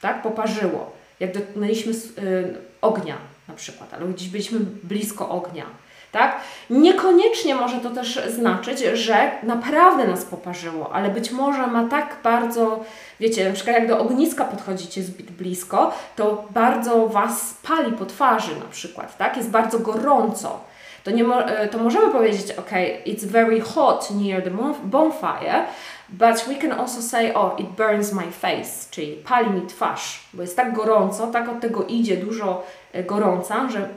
tak 0.00 0.22
poparzyło. 0.22 0.92
Jak 1.20 1.34
dotknęliśmy 1.34 1.92
y, 1.92 2.54
ognia 2.80 3.16
na 3.48 3.54
przykład, 3.54 3.94
albo 3.94 4.06
gdzieś 4.06 4.28
byliśmy 4.28 4.60
blisko 4.60 5.28
ognia. 5.28 5.66
Tak? 6.12 6.40
Niekoniecznie 6.70 7.54
może 7.54 7.80
to 7.80 7.90
też 7.90 8.20
znaczyć, 8.28 8.80
że 8.80 9.30
naprawdę 9.42 10.06
nas 10.06 10.24
poparzyło, 10.24 10.92
ale 10.92 11.08
być 11.08 11.30
może 11.30 11.66
ma 11.66 11.88
tak 11.88 12.16
bardzo, 12.24 12.84
wiecie, 13.20 13.48
na 13.48 13.54
przykład 13.54 13.76
jak 13.76 13.88
do 13.88 13.98
ogniska 13.98 14.44
podchodzicie 14.44 15.02
zbyt 15.02 15.30
blisko, 15.30 15.92
to 16.16 16.44
bardzo 16.50 17.06
Was 17.06 17.54
pali 17.62 17.92
po 17.92 18.06
twarzy 18.06 18.56
na 18.56 18.66
przykład, 18.70 19.16
tak? 19.16 19.36
Jest 19.36 19.50
bardzo 19.50 19.78
gorąco. 19.78 20.60
To, 21.04 21.10
nie 21.10 21.24
e, 21.24 21.68
to 21.68 21.78
możemy 21.78 22.12
powiedzieć, 22.12 22.52
ok, 22.52 22.70
it's 23.06 23.26
very 23.26 23.60
hot 23.60 24.10
near 24.10 24.42
the 24.42 24.50
bonfire, 24.84 25.64
but 26.08 26.44
we 26.48 26.54
can 26.54 26.72
also 26.72 27.02
say, 27.02 27.34
oh, 27.34 27.54
it 27.58 27.66
burns 27.66 28.12
my 28.12 28.32
face, 28.32 28.90
czyli 28.90 29.12
pali 29.12 29.50
mi 29.50 29.66
twarz, 29.66 30.20
bo 30.34 30.42
jest 30.42 30.56
tak 30.56 30.74
gorąco, 30.74 31.26
tak 31.26 31.48
od 31.48 31.60
tego 31.60 31.84
idzie 31.84 32.16
dużo 32.16 32.62
e, 32.92 33.04
gorąca, 33.04 33.68
że 33.70 33.88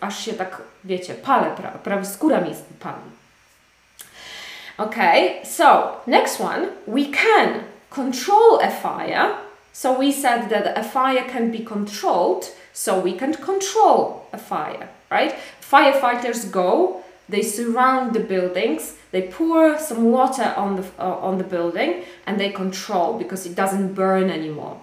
aż 0.00 0.24
się 0.24 0.32
tak, 0.32 0.62
wiecie, 0.84 1.14
palę, 1.14 1.56
prawie, 1.84 2.04
skóra 2.04 2.40
mi 2.40 2.54
pali. 2.80 3.12
Okay, 4.78 5.44
so 5.44 6.00
next 6.06 6.40
one, 6.40 6.68
we 6.86 7.04
can 7.04 7.64
control 7.90 8.58
a 8.62 8.70
fire. 8.70 9.36
So 9.72 9.98
we 9.98 10.12
said 10.12 10.48
that 10.50 10.78
a 10.78 10.82
fire 10.82 11.24
can 11.24 11.50
be 11.50 11.60
controlled, 11.60 12.44
so 12.72 13.00
we 13.00 13.12
can 13.12 13.34
control 13.34 14.26
a 14.32 14.38
fire, 14.38 14.88
right? 15.10 15.34
Firefighters 15.60 16.50
go, 16.50 17.02
they 17.28 17.42
surround 17.42 18.12
the 18.12 18.20
buildings, 18.20 18.94
they 19.12 19.22
pour 19.22 19.78
some 19.78 20.10
water 20.10 20.52
on 20.56 20.76
the, 20.76 20.84
uh, 20.98 21.16
on 21.20 21.38
the 21.38 21.44
building, 21.44 22.04
and 22.26 22.38
they 22.38 22.50
control 22.50 23.18
because 23.18 23.46
it 23.46 23.54
doesn't 23.54 23.94
burn 23.94 24.30
anymore. 24.30 24.80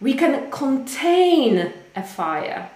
We 0.00 0.14
can 0.14 0.50
contain 0.50 1.72
a 1.94 2.02
fire 2.02 2.70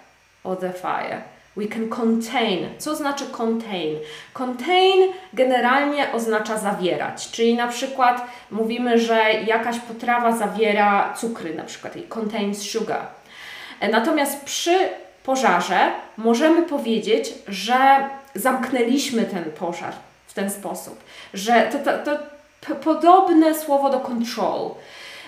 or 0.44 0.56
the 0.56 0.72
fire. 0.72 1.24
We 1.56 1.66
can 1.68 1.88
contain. 1.88 2.68
Co 2.78 2.96
znaczy 2.96 3.24
contain? 3.26 3.96
Contain 4.32 5.12
generalnie 5.32 6.12
oznacza 6.12 6.58
zawierać, 6.58 7.30
czyli 7.30 7.54
na 7.54 7.68
przykład 7.68 8.26
mówimy, 8.50 8.98
że 8.98 9.32
jakaś 9.46 9.78
potrawa 9.78 10.36
zawiera 10.36 11.14
cukry, 11.16 11.54
na 11.54 11.64
przykład 11.64 11.96
it 11.96 12.08
contains 12.08 12.62
sugar. 12.70 13.06
Natomiast 13.90 14.44
przy 14.44 14.78
pożarze 15.24 15.90
możemy 16.16 16.62
powiedzieć, 16.62 17.34
że 17.48 18.08
zamknęliśmy 18.34 19.24
ten 19.24 19.44
pożar 19.44 19.92
w 20.26 20.34
ten 20.34 20.50
sposób, 20.50 21.00
że 21.34 21.68
to, 21.72 21.78
to, 21.78 22.16
to 22.66 22.74
podobne 22.74 23.54
słowo 23.54 23.90
do 23.90 24.00
control. 24.00 24.70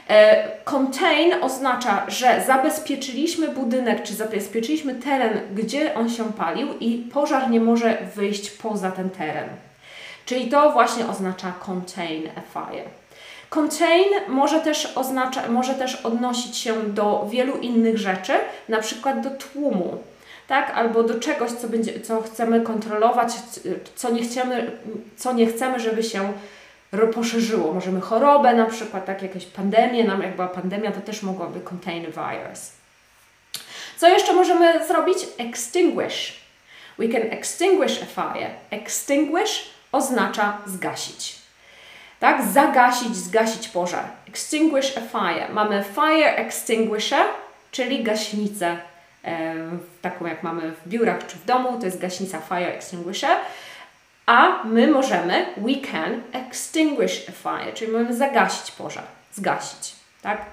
E, 0.09 0.49
contain 0.65 1.43
oznacza, 1.43 2.05
że 2.09 2.43
zabezpieczyliśmy 2.47 3.49
budynek, 3.49 4.03
czy 4.03 4.15
zabezpieczyliśmy 4.15 4.95
teren, 4.95 5.41
gdzie 5.55 5.95
on 5.95 6.11
się 6.11 6.33
palił 6.33 6.69
i 6.81 7.11
pożar 7.13 7.51
nie 7.51 7.61
może 7.61 7.99
wyjść 8.17 8.51
poza 8.51 8.91
ten 8.91 9.11
teren. 9.11 9.49
Czyli 10.27 10.49
to 10.49 10.73
właśnie 10.73 11.07
oznacza 11.07 11.53
contain 11.67 12.23
a 12.37 12.41
fire. 12.41 12.85
Contain 13.51 14.05
może 14.29 14.61
też, 14.61 14.93
oznacza, 14.97 15.49
może 15.49 15.75
też 15.75 15.97
odnosić 15.97 16.57
się 16.57 16.83
do 16.83 17.27
wielu 17.31 17.57
innych 17.57 17.99
rzeczy, 17.99 18.33
na 18.69 18.79
przykład 18.79 19.21
do 19.21 19.31
tłumu, 19.31 19.99
tak? 20.49 20.73
albo 20.75 21.03
do 21.03 21.21
czegoś, 21.21 21.51
co, 21.51 21.69
będzie, 21.69 22.01
co 22.01 22.23
chcemy 22.23 22.61
kontrolować, 22.61 23.33
co 23.95 24.11
nie 24.11 24.23
chcemy, 24.23 24.71
co 25.17 25.33
nie 25.33 25.47
chcemy, 25.47 25.81
żeby 25.81 26.03
się 26.03 26.33
poszerzyło. 26.99 27.73
Możemy 27.73 28.01
chorobę 28.01 28.55
na 28.55 28.67
przykład, 28.67 29.07
tak 29.07 29.23
jakieś 29.23 29.47
pandemię, 29.47 30.05
nam 30.05 30.23
jak 30.23 30.35
była 30.35 30.49
pandemia, 30.49 30.93
to 30.93 31.01
też 31.01 31.23
mogłaby 31.23 31.61
contain 31.61 32.07
a 32.07 32.33
virus. 32.33 32.71
Co 33.97 34.09
jeszcze 34.09 34.33
możemy 34.33 34.87
zrobić? 34.87 35.19
Extinguish. 35.39 36.45
We 36.99 37.09
can 37.09 37.23
extinguish 37.23 38.03
a 38.03 38.07
fire. 38.07 38.51
Extinguish 38.71 39.71
oznacza 39.93 40.59
zgasić. 40.67 41.37
Tak? 42.21 42.45
Zagasić, 42.47 43.17
zgasić 43.17 43.69
pożar. 43.69 44.05
Extinguish 44.29 44.99
a 44.99 45.01
fire. 45.01 45.49
Mamy 45.49 45.85
fire 45.95 46.37
extinguisher, 46.37 47.27
czyli 47.71 48.03
gaśnicę, 48.03 48.77
e, 49.25 49.55
taką 50.03 50.27
jak 50.27 50.43
mamy 50.43 50.73
w 50.73 50.89
biurach 50.89 51.27
czy 51.27 51.37
w 51.37 51.45
domu, 51.45 51.79
to 51.79 51.87
jest 51.87 52.01
gaśnica 52.01 52.41
fire 52.41 52.75
extinguisher. 52.75 53.37
A 54.27 54.65
my 54.65 54.87
możemy, 54.87 55.47
we 55.57 55.75
can 55.91 56.23
extinguish 56.33 57.29
a 57.29 57.33
fire, 57.33 57.73
czyli 57.73 57.93
możemy 57.93 58.17
zagasić 58.17 58.71
pożar, 58.71 59.05
zgasić, 59.33 59.93
tak? 60.23 60.45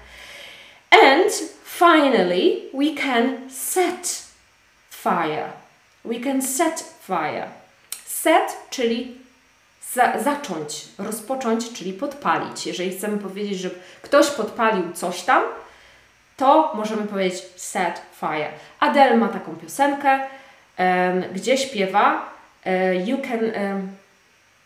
And 0.92 1.34
finally, 1.64 2.70
we 2.74 3.02
can 3.04 3.50
set 3.50 4.24
fire. 4.90 5.50
We 6.06 6.20
can 6.20 6.42
set 6.42 6.84
fire. 7.08 7.48
Set, 8.06 8.58
czyli 8.70 9.18
za, 9.94 10.20
zacząć, 10.20 10.86
rozpocząć, 10.98 11.74
czyli 11.74 11.94
podpalić. 11.94 12.68
Jeżeli 12.68 12.98
chcemy 12.98 13.18
powiedzieć, 13.18 13.60
że 13.60 13.70
ktoś 14.02 14.30
podpalił 14.30 14.94
coś 14.94 15.22
tam, 15.22 15.44
to 16.38 16.72
możemy 16.76 17.08
powiedzieć 17.08 17.44
set 17.56 18.02
fire. 18.20 18.50
Adele 18.80 19.18
ma 19.18 19.28
taką 19.28 19.56
piosenkę, 19.56 20.20
um, 20.20 21.24
gdzie 21.34 21.58
śpiewa 21.58 22.31
you 22.66 23.18
can 23.18 23.54
um, 23.56 23.98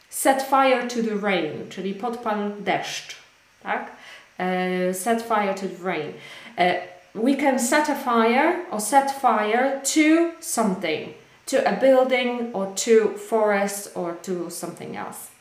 set 0.09 0.41
fire 0.41 0.87
to 0.87 1.01
the 1.01 1.15
rain, 1.15 1.69
czyli 1.69 1.93
podpal 1.93 2.51
deszcz, 2.59 3.15
tak? 3.63 3.91
Uh, 4.39 4.93
set 4.93 5.21
fire 5.21 5.53
to 5.53 5.67
the 5.67 5.83
rain. 5.83 6.13
Uh, 6.57 6.75
we 7.13 7.35
can 7.35 7.59
set 7.59 7.89
a 7.89 7.95
fire 7.95 8.65
or 8.71 8.81
set 8.81 9.11
fire 9.11 9.81
to 9.83 10.31
something, 10.39 11.13
to 11.45 11.57
a 11.67 11.71
building 11.79 12.51
or 12.53 12.73
to 12.75 13.17
forest 13.17 13.91
or 13.95 14.13
to 14.21 14.49
something 14.49 14.97
else. 14.97 15.31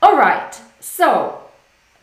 All 0.00 0.16
right, 0.16 0.60
so 0.80 1.38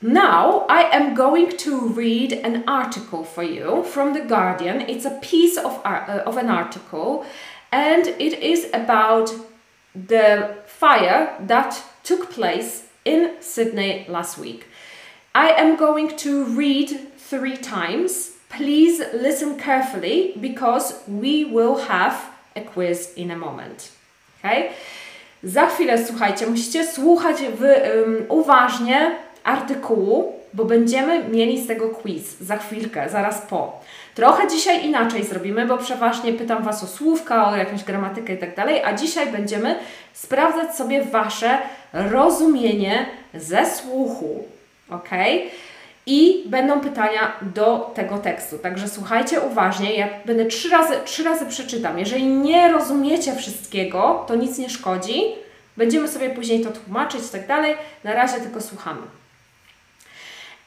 now 0.01 0.65
I 0.69 0.89
am 0.91 1.15
going 1.15 1.57
to 1.57 1.87
read 1.87 2.33
an 2.33 2.63
article 2.67 3.23
for 3.23 3.43
you 3.43 3.83
from 3.83 4.13
The 4.13 4.21
Guardian. 4.21 4.81
It's 4.81 5.05
a 5.05 5.19
piece 5.21 5.57
of, 5.57 5.81
uh, 5.85 6.23
of 6.25 6.37
an 6.37 6.49
article 6.49 7.25
and 7.75 8.07
it 8.19 8.33
is 8.41 8.67
about 8.73 9.29
the 9.93 10.55
fire 10.65 11.35
that 11.41 11.83
took 12.03 12.31
place 12.31 12.85
in 13.03 13.31
Sydney 13.41 14.05
last 14.07 14.37
week. 14.37 14.65
I 15.33 15.49
am 15.49 15.75
going 15.75 16.15
to 16.17 16.45
read 16.45 16.89
three 17.17 17.57
times. 17.57 18.31
Please 18.47 19.03
listen 19.13 19.57
carefully 19.57 20.33
because 20.39 21.03
we 21.05 21.43
will 21.43 21.75
have 21.93 22.15
a 22.55 22.61
quiz 22.61 23.11
in 23.17 23.29
a 23.31 23.35
moment. 23.35 23.91
Okay? 24.39 24.71
Za 25.43 25.67
chwilę 25.67 26.05
słuchajcie, 26.05 26.47
musicie 26.47 26.87
słuchać 26.87 27.37
wy, 27.57 27.75
um, 28.05 28.25
uważnie 28.29 29.15
artykułu, 29.43 30.39
bo 30.53 30.65
będziemy 30.65 31.23
mieli 31.29 31.63
z 31.63 31.67
tego 31.67 31.89
quiz 31.89 32.39
za 32.41 32.57
chwilkę, 32.57 33.09
zaraz 33.09 33.41
po. 33.41 33.81
Trochę 34.15 34.47
dzisiaj 34.47 34.85
inaczej 34.85 35.23
zrobimy, 35.23 35.65
bo 35.65 35.77
przeważnie 35.77 36.33
pytam 36.33 36.63
Was 36.63 36.83
o 36.83 36.87
słówka, 36.87 37.49
o 37.49 37.55
jakąś 37.55 37.83
gramatykę 37.83 38.33
i 38.33 38.37
tak 38.37 38.55
dalej, 38.55 38.83
a 38.83 38.93
dzisiaj 38.93 39.31
będziemy 39.31 39.75
sprawdzać 40.13 40.75
sobie 40.75 41.01
Wasze 41.01 41.57
rozumienie 41.93 43.05
ze 43.33 43.65
słuchu. 43.65 44.43
Ok? 44.89 45.09
I 46.05 46.43
będą 46.45 46.79
pytania 46.79 47.31
do 47.41 47.91
tego 47.95 48.17
tekstu. 48.17 48.57
Także 48.57 48.89
słuchajcie 48.89 49.41
uważnie. 49.41 49.93
Ja 49.93 50.07
będę 50.25 50.45
trzy 50.45 50.69
razy, 50.69 50.93
trzy 51.05 51.23
razy 51.23 51.45
przeczytam. 51.45 51.99
Jeżeli 51.99 52.25
nie 52.27 52.71
rozumiecie 52.71 53.35
wszystkiego, 53.35 54.25
to 54.27 54.35
nic 54.35 54.57
nie 54.57 54.69
szkodzi. 54.69 55.21
Będziemy 55.77 56.07
sobie 56.07 56.29
później 56.29 56.63
to 56.63 56.71
tłumaczyć 56.71 57.21
i 57.25 57.29
tak 57.29 57.47
dalej. 57.47 57.75
Na 58.03 58.13
razie 58.13 58.37
tylko 58.41 58.61
słuchamy. 58.61 59.01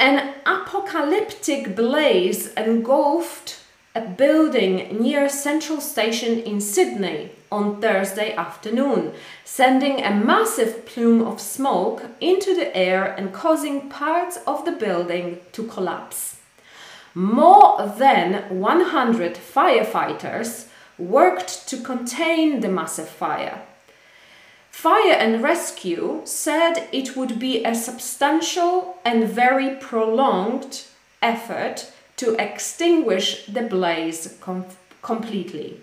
An 0.00 0.34
apocalyptic 0.46 1.74
blaze 1.74 2.52
engulfed 2.54 3.58
a 3.96 4.00
building 4.00 4.96
near 5.02 5.28
Central 5.28 5.80
Station 5.80 6.38
in 6.38 6.61
Sydney 6.61 7.32
on 7.50 7.80
Thursday 7.80 8.32
afternoon, 8.32 9.12
sending 9.44 10.00
a 10.00 10.14
massive 10.14 10.87
plume 10.87 11.22
of 11.26 11.40
smoke 11.40 12.04
into 12.20 12.54
the 12.54 12.76
air 12.76 13.06
and 13.06 13.32
causing 13.32 13.90
parts 13.90 14.38
of 14.46 14.64
the 14.64 14.70
building 14.70 15.40
to 15.50 15.64
collapse. 15.64 16.37
More 17.12 17.92
than 17.98 18.56
100 18.56 19.34
firefighters 19.34 20.68
worked 20.96 21.66
to 21.70 21.76
contain 21.76 22.61
the 22.61 22.68
massive 22.68 23.08
fire. 23.08 23.62
Fire 24.70 25.12
and 25.12 25.42
Rescue 25.42 26.20
said 26.24 26.88
it 26.92 27.16
would 27.16 27.38
be 27.38 27.64
a 27.64 27.74
substantial 27.74 28.98
and 29.04 29.24
very 29.28 29.76
prolonged 29.76 30.85
effort 31.20 31.92
to 32.16 32.35
extinguish 32.35 33.46
the 33.46 33.62
blaze 33.62 34.37
com- 34.40 34.66
completely. 35.02 35.81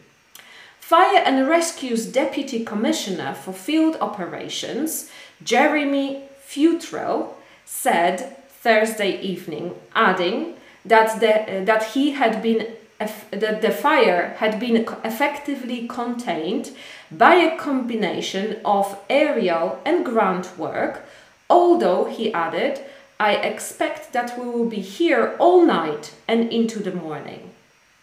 Fire 0.79 1.23
and 1.25 1.47
Rescue's 1.47 2.05
Deputy 2.05 2.63
Commissioner 2.63 3.33
for 3.33 3.51
Field 3.51 3.97
Operations, 3.99 5.09
Jeremy 5.43 6.23
Futrell, 6.47 7.33
said 7.65 8.37
Thursday 8.49 9.19
evening, 9.19 9.75
adding 9.95 10.55
that, 10.85 11.19
the, 11.19 11.61
uh, 11.61 11.65
that 11.65 11.83
he 11.93 12.11
had 12.11 12.41
been 12.41 12.67
that 12.99 13.61
the 13.61 13.71
fire 13.71 14.35
had 14.37 14.59
been 14.59 14.87
effectively 15.03 15.87
contained 15.87 16.71
by 17.11 17.35
a 17.35 17.57
combination 17.57 18.57
of 18.63 18.99
aerial 19.09 19.79
and 19.85 20.05
ground 20.05 20.49
work, 20.57 21.05
although 21.49 22.05
he 22.05 22.33
added, 22.33 22.79
I 23.19 23.35
expect 23.35 24.13
that 24.13 24.37
we 24.39 24.45
will 24.45 24.69
be 24.69 24.81
here 24.81 25.35
all 25.39 25.65
night 25.65 26.13
and 26.27 26.51
into 26.51 26.79
the 26.79 26.91
morning. 26.91 27.51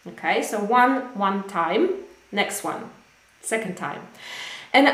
Okay, 0.06 0.42
so 0.42 0.58
one 0.58 1.16
one 1.16 1.44
time, 1.48 1.90
next 2.30 2.64
one, 2.64 2.90
second 3.40 3.76
time. 3.76 4.02
An 4.74 4.86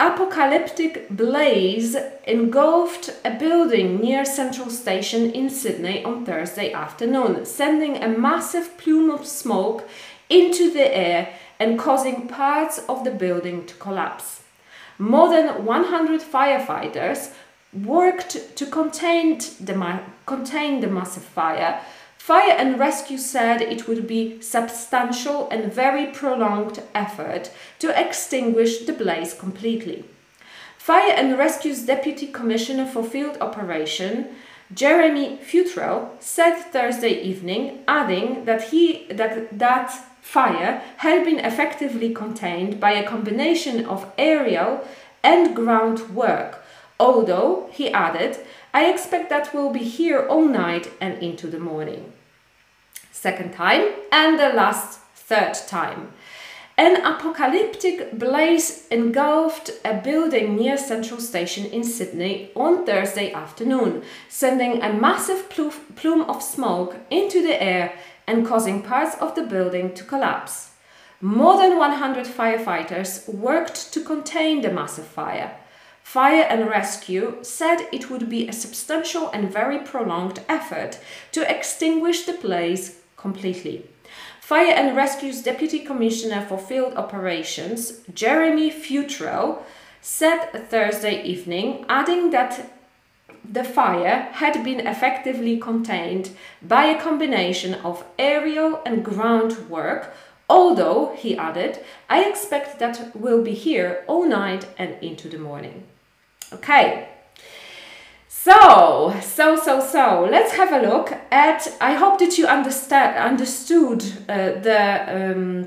apocalyptic 0.00 1.08
blaze 1.08 1.96
engulfed 2.26 3.10
a 3.24 3.30
building 3.30 4.00
near 4.00 4.24
Central 4.24 4.70
Station 4.70 5.30
in 5.30 5.48
Sydney 5.50 6.04
on 6.04 6.26
Thursday 6.26 6.72
afternoon, 6.72 7.44
sending 7.44 8.02
a 8.02 8.08
massive 8.08 8.76
plume 8.76 9.10
of 9.10 9.24
smoke 9.24 9.88
into 10.28 10.72
the 10.72 10.96
air 10.96 11.32
and 11.60 11.78
causing 11.78 12.26
parts 12.26 12.80
of 12.88 13.04
the 13.04 13.12
building 13.12 13.64
to 13.66 13.74
collapse. 13.74 14.42
More 14.98 15.28
than 15.28 15.64
100 15.64 16.20
firefighters 16.20 17.32
worked 17.72 18.56
to 18.56 18.66
contain 18.66 19.38
the, 19.60 20.00
contain 20.26 20.80
the 20.80 20.88
massive 20.88 21.22
fire, 21.22 21.80
Fire 22.24 22.56
and 22.56 22.78
Rescue 22.78 23.18
said 23.18 23.60
it 23.60 23.86
would 23.86 24.06
be 24.06 24.40
substantial 24.40 25.46
and 25.50 25.70
very 25.70 26.06
prolonged 26.06 26.80
effort 26.94 27.50
to 27.80 27.90
extinguish 27.90 28.78
the 28.86 28.94
blaze 28.94 29.34
completely. 29.34 30.04
Fire 30.78 31.12
and 31.12 31.36
Rescue's 31.36 31.82
Deputy 31.82 32.26
Commissioner 32.26 32.86
for 32.86 33.04
Field 33.04 33.36
Operation, 33.42 34.28
Jeremy 34.72 35.38
Futrell, 35.44 36.12
said 36.18 36.60
Thursday 36.72 37.12
evening, 37.20 37.84
adding 37.86 38.46
that 38.46 38.70
he 38.70 39.06
that 39.10 39.58
that 39.58 39.90
fire 40.22 40.80
had 41.04 41.26
been 41.26 41.40
effectively 41.40 42.14
contained 42.14 42.80
by 42.80 42.92
a 42.92 43.06
combination 43.06 43.84
of 43.84 44.10
aerial 44.16 44.82
and 45.22 45.54
ground 45.54 46.16
work. 46.16 46.64
Although, 46.98 47.68
he 47.70 47.90
added, 47.90 48.38
I 48.72 48.86
expect 48.86 49.28
that 49.28 49.52
we'll 49.52 49.70
be 49.70 49.84
here 49.84 50.26
all 50.26 50.46
night 50.46 50.90
and 51.00 51.22
into 51.22 51.48
the 51.48 51.60
morning. 51.60 52.13
Second 53.24 53.54
time, 53.54 53.88
and 54.12 54.38
the 54.38 54.50
last 54.50 55.00
third 55.14 55.54
time. 55.66 56.12
An 56.76 56.96
apocalyptic 56.96 58.18
blaze 58.18 58.86
engulfed 58.88 59.70
a 59.82 59.94
building 59.94 60.56
near 60.56 60.76
Central 60.76 61.18
Station 61.18 61.64
in 61.64 61.84
Sydney 61.84 62.50
on 62.54 62.84
Thursday 62.84 63.32
afternoon, 63.32 64.02
sending 64.28 64.82
a 64.82 64.92
massive 64.92 65.48
plume 65.48 66.20
of 66.28 66.42
smoke 66.42 66.96
into 67.08 67.40
the 67.40 67.62
air 67.62 67.94
and 68.26 68.46
causing 68.46 68.82
parts 68.82 69.16
of 69.22 69.34
the 69.34 69.44
building 69.44 69.94
to 69.94 70.04
collapse. 70.04 70.72
More 71.22 71.56
than 71.56 71.78
100 71.78 72.26
firefighters 72.26 73.26
worked 73.26 73.90
to 73.94 74.04
contain 74.04 74.60
the 74.60 74.70
massive 74.70 75.06
fire. 75.06 75.56
Fire 76.02 76.42
and 76.42 76.68
Rescue 76.68 77.38
said 77.40 77.88
it 77.90 78.10
would 78.10 78.28
be 78.28 78.46
a 78.46 78.52
substantial 78.52 79.30
and 79.30 79.50
very 79.50 79.78
prolonged 79.78 80.42
effort 80.46 80.98
to 81.32 81.50
extinguish 81.50 82.26
the 82.26 82.34
blaze 82.34 83.00
completely. 83.24 83.76
Fire 84.38 84.74
and 84.80 84.94
Rescue's 84.94 85.42
Deputy 85.42 85.78
Commissioner 85.78 86.42
for 86.46 86.58
Field 86.58 86.92
Operations, 86.94 88.00
Jeremy 88.12 88.70
Futrell, 88.70 89.62
said 90.02 90.40
Thursday 90.68 91.22
evening, 91.22 91.86
adding 91.88 92.30
that 92.32 92.52
the 93.50 93.64
fire 93.64 94.28
had 94.42 94.62
been 94.62 94.86
effectively 94.86 95.56
contained 95.58 96.26
by 96.60 96.84
a 96.84 97.00
combination 97.00 97.72
of 97.88 98.04
aerial 98.18 98.82
and 98.84 99.02
ground 99.02 99.52
work, 99.70 100.14
although, 100.46 101.16
he 101.16 101.38
added, 101.48 101.72
I 102.10 102.24
expect 102.24 102.78
that 102.78 103.16
we'll 103.16 103.42
be 103.42 103.54
here 103.54 104.04
all 104.06 104.26
night 104.28 104.66
and 104.76 105.02
into 105.02 105.30
the 105.30 105.38
morning. 105.38 105.84
Okay. 106.52 107.13
So, 108.44 109.18
so, 109.22 109.56
so, 109.56 109.80
so, 109.80 110.28
let's 110.30 110.52
have 110.52 110.70
a 110.70 110.86
look 110.86 111.14
at, 111.30 111.66
I 111.80 111.94
hope 111.94 112.18
that 112.18 112.36
you 112.36 112.46
understand, 112.46 113.16
understood 113.16 114.04
uh, 114.28 114.60
the, 114.60 115.32
um, 115.32 115.62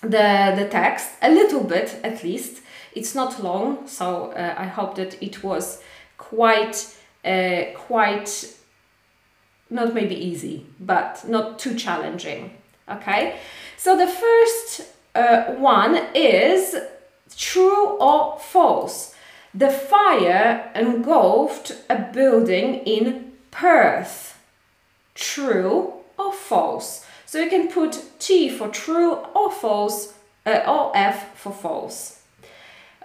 the, 0.00 0.52
the 0.56 0.68
text 0.68 1.10
a 1.22 1.30
little 1.30 1.62
bit 1.62 2.00
at 2.02 2.24
least. 2.24 2.60
It's 2.96 3.14
not 3.14 3.40
long, 3.40 3.86
so 3.86 4.32
uh, 4.32 4.52
I 4.58 4.64
hope 4.64 4.96
that 4.96 5.22
it 5.22 5.44
was 5.44 5.80
quite, 6.18 6.92
uh, 7.24 7.66
quite, 7.76 8.52
not 9.70 9.94
maybe 9.94 10.16
easy, 10.16 10.66
but 10.80 11.22
not 11.28 11.60
too 11.60 11.76
challenging. 11.76 12.50
Okay, 12.88 13.38
so 13.76 13.96
the 13.96 14.08
first 14.08 14.92
uh, 15.14 15.54
one 15.54 16.00
is 16.16 16.74
true 17.36 17.96
or 17.98 18.40
false. 18.40 19.11
The 19.54 19.70
fire 19.70 20.70
engulfed 20.74 21.72
a 21.90 21.98
building 22.12 22.76
in 22.86 23.32
Perth. 23.50 24.38
True 25.14 25.92
or 26.18 26.32
false? 26.32 27.06
So 27.26 27.38
you 27.38 27.50
can 27.50 27.68
put 27.68 28.18
T 28.18 28.48
for 28.48 28.68
true 28.68 29.14
or 29.34 29.50
false, 29.50 30.14
uh, 30.46 30.60
or 30.66 30.92
F 30.94 31.38
for 31.38 31.52
false. 31.52 32.22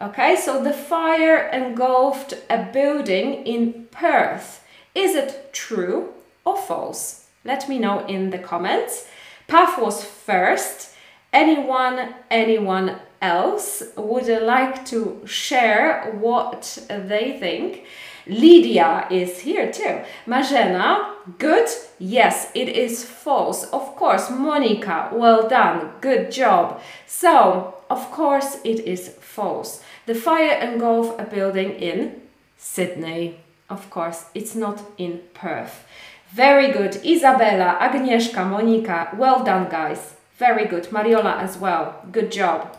Okay, 0.01 0.35
so 0.35 0.63
the 0.63 0.73
fire 0.73 1.49
engulfed 1.49 2.33
a 2.49 2.69
building 2.71 3.45
in 3.45 3.87
Perth. 3.91 4.63
Is 4.93 5.15
it 5.15 5.51
true 5.53 6.13
or 6.45 6.55
false? 6.55 7.25
Let 7.43 7.67
me 7.67 7.77
know 7.79 8.05
in 8.05 8.29
the 8.29 8.37
comments. 8.37 9.07
Path 9.47 9.79
was 9.79 10.03
first. 10.03 10.93
Anyone, 11.33 12.15
anyone 12.29 12.99
else 13.21 13.83
would 13.95 14.27
like 14.43 14.85
to 14.87 15.21
share 15.25 16.11
what 16.19 16.77
they 16.89 17.37
think. 17.39 17.85
Lydia 18.27 19.07
is 19.09 19.39
here 19.39 19.71
too. 19.71 20.01
Marzena, 20.25 21.13
good? 21.37 21.67
Yes, 21.97 22.51
it 22.53 22.67
is 22.69 23.05
false. 23.05 23.63
Of 23.71 23.95
course, 23.95 24.29
Monica, 24.29 25.09
well 25.13 25.47
done. 25.47 25.91
Good 26.01 26.31
job. 26.31 26.81
So, 27.05 27.75
of 27.89 28.11
course, 28.11 28.57
it 28.65 28.81
is 28.81 29.09
false. 29.21 29.81
The 30.05 30.15
fire 30.15 30.59
engulfed 30.59 31.19
a 31.21 31.23
building 31.23 31.71
in 31.71 32.21
Sydney. 32.57 33.39
Of 33.69 33.89
course, 33.89 34.25
it's 34.33 34.55
not 34.55 34.81
in 34.97 35.21
Perth. 35.33 35.85
Very 36.31 36.71
good. 36.71 36.97
Isabella, 37.05 37.77
Agnieszka, 37.79 38.45
Monica, 38.45 39.09
well 39.17 39.43
done, 39.43 39.69
guys. 39.69 40.15
Very 40.37 40.65
good. 40.65 40.85
Mariola 40.91 41.41
as 41.41 41.57
well. 41.57 41.95
Good 42.11 42.31
job. 42.31 42.77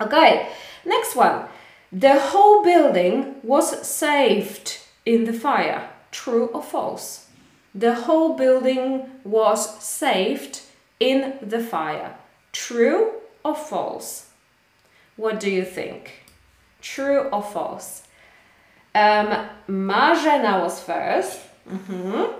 Okay, 0.00 0.48
next 0.84 1.16
one. 1.16 1.44
The 1.92 2.18
whole 2.18 2.62
building 2.62 3.36
was 3.42 3.86
saved 3.86 4.78
in 5.04 5.24
the 5.24 5.32
fire. 5.32 5.88
True 6.10 6.46
or 6.48 6.62
false? 6.62 7.28
The 7.74 7.94
whole 7.94 8.36
building 8.36 9.10
was 9.24 9.82
saved 9.82 10.62
in 11.00 11.38
the 11.42 11.60
fire. 11.60 12.16
True 12.52 13.12
or 13.44 13.54
false? 13.54 14.30
What 15.16 15.40
do 15.40 15.50
you 15.50 15.64
think? 15.64 16.24
True 16.80 17.28
or 17.32 17.42
false? 17.42 18.02
Um, 18.94 19.48
Marzena 19.68 20.60
was 20.60 20.80
1st 20.80 21.38
mm 21.70 21.78
-hmm. 21.86 22.38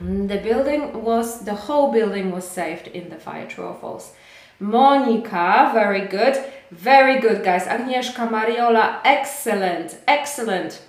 The 0.00 0.38
building 0.38 1.04
was, 1.04 1.44
the 1.44 1.54
whole 1.54 1.90
building 1.92 2.32
was 2.32 2.44
saved 2.48 2.86
in 2.86 3.08
the 3.10 3.16
fire. 3.16 3.46
True 3.46 3.68
or 3.68 3.76
false? 3.80 4.12
Monica, 4.60 5.70
very 5.72 6.06
good. 6.06 6.36
Very 6.70 7.20
good, 7.20 7.42
guys. 7.44 7.64
Agnieszka, 7.64 8.28
Mariola, 8.28 9.00
excellent, 9.04 9.96
excellent. 10.06 10.82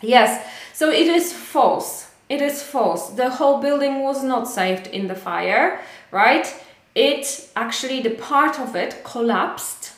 Yes, 0.00 0.46
so 0.72 0.90
it 0.90 1.06
is 1.06 1.32
false. 1.32 2.10
it 2.28 2.40
is 2.40 2.62
false. 2.62 3.10
The 3.10 3.30
whole 3.30 3.60
building 3.60 4.02
was 4.02 4.22
not 4.22 4.48
saved 4.48 4.86
in 4.86 5.08
the 5.08 5.14
fire, 5.14 5.80
right? 6.10 6.46
It 6.94 7.50
actually, 7.54 8.00
the 8.02 8.10
part 8.10 8.58
of 8.58 8.74
it 8.76 9.04
collapsed, 9.04 9.92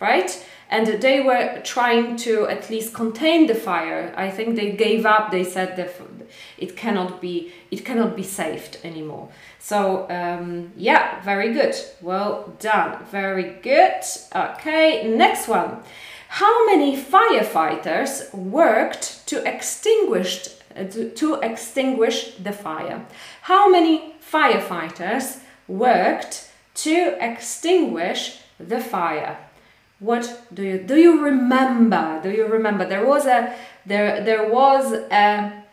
right? 0.00 0.30
And 0.70 0.86
they 1.00 1.20
were 1.20 1.60
trying 1.64 2.16
to 2.18 2.46
at 2.46 2.68
least 2.68 2.92
contain 2.92 3.46
the 3.46 3.54
fire. 3.54 4.12
I 4.16 4.30
think 4.30 4.56
they 4.56 4.72
gave 4.72 5.06
up. 5.06 5.30
They 5.30 5.44
said 5.44 5.76
that 5.76 5.90
it 6.58 6.76
cannot 6.76 7.20
be 7.20 7.52
it 7.70 7.84
cannot 7.84 8.16
be 8.16 8.22
saved 8.22 8.78
anymore. 8.84 9.28
So 9.58 10.06
um, 10.10 10.72
yeah, 10.76 11.22
very 11.22 11.52
good. 11.52 11.74
Well 12.02 12.54
done. 12.60 13.04
Very 13.10 13.56
good. 13.62 14.02
Okay, 14.34 15.08
next 15.08 15.48
one. 15.48 15.82
How 16.28 16.66
many 16.66 16.96
firefighters 16.96 18.32
worked 18.34 19.26
to 19.28 19.42
extinguish 19.50 20.48
to, 20.74 21.10
to 21.10 21.34
extinguish 21.40 22.34
the 22.34 22.52
fire? 22.52 23.06
How 23.42 23.70
many 23.70 24.14
firefighters 24.20 25.40
worked 25.66 26.50
to 26.74 27.16
extinguish 27.20 28.40
the 28.60 28.80
fire? 28.80 29.38
What 30.00 30.42
do 30.54 30.62
you 30.62 30.78
do 30.78 30.96
you 30.96 31.24
remember? 31.24 32.20
Do 32.22 32.30
you 32.30 32.46
remember 32.46 32.86
there 32.88 33.04
was 33.04 33.26
a 33.26 33.52
there 33.84 34.22
there 34.24 34.48
was 34.48 34.92
a 34.92 35.64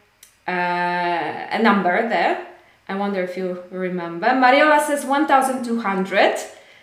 uh, 0.47 1.47
a 1.51 1.59
number 1.61 2.07
there. 2.07 2.45
I 2.87 2.95
wonder 2.95 3.21
if 3.23 3.35
you 3.35 3.63
remember. 3.71 4.27
Mariola 4.27 4.79
says 4.85 5.05
1200. 5.05 6.37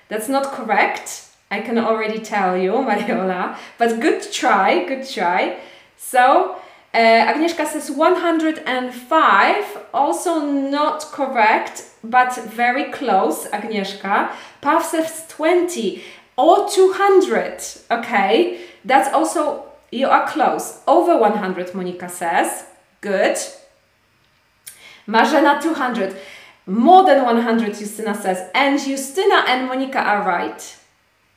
That's 0.09 0.29
not 0.29 0.53
correct. 0.53 1.29
I 1.51 1.61
can 1.61 1.79
already 1.79 2.19
tell 2.19 2.57
you, 2.57 2.73
Mariola, 2.89 3.57
but 3.79 4.01
good 4.01 4.23
try, 4.33 4.85
good 4.85 5.09
try. 5.09 5.59
So, 5.97 6.57
uh, 6.93 6.99
Agnieszka 6.99 7.67
says 7.67 7.91
105, 7.91 9.79
also 9.95 10.41
not 10.41 11.03
correct, 11.13 11.85
but 12.03 12.35
very 12.47 12.91
close, 12.91 13.47
Agnieszka. 13.51 14.33
Pav 14.61 14.83
says 14.83 15.25
20 15.29 16.03
or 16.37 16.69
200, 16.69 17.63
okay? 17.91 18.61
That's 18.85 19.13
also, 19.13 19.65
you 19.91 20.09
are 20.09 20.27
close. 20.29 20.81
Over 20.87 21.19
100, 21.19 21.75
Monica 21.75 22.09
says. 22.09 22.65
Good. 23.01 23.37
Marzena 25.07 25.61
200. 25.61 26.17
More 26.67 27.05
than 27.05 27.25
100, 27.25 27.73
Justyna 27.73 28.17
says. 28.17 28.51
And 28.55 28.79
Justyna 28.79 29.49
and 29.49 29.69
Monica 29.69 29.99
are 29.99 30.27
right. 30.27 30.79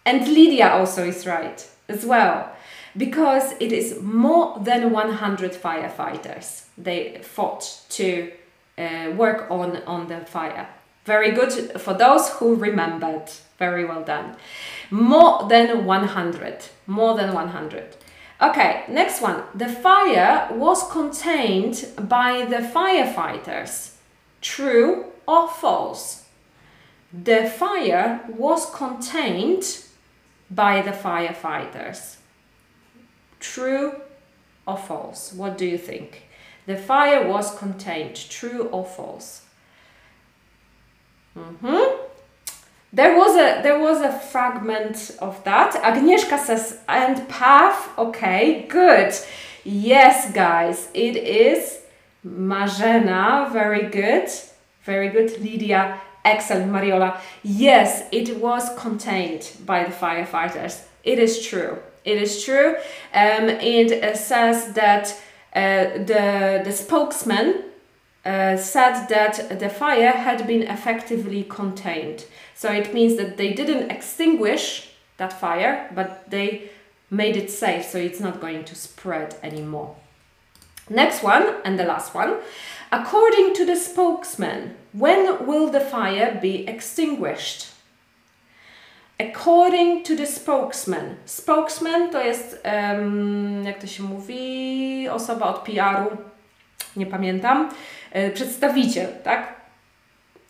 And 0.05 0.27
Lydia 0.27 0.69
also 0.69 1.03
is 1.03 1.25
right 1.25 1.67
as 1.89 2.05
well. 2.05 2.51
Because 2.95 3.53
it 3.59 3.73
is 3.73 4.01
more 4.01 4.57
than 4.59 4.91
100 4.91 5.51
firefighters 5.51 6.65
they 6.77 7.19
fought 7.21 7.81
to 7.89 8.31
uh, 8.77 9.11
work 9.15 9.49
on, 9.51 9.77
on 9.83 10.07
the 10.07 10.19
fire. 10.21 10.67
Very 11.05 11.31
good 11.31 11.79
for 11.79 11.93
those 11.93 12.29
who 12.31 12.55
remembered. 12.55 13.29
Very 13.59 13.85
well 13.85 14.03
done. 14.03 14.35
More 14.89 15.47
than 15.47 15.85
100. 15.85 16.65
More 16.87 17.15
than 17.15 17.33
100. 17.33 17.95
Okay, 18.41 18.83
next 18.89 19.21
one. 19.21 19.43
The 19.53 19.69
fire 19.69 20.49
was 20.51 20.91
contained 20.91 21.87
by 21.97 22.45
the 22.45 22.57
firefighters. 22.57 23.91
True 24.41 25.05
or 25.27 25.47
false? 25.47 26.25
The 27.13 27.45
fire 27.45 28.21
was 28.27 28.69
contained 28.75 29.85
by 30.51 30.81
the 30.81 30.91
firefighters. 30.91 32.17
True 33.39 34.01
or 34.67 34.77
false? 34.77 35.31
What 35.33 35.57
do 35.57 35.65
you 35.65 35.77
think? 35.77 36.23
The 36.65 36.75
fire 36.75 37.27
was 37.27 37.57
contained. 37.57 38.15
True 38.15 38.67
or 38.71 38.83
false? 38.83 39.44
Mm-hmm. 41.37 42.01
There 42.93 43.17
was 43.17 43.35
a 43.35 43.61
there 43.61 43.77
was 43.77 43.99
a 44.01 44.11
fragment 44.11 45.17
of 45.19 45.43
that. 45.43 45.73
Agnieszka 45.83 46.39
says 46.39 46.79
and 46.87 47.27
path. 47.27 47.89
Okay, 47.97 48.65
good. 48.69 49.13
Yes, 49.65 50.31
guys, 50.31 50.87
it 50.93 51.17
is 51.17 51.81
Marzena. 52.25 53.51
Very 53.51 53.89
good. 53.89 54.29
Very 54.83 55.09
good. 55.09 55.41
Lydia, 55.41 55.99
excellent. 56.23 56.71
Mariola. 56.71 57.19
Yes, 57.43 58.03
it 58.13 58.37
was 58.39 58.69
contained 58.77 59.51
by 59.65 59.83
the 59.83 59.91
firefighters. 59.91 60.83
It 61.03 61.19
is 61.19 61.45
true. 61.45 61.79
It 62.05 62.17
is 62.21 62.45
true. 62.45 62.75
Um, 63.13 63.49
it 63.49 64.15
says 64.15 64.71
that 64.73 65.07
uh, 65.53 66.05
the 66.05 66.61
the 66.63 66.71
spokesman 66.71 67.63
uh, 68.25 68.57
said 68.57 69.07
that 69.07 69.59
the 69.59 69.69
fire 69.69 70.11
had 70.11 70.47
been 70.47 70.63
effectively 70.63 71.43
contained. 71.43 72.25
So 72.55 72.71
it 72.71 72.93
means 72.93 73.17
that 73.17 73.37
they 73.37 73.53
didn't 73.53 73.91
extinguish 73.91 74.89
that 75.17 75.39
fire, 75.39 75.89
but 75.93 76.29
they 76.29 76.69
made 77.09 77.37
it 77.37 77.51
safe 77.51 77.85
so 77.85 77.97
it's 77.97 78.19
not 78.19 78.41
going 78.41 78.65
to 78.65 78.75
spread 78.75 79.35
anymore. 79.43 79.95
Next 80.89 81.23
one, 81.23 81.55
and 81.63 81.79
the 81.79 81.85
last 81.85 82.13
one. 82.13 82.35
According 82.91 83.53
to 83.55 83.65
the 83.65 83.75
spokesman, 83.75 84.75
when 84.93 85.45
will 85.47 85.71
the 85.71 85.79
fire 85.79 86.37
be 86.41 86.67
extinguished? 86.67 87.67
According 89.19 90.03
to 90.03 90.15
the 90.15 90.25
spokesman. 90.25 91.17
Spokesman 91.25 92.11
to 92.11 92.21
jest, 92.23 92.61
um, 92.65 93.63
jak 93.65 93.79
to 93.79 93.87
się 93.87 94.03
mówi, 94.03 95.09
osoba 95.09 95.45
od 95.45 95.59
PR-u, 95.59 96.17
nie 96.95 97.05
pamiętam, 97.05 97.69
przedstawiciel, 98.33 99.07
tak? 99.23 99.55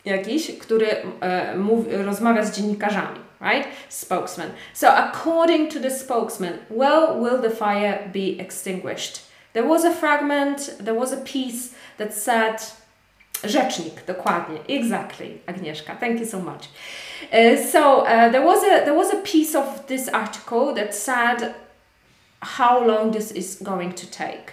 Jakiś, 0.04 0.58
który 0.58 0.86
e, 1.20 1.56
mówi, 1.56 1.96
rozmawia 1.96 2.44
z 2.44 2.56
dziennikarzami, 2.56 3.18
right? 3.40 3.68
Spokesman. 3.88 4.50
So 4.74 4.88
according 4.96 5.72
to 5.72 5.80
the 5.80 5.90
spokesman, 5.90 6.52
well 6.70 7.20
will 7.20 7.42
the 7.42 7.50
fire 7.50 7.98
be 8.12 8.44
extinguished? 8.44 9.26
There 9.52 9.68
was 9.68 9.84
a 9.84 9.90
fragment, 9.90 10.78
there 10.84 10.94
was 10.94 11.12
a 11.12 11.16
piece 11.16 11.74
that 11.98 12.14
said 12.14 12.60
Rzecznik, 13.44 14.04
dokładnie, 14.06 14.58
exactly, 14.68 15.38
Agnieszka. 15.46 15.96
Thank 15.96 16.20
you 16.20 16.26
so 16.26 16.40
much. 16.40 16.68
Uh, 17.32 17.56
so 17.72 18.02
uh, 18.02 18.30
there 18.30 18.44
was 18.44 18.64
a 18.64 18.84
there 18.84 18.94
was 18.94 19.14
a 19.14 19.16
piece 19.16 19.58
of 19.58 19.86
this 19.86 20.08
article 20.08 20.74
that 20.74 20.94
said 20.94 21.54
how 22.40 22.86
long 22.86 23.12
this 23.12 23.32
is 23.32 23.62
going 23.62 23.92
to 23.92 24.06
take. 24.06 24.52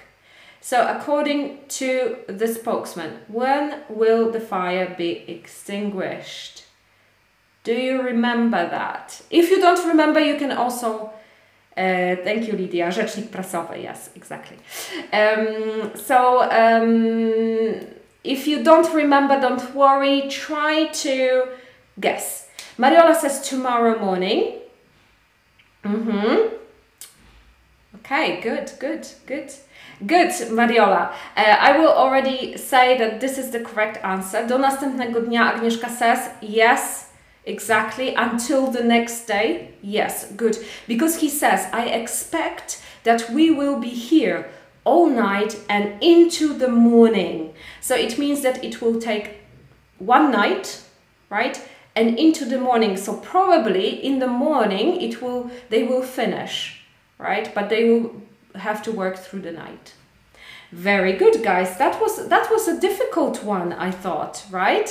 So, 0.66 0.88
according 0.88 1.60
to 1.80 2.16
the 2.28 2.48
spokesman, 2.48 3.18
when 3.28 3.82
will 3.90 4.32
the 4.32 4.40
fire 4.40 4.96
be 4.98 5.26
extinguished? 5.28 6.64
Do 7.66 7.74
you 7.74 8.02
remember 8.02 8.70
that? 8.70 9.22
If 9.30 9.50
you 9.50 9.60
don't 9.60 9.86
remember, 9.86 10.22
you 10.22 10.38
can 10.38 10.54
also. 10.54 11.12
Uh, 11.76 12.16
thank 12.24 12.48
you, 12.48 12.54
Lydia. 12.54 12.92
Rzecznik 12.92 13.30
prasowy, 13.30 13.82
yes, 13.84 14.10
exactly. 14.16 14.58
Um, 15.12 15.92
so, 15.96 16.44
um, 16.44 17.74
if 18.24 18.48
you 18.48 18.64
don't 18.64 18.94
remember, 18.94 19.42
don't 19.42 19.76
worry. 19.76 20.30
Try 20.30 20.88
to 21.04 21.48
guess. 22.00 22.48
Mariola 22.78 23.16
says 23.16 23.50
tomorrow 23.50 24.00
morning. 24.00 24.62
Mm-hmm. 25.84 26.56
Okay, 27.96 28.40
good, 28.42 28.72
good, 28.80 29.08
good. 29.28 29.52
Good, 30.08 30.32
Mariola. 30.50 31.12
Uh, 31.38 31.42
I 31.60 31.78
will 31.78 31.92
already 31.92 32.58
say 32.58 32.98
that 32.98 33.22
this 33.22 33.38
is 33.38 33.52
the 33.52 33.60
correct 33.60 34.04
answer. 34.04 34.46
Do 34.48 34.58
następnego 34.58 35.22
dnia 35.22 35.54
Agnieszka 35.54 35.90
says 35.90 36.30
yes, 36.42 37.12
exactly. 37.46 38.16
Until 38.16 38.72
the 38.72 38.84
next 38.84 39.28
day, 39.28 39.70
yes, 39.82 40.32
good. 40.36 40.58
Because 40.88 41.18
he 41.18 41.30
says, 41.30 41.68
I 41.72 41.86
expect 41.86 42.82
that 43.04 43.30
we 43.30 43.52
will 43.52 43.80
be 43.80 43.90
here 43.90 44.50
all 44.84 45.10
night 45.10 45.60
and 45.70 46.02
into 46.02 46.54
the 46.54 46.70
morning. 46.70 47.54
So 47.82 47.96
it 47.96 48.18
means 48.18 48.42
that 48.42 48.64
it 48.64 48.82
will 48.82 49.00
take 49.00 49.42
one 50.00 50.32
night, 50.32 50.82
right? 51.30 51.62
And 51.96 52.18
into 52.18 52.46
the 52.46 52.58
morning. 52.58 52.98
So 52.98 53.18
probably 53.18 54.04
in 54.04 54.20
the 54.20 54.28
morning 54.28 55.02
it 55.02 55.22
will 55.22 55.52
they 55.70 55.84
will 55.84 56.02
finish, 56.02 56.82
right? 57.20 57.54
But 57.54 57.70
they 57.70 57.90
will 57.90 58.23
have 58.56 58.82
to 58.84 58.92
work 58.92 59.18
through 59.18 59.42
the 59.42 59.52
night. 59.52 59.94
Very 60.72 61.14
good, 61.14 61.44
guys. 61.44 61.78
That 61.78 62.02
was 62.02 62.28
that 62.30 62.50
was 62.50 62.68
a 62.68 62.80
difficult 62.80 63.44
one, 63.44 63.74
I 63.74 63.92
thought, 63.92 64.46
right? 64.50 64.90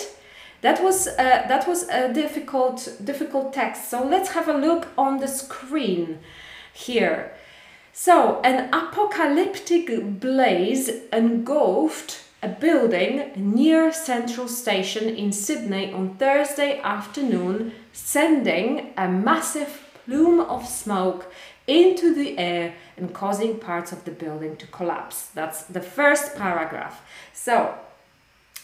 That 0.60 0.82
was 0.82 1.08
uh, 1.08 1.44
that 1.48 1.66
was 1.66 1.88
a 1.88 2.12
difficult 2.12 2.96
difficult 3.04 3.52
text. 3.52 3.90
So 3.90 4.04
let's 4.04 4.30
have 4.30 4.48
a 4.48 4.56
look 4.56 4.88
on 4.96 5.18
the 5.18 5.28
screen 5.28 6.20
here. 6.72 7.32
So 7.92 8.40
an 8.42 8.72
apocalyptic 8.72 10.20
blaze 10.20 10.88
engulfed 11.12 12.22
a 12.42 12.48
building 12.48 13.32
near 13.36 13.92
Central 13.92 14.48
Station 14.48 15.08
in 15.08 15.32
Sydney 15.32 15.92
on 15.92 16.16
Thursday 16.16 16.80
afternoon, 16.80 17.72
sending 17.92 18.92
a 18.96 19.08
massive 19.08 19.80
plume 20.04 20.40
of 20.40 20.66
smoke 20.66 21.32
into 21.66 22.14
the 22.14 22.38
air 22.38 22.72
and 22.98 23.12
causing 23.12 23.58
parts 23.58 23.92
of 23.92 24.04
the 24.04 24.10
building 24.10 24.56
to 24.56 24.66
collapse. 24.66 25.30
That's 25.34 25.64
the 25.72 25.80
first 25.80 26.36
paragraph. 26.36 27.02
So, 27.32 27.74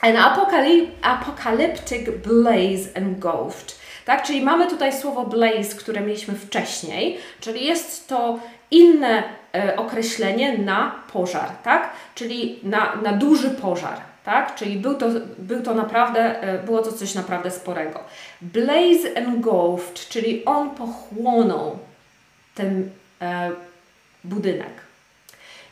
an 0.02 0.16
apocalyp 0.16 0.90
apocalyptic 1.02 2.22
blaze 2.22 2.94
engulfed. 2.94 3.78
Tak, 4.04 4.22
czyli 4.22 4.42
mamy 4.42 4.66
tutaj 4.66 4.92
słowo 4.92 5.24
blaze, 5.24 5.76
które 5.76 6.00
mieliśmy 6.00 6.34
wcześniej, 6.34 7.18
czyli 7.40 7.66
jest 7.66 8.08
to 8.08 8.40
inne 8.70 9.22
e, 9.54 9.76
określenie 9.76 10.58
na 10.58 10.94
pożar, 11.12 11.50
tak? 11.64 11.90
Czyli 12.14 12.60
na, 12.62 12.96
na 13.02 13.12
duży 13.12 13.50
pożar, 13.50 14.00
tak? 14.24 14.54
Czyli 14.54 14.76
był 14.76 14.94
to, 14.94 15.06
był 15.38 15.62
to 15.62 15.74
naprawdę, 15.74 16.42
e, 16.42 16.58
było 16.58 16.82
to 16.82 16.92
coś 16.92 17.14
naprawdę 17.14 17.50
sporego. 17.50 18.00
Blaze 18.40 19.14
engulfed, 19.14 20.08
czyli 20.08 20.44
on 20.44 20.70
pochłonął 20.70 21.78
ten 22.58 22.90
e, 23.20 23.50
budynek. 24.24 24.88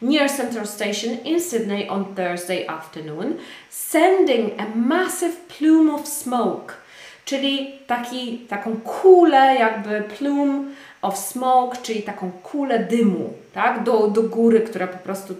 Near 0.02 0.28
Central 0.28 0.66
Station 0.66 1.12
in 1.24 1.40
Sydney 1.40 1.88
on 1.88 2.14
Thursday 2.14 2.66
afternoon, 2.68 3.34
sending 3.70 4.60
a 4.60 4.66
massive 4.74 5.36
plume 5.58 5.94
of 5.94 6.08
smoke, 6.08 6.74
czyli 7.24 7.78
taki, 7.86 8.38
taką 8.38 8.76
kulę, 8.76 9.56
jakby 9.58 10.00
plume 10.18 10.64
of 11.02 11.18
smoke, 11.18 11.76
czyli 11.82 12.02
taką 12.02 12.32
kulę 12.32 12.78
dymu, 12.78 13.32
tak, 13.52 13.82
do, 13.82 14.08
do 14.08 14.22
góry, 14.22 14.60
która 14.60 14.86
po 14.86 14.98
prostu 14.98 15.34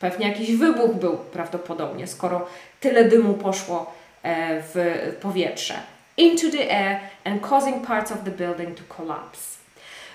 pewnie 0.00 0.28
jakiś 0.28 0.56
wybuch 0.56 0.94
był 0.94 1.16
prawdopodobnie, 1.16 2.06
skoro 2.06 2.46
tyle 2.80 3.04
dymu 3.04 3.34
poszło 3.34 3.94
e, 4.22 4.62
w 4.62 4.76
powietrze. 5.20 5.74
Into 6.16 6.50
the 6.50 6.70
air 6.70 7.00
and 7.24 7.48
causing 7.48 7.86
parts 7.86 8.12
of 8.12 8.18
the 8.24 8.30
building 8.30 8.78
to 8.78 8.94
collapse. 8.96 9.51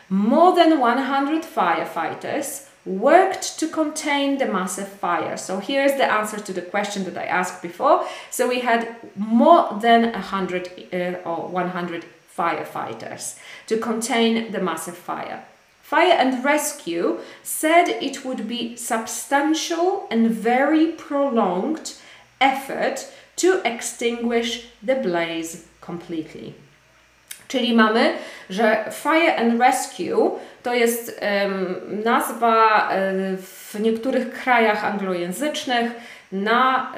More 0.10 0.56
than 0.56 0.80
100 0.80 1.44
firefighters 1.44 2.68
worked 2.86 3.60
to 3.60 3.68
contain 3.68 4.38
the 4.38 4.46
massive 4.46 4.88
fire. 4.88 5.36
So 5.36 5.60
here's 5.60 5.94
the 5.94 6.10
answer 6.10 6.40
to 6.40 6.54
the 6.54 6.62
question 6.62 7.04
that 7.04 7.18
I 7.18 7.26
asked 7.26 7.62
before. 7.62 8.06
So 8.32 8.48
we 8.48 8.62
had 8.62 8.96
more 9.16 9.78
than 9.82 10.12
100 10.14 10.72
uh, 10.94 11.30
or 11.30 11.50
100 11.50 12.06
firefighters 12.38 13.38
to 13.68 13.78
contain 13.78 14.52
the 14.52 14.62
massive 14.62 14.98
fire. 14.98 15.44
Fire 15.82 16.14
and 16.14 16.44
Rescue 16.44 17.20
said 17.44 17.88
it 17.88 18.24
would 18.26 18.48
be 18.48 18.76
substantial 18.76 20.08
and 20.12 20.30
very 20.32 20.88
prolonged 20.88 21.96
effort 22.40 23.12
to 23.38 23.62
extinguish 23.66 24.68
the 24.84 24.96
blaze 24.96 25.68
completely. 25.82 26.56
Czyli 27.48 27.74
mamy, 27.74 28.14
że 28.50 28.86
Fire 28.92 29.36
and 29.36 29.62
Rescue 29.62 30.40
to 30.64 30.74
jest 30.74 31.22
um, 31.22 31.76
nazwa 32.04 32.90
um, 32.90 33.38
w 33.38 33.80
niektórych 33.80 34.44
krajach 34.44 34.86
anglojęzycznych 34.86 35.92
na, 36.32 36.92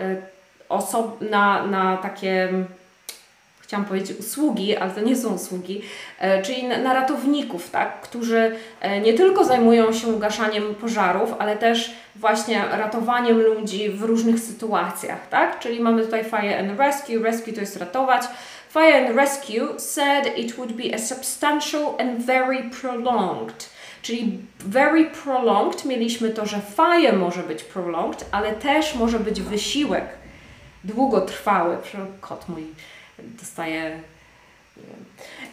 um, 0.70 1.30
na, 1.30 1.68
na 1.68 1.97
takie 1.97 2.50
chciałam 3.70 3.86
powiedzieć 3.86 4.20
usługi, 4.20 4.78
ale 4.78 4.91
to 4.91 5.02
nie 5.02 5.16
są 5.16 5.34
usługi, 5.34 5.82
e, 6.20 6.41
czyli 6.41 6.68
na, 6.68 6.93
ratowników, 6.93 7.70
tak, 7.70 8.02
którzy 8.02 8.52
e, 8.82 9.02
nie 9.02 9.14
tylko 9.14 9.43
zajmują 9.43 9.93
się 9.93 10.08
ugaszaniem 10.08 10.76
pożarów, 10.76 11.34
ale 11.39 11.58
też 11.58 11.91
właśnie 12.16 12.64
ratowaniem 12.72 13.41
ludzi 13.41 13.89
w 13.89 14.04
różnych 14.04 14.39
sytuacjach, 14.39 15.30
tak? 15.30 15.60
Czyli 15.60 15.80
mamy 15.80 16.04
tutaj 16.04 16.24
fire 16.24 16.60
and 16.60 16.80
rescue, 16.80 17.24
rescue 17.24 17.54
to 17.54 17.62
jest 17.62 17.78
ratować. 17.78 18.22
Fire 18.70 18.93
and 18.93 19.15
rescue 19.15 19.80
said 19.80 20.38
it 20.38 20.57
would 20.57 20.76
be 20.76 20.93
a 20.93 20.99
substantial 20.99 21.95
and 21.99 22.26
very 22.26 22.70
prolonged. 22.82 23.70
Czyli 24.01 24.39
very 24.59 25.05
prolonged 25.05 25.86
mieliśmy 25.86 26.30
to, 26.30 26.45
że 26.45 26.61
fire 26.76 27.13
może 27.13 27.43
być 27.43 27.63
prolonged, 27.63 28.26
ale 28.32 28.53
też 28.53 28.95
może 28.95 29.20
być 29.20 29.41
wysiłek 29.41 30.05
długotrwały. 30.84 31.78
Kot 32.22 32.49
mój 32.49 32.63
dostaje 33.20 33.99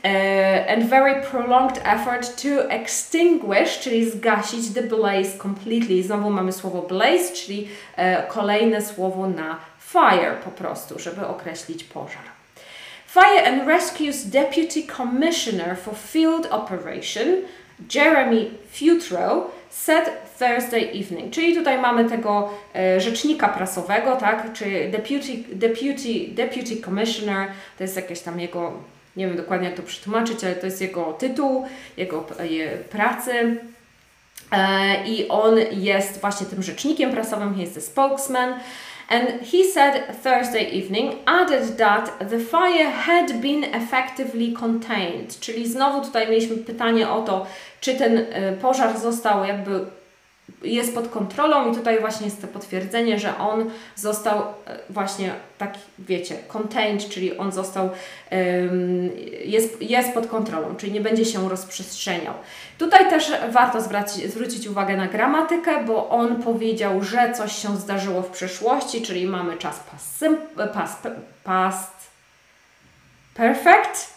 Uh, 0.05 0.73
and 0.73 0.85
very 0.85 1.23
prolonged 1.31 1.81
effort 1.85 2.43
to 2.43 2.71
extinguish, 2.71 3.81
czyli 3.81 4.11
zgasić 4.11 4.75
the 4.75 4.83
blaze 4.83 5.39
completely. 5.39 6.03
Znowu 6.03 6.31
mamy 6.31 6.53
słowo 6.53 6.83
blaze, 6.83 7.33
czyli 7.35 7.69
uh, 7.99 8.29
kolejne 8.29 8.83
słowo 8.83 9.27
na 9.27 9.59
fire 9.81 10.37
po 10.45 10.51
prostu, 10.51 10.99
żeby 10.99 11.27
określić 11.27 11.85
pożar. 11.85 12.36
Fire 13.07 13.47
and 13.47 13.67
Rescue's 13.67 14.25
Deputy 14.31 14.83
Commissioner 14.97 15.77
for 15.77 15.95
Field 15.95 16.47
Operation, 16.51 17.43
Jeremy 17.95 18.51
Futrow, 18.73 19.51
said 19.71 20.05
Thursday 20.39 20.91
evening. 20.93 21.33
Czyli 21.33 21.55
tutaj 21.55 21.79
mamy 21.79 22.05
tego 22.05 22.51
e, 22.75 23.01
rzecznika 23.01 23.49
prasowego, 23.49 24.17
tak? 24.17 24.53
Czy 24.53 24.89
deputy, 24.93 25.33
deputy, 25.53 26.29
deputy 26.29 26.77
commissioner, 26.85 27.49
to 27.79 27.85
jest 27.85 27.97
jakieś 27.97 28.21
tam 28.21 28.41
jego, 28.41 28.73
nie 29.17 29.27
wiem 29.27 29.37
dokładnie 29.37 29.69
jak 29.69 29.77
to 29.77 29.83
przetłumaczyć, 29.83 30.45
ale 30.45 30.55
to 30.55 30.67
jest 30.67 30.81
jego 30.81 31.13
tytuł, 31.13 31.67
jego 31.97 32.27
e, 32.39 32.79
pracy. 32.79 33.57
E, 34.53 35.05
I 35.07 35.29
on 35.29 35.55
jest 35.73 36.21
właśnie 36.21 36.47
tym 36.47 36.63
rzecznikiem 36.63 37.13
prasowym, 37.13 37.55
he 37.55 37.63
is 37.63 37.73
the 37.73 37.81
spokesman. 37.81 38.55
And 39.09 39.41
he 39.43 39.65
said 39.65 40.17
Thursday 40.23 40.71
evening, 40.71 41.19
added 41.27 41.79
that 41.79 42.29
the 42.31 42.41
fire 42.41 42.91
had 42.91 43.41
been 43.41 43.65
effectively 43.65 44.53
contained. 44.53 45.41
Czyli 45.41 45.69
znowu 45.69 46.01
tutaj 46.01 46.29
mieliśmy 46.29 46.57
pytanie 46.57 47.11
o 47.11 47.23
to, 47.23 47.47
czy 47.81 47.95
ten 47.95 48.19
e, 48.19 48.53
pożar 48.53 48.99
został 48.99 49.45
jakby 49.45 49.87
jest 50.63 50.95
pod 50.95 51.09
kontrolą 51.09 51.73
i 51.73 51.75
tutaj 51.75 52.01
właśnie 52.01 52.27
jest 52.27 52.41
to 52.41 52.49
potwierdzenie, 52.49 53.19
że 53.19 53.39
on 53.39 53.71
został 53.97 54.39
e, 54.39 54.79
właśnie 54.91 55.33
tak, 55.59 55.75
wiecie, 55.99 56.37
contained, 56.49 57.09
czyli 57.09 57.39
on 57.39 57.53
został, 57.53 57.91
jest, 59.45 59.83
jest 59.83 60.13
pod 60.13 60.27
kontrolą, 60.27 60.77
czyli 60.77 60.93
nie 60.93 61.01
będzie 61.01 61.25
się 61.25 61.49
rozprzestrzeniał. 61.49 62.35
Tutaj 62.79 63.11
też 63.11 63.33
warto 63.51 63.81
zwracić, 63.81 64.31
zwrócić 64.31 64.67
uwagę 64.67 64.97
na 64.97 65.07
gramatykę, 65.07 65.85
bo 65.85 66.09
on 66.09 66.43
powiedział, 66.43 67.03
że 67.03 67.33
coś 67.33 67.53
się 67.53 67.77
zdarzyło 67.77 68.23
w 68.23 68.31
przeszłości, 68.31 69.03
czyli 69.03 69.27
mamy 69.27 69.57
czas 69.57 69.81
past, 69.91 70.25
past, 70.75 71.09
past 71.45 71.97
perfect, 73.35 74.15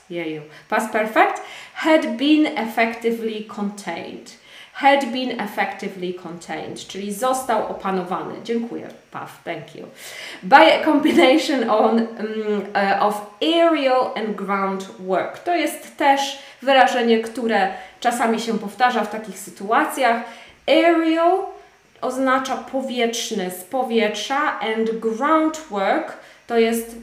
past 0.70 0.92
perfect, 0.92 1.42
had 1.74 2.18
been 2.18 2.46
effectively 2.58 3.44
contained 3.56 4.39
had 4.80 5.12
been 5.12 5.42
effectively 5.42 6.14
contained, 6.14 6.88
czyli 6.88 7.14
został 7.14 7.68
opanowany. 7.68 8.36
Dziękuję, 8.44 8.88
Puff, 9.12 9.44
thank 9.44 9.76
you. 9.76 9.88
By 10.44 10.56
a 10.56 10.86
combination 10.86 11.70
on, 11.70 11.98
um, 11.98 12.08
uh, 12.76 13.04
of 13.04 13.22
aerial 13.42 14.12
and 14.16 14.36
ground 14.36 14.88
work. 15.00 15.40
To 15.40 15.56
jest 15.56 15.98
też 15.98 16.40
wyrażenie, 16.62 17.20
które 17.20 17.74
czasami 18.00 18.40
się 18.40 18.60
powtarza 18.60 19.04
w 19.04 19.12
takich 19.12 19.40
sytuacjach. 19.40 20.22
Aerial 20.68 21.38
oznacza 22.02 22.58
powietrzny 22.58 23.52
z 23.52 23.64
powietrza 23.64 24.60
and 24.60 24.90
ground 24.92 25.58
work 25.70 26.18
to 26.50 26.58
jest 26.58 26.96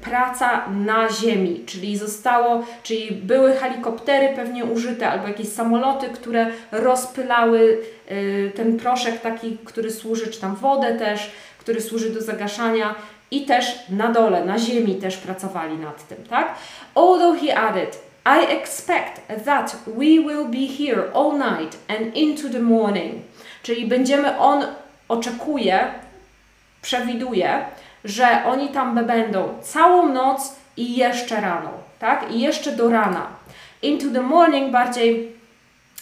praca 0.00 0.68
na 0.70 1.08
ziemi, 1.12 1.62
czyli 1.66 1.96
zostało, 1.96 2.64
czyli 2.82 3.12
były 3.12 3.52
helikoptery 3.52 4.36
pewnie 4.36 4.64
użyte 4.64 5.08
albo 5.08 5.28
jakieś 5.28 5.48
samoloty, 5.48 6.08
które 6.08 6.46
rozpylały 6.72 7.78
y, 8.10 8.52
ten 8.56 8.78
proszek 8.78 9.20
taki, 9.20 9.58
który 9.64 9.90
służy, 9.90 10.26
czy 10.26 10.40
tam 10.40 10.56
wodę 10.56 10.98
też, 10.98 11.30
który 11.58 11.80
służy 11.80 12.10
do 12.10 12.22
zagaszania 12.22 12.94
i 13.30 13.46
też 13.46 13.78
na 13.90 14.12
dole, 14.12 14.44
na 14.44 14.58
ziemi 14.58 14.94
też 14.94 15.16
pracowali 15.16 15.76
nad 15.76 16.08
tym, 16.08 16.18
tak? 16.30 16.54
Although 16.94 17.40
he 17.40 17.58
added, 17.58 17.98
I 18.26 18.52
expect 18.52 19.44
that 19.44 19.76
we 19.86 20.04
will 20.04 20.44
be 20.44 20.66
here 20.78 21.02
all 21.14 21.32
night 21.32 21.78
and 21.88 22.16
into 22.16 22.48
the 22.48 22.60
morning. 22.60 23.14
Czyli 23.62 23.86
będziemy, 23.86 24.38
on 24.38 24.64
oczekuje, 25.08 25.86
przewiduje, 26.82 27.64
że 28.08 28.44
oni 28.46 28.68
tam 28.68 29.06
będą 29.06 29.48
całą 29.62 30.12
noc 30.12 30.56
i 30.76 30.96
jeszcze 30.96 31.40
rano, 31.40 31.70
tak? 31.98 32.32
I 32.32 32.40
jeszcze 32.40 32.72
do 32.72 32.90
rana. 32.90 33.26
Into 33.82 34.06
the 34.12 34.22
morning 34.22 34.72
bardziej, 34.72 35.32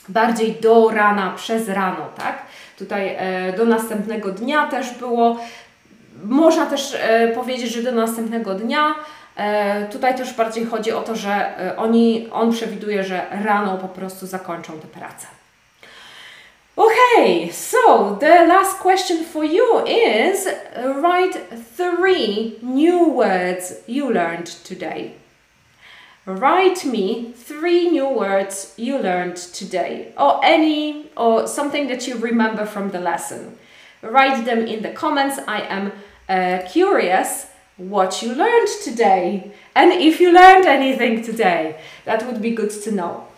bardziej 0.08 0.52
do 0.52 0.90
rana, 0.90 1.32
przez 1.36 1.68
rano, 1.68 2.06
tak? 2.16 2.42
Tutaj 2.78 3.16
e, 3.18 3.52
do 3.52 3.64
następnego 3.64 4.32
dnia 4.32 4.66
też 4.66 4.94
było. 4.94 5.40
Można 6.24 6.66
też 6.66 6.96
e, 7.00 7.28
powiedzieć, 7.28 7.72
że 7.72 7.82
do 7.82 7.92
następnego 7.92 8.54
dnia. 8.54 8.94
E, 9.36 9.86
tutaj 9.88 10.14
też 10.14 10.34
bardziej 10.34 10.66
chodzi 10.66 10.92
o 10.92 11.02
to, 11.02 11.16
że 11.16 11.58
e, 11.60 11.76
oni, 11.76 12.28
on 12.32 12.52
przewiduje, 12.52 13.04
że 13.04 13.26
rano 13.44 13.78
po 13.78 13.88
prostu 13.88 14.26
zakończą 14.26 14.72
tę 14.72 14.86
pracę. 14.88 15.26
Okay, 16.78 17.48
so 17.52 18.18
the 18.20 18.44
last 18.46 18.80
question 18.80 19.24
for 19.24 19.42
you 19.42 19.82
is 19.86 20.46
write 20.76 21.34
three 21.74 22.58
new 22.60 23.08
words 23.08 23.80
you 23.86 24.12
learned 24.12 24.44
today. 24.44 25.14
write 26.26 26.84
me 26.84 27.32
three 27.32 27.88
new 27.88 28.08
words 28.10 28.74
you 28.76 28.98
learned 28.98 29.36
today, 29.36 30.12
or 30.18 30.44
any, 30.44 31.06
or 31.16 31.46
something 31.46 31.86
that 31.88 32.06
you 32.06 32.16
remember 32.18 32.66
from 32.66 32.90
the 32.90 33.00
lesson. 33.00 33.56
Write 34.02 34.44
them 34.44 34.66
in 34.66 34.82
the 34.82 34.90
comments. 34.90 35.38
I 35.48 35.60
am 35.60 35.92
uh, 36.28 36.58
curious 36.68 37.46
what 37.78 38.20
you 38.20 38.34
learned 38.34 38.68
today 38.84 39.50
and 39.74 39.92
if 39.92 40.20
you 40.20 40.30
learned 40.30 40.66
anything 40.66 41.22
today. 41.22 41.80
That 42.04 42.26
would 42.26 42.42
be 42.42 42.50
good 42.50 42.70
to 42.82 42.90
know. 42.90 43.28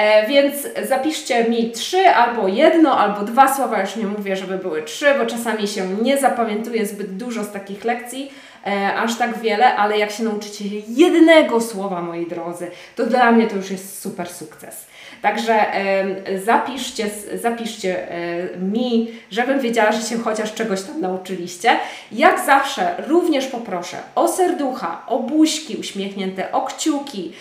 E, 0.00 0.26
więc 0.26 0.54
zapiszcie 0.88 1.44
mi 1.44 1.70
trzy 1.70 2.08
albo 2.08 2.48
jedno, 2.48 2.98
albo 2.98 3.22
dwa 3.22 3.54
słowa. 3.54 3.80
Już 3.80 3.96
nie 3.96 4.06
mówię, 4.06 4.36
żeby 4.36 4.58
były 4.58 4.82
trzy, 4.82 5.06
bo 5.18 5.26
czasami 5.26 5.68
się 5.68 5.88
nie 6.02 6.18
zapamiętuje 6.18 6.86
zbyt 6.86 7.16
dużo 7.16 7.44
z 7.44 7.52
takich 7.52 7.84
lekcji, 7.84 8.32
e, 8.66 8.94
aż 8.94 9.18
tak 9.18 9.38
wiele, 9.38 9.76
ale 9.76 9.98
jak 9.98 10.10
się 10.10 10.24
nauczycie 10.24 10.64
jednego 10.88 11.60
słowa, 11.60 12.02
moi 12.02 12.26
drodzy, 12.26 12.70
to 12.96 13.06
dla 13.06 13.32
mnie 13.32 13.46
to 13.46 13.56
już 13.56 13.70
jest 13.70 14.02
super 14.02 14.28
sukces. 14.28 14.86
Także 15.22 15.74
e, 15.74 16.38
zapiszcie, 16.38 17.10
zapiszcie 17.34 18.10
e, 18.10 18.56
mi, 18.58 19.10
żebym 19.30 19.60
wiedziała, 19.60 19.92
że 19.92 20.02
się 20.02 20.18
chociaż 20.18 20.54
czegoś 20.54 20.82
tam 20.82 21.00
nauczyliście. 21.00 21.70
Jak 22.12 22.46
zawsze 22.46 22.94
również 23.08 23.46
poproszę 23.46 23.96
o 24.14 24.28
serducha, 24.28 25.02
o 25.06 25.18
buźki 25.18 25.76
uśmiechnięte, 25.76 26.52
o 26.52 26.62
kciuki, 26.62 27.32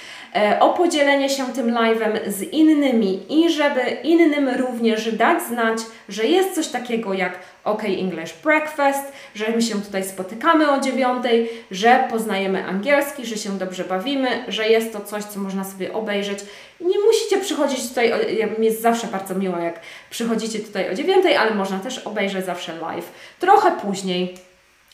o 0.60 0.74
podzielenie 0.74 1.30
się 1.30 1.54
tym 1.54 1.72
live'em 1.72 2.20
z 2.28 2.42
innymi 2.42 3.26
i 3.30 3.50
żeby 3.50 3.82
innym 4.04 4.50
również 4.50 5.16
dać 5.16 5.44
znać, 5.44 5.80
że 6.10 6.26
jest 6.26 6.56
coś 6.56 6.68
takiego 6.68 7.14
jak 7.14 7.40
OK 7.64 7.84
English 7.84 8.34
Breakfast, 8.44 9.12
że 9.36 9.52
my 9.56 9.62
się 9.62 9.82
tutaj 9.82 10.04
spotykamy 10.04 10.72
o 10.72 10.80
dziewiątej, 10.80 11.50
że 11.72 12.08
poznajemy 12.10 12.66
angielski, 12.66 13.26
że 13.26 13.38
się 13.38 13.58
dobrze 13.58 13.84
bawimy, 13.84 14.44
że 14.48 14.70
jest 14.70 14.94
to 14.94 15.00
coś, 15.00 15.24
co 15.24 15.40
można 15.40 15.64
sobie 15.64 15.94
obejrzeć. 15.94 16.40
Nie 16.82 17.00
musicie 17.00 17.38
przychodzić 17.38 17.90
tutaj, 17.90 18.14
mi 18.60 18.66
jest 18.66 18.82
zawsze 18.82 19.08
bardzo 19.08 19.36
miło, 19.36 19.58
jak 19.58 19.80
przychodzicie 20.10 20.60
tutaj 20.60 20.92
o 20.92 20.94
dziewiątej, 20.94 21.36
ale 21.36 21.56
można 21.56 21.80
też 21.80 21.98
obejrzeć 22.00 22.46
zawsze 22.46 22.76
live 22.76 23.12
trochę 23.40 23.72
później, 23.72 24.36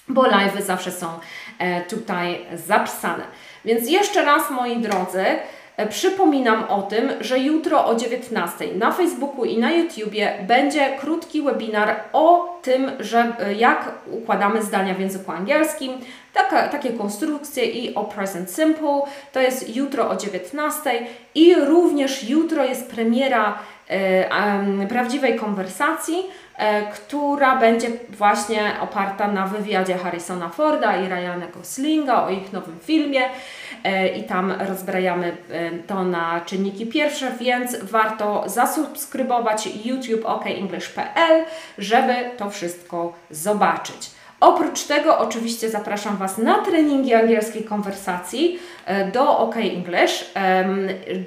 bo 0.07 0.23
live'y 0.23 0.61
zawsze 0.61 0.91
są 0.91 1.07
e, 1.59 1.81
tutaj 1.81 2.45
zapisane. 2.53 3.23
Więc 3.65 3.89
jeszcze 3.89 4.25
raz, 4.25 4.49
moi 4.49 4.77
drodzy, 4.77 5.25
e, 5.77 5.87
Przypominam 5.87 6.63
o 6.69 6.81
tym, 6.81 7.11
że 7.21 7.39
jutro 7.39 7.85
o 7.85 7.95
19 7.95 8.65
na 8.75 8.91
Facebooku 8.91 9.45
i 9.45 9.57
na 9.57 9.71
YouTubie 9.71 10.33
będzie 10.47 10.97
krótki 10.99 11.41
webinar 11.41 11.95
o 12.13 12.59
tym, 12.61 12.91
że 12.99 13.33
e, 13.39 13.53
jak 13.53 13.91
układamy 14.11 14.63
zdania 14.63 14.93
w 14.93 14.99
języku 14.99 15.31
angielskim, 15.31 15.91
taka, 16.33 16.67
takie 16.67 16.89
konstrukcje 16.89 17.65
i 17.65 17.95
o 17.95 18.03
present 18.03 18.51
simple. 18.51 19.01
To 19.33 19.39
jest 19.39 19.75
jutro 19.75 20.09
o 20.09 20.15
19 20.15 21.07
i 21.35 21.55
również 21.55 22.29
jutro 22.29 22.63
jest 22.65 22.89
premiera 22.91 23.59
prawdziwej 24.89 25.35
konwersacji 25.35 26.15
E, 26.57 26.91
która 26.91 27.55
będzie 27.55 27.87
właśnie 28.09 28.71
oparta 28.81 29.27
na 29.27 29.47
wywiadzie 29.47 29.97
Harrisona 29.97 30.49
Forda 30.49 30.97
i 30.97 31.09
Ryana 31.09 31.47
Goslinga 31.47 32.23
o 32.23 32.29
ich 32.29 32.53
nowym 32.53 32.79
filmie 32.79 33.21
e, 33.83 34.07
i 34.07 34.23
tam 34.23 34.51
rozbrajamy 34.51 35.37
e, 35.51 35.71
to 35.71 36.03
na 36.03 36.41
czynniki 36.41 36.87
pierwsze, 36.87 37.31
więc 37.39 37.77
warto 37.83 38.43
zasubskrybować 38.45 39.69
YouTube 39.85 40.25
okenglish.pl, 40.25 41.45
żeby 41.77 42.13
to 42.37 42.49
wszystko 42.49 43.13
zobaczyć. 43.29 44.14
Oprócz 44.39 44.83
tego 44.83 45.19
oczywiście 45.19 45.69
zapraszam 45.69 46.17
Was 46.17 46.37
na 46.37 46.57
treningi 46.57 47.13
angielskiej 47.13 47.63
konwersacji 47.63 48.59
e, 48.85 49.11
do 49.11 49.37
OK 49.37 49.55
English, 49.55 50.31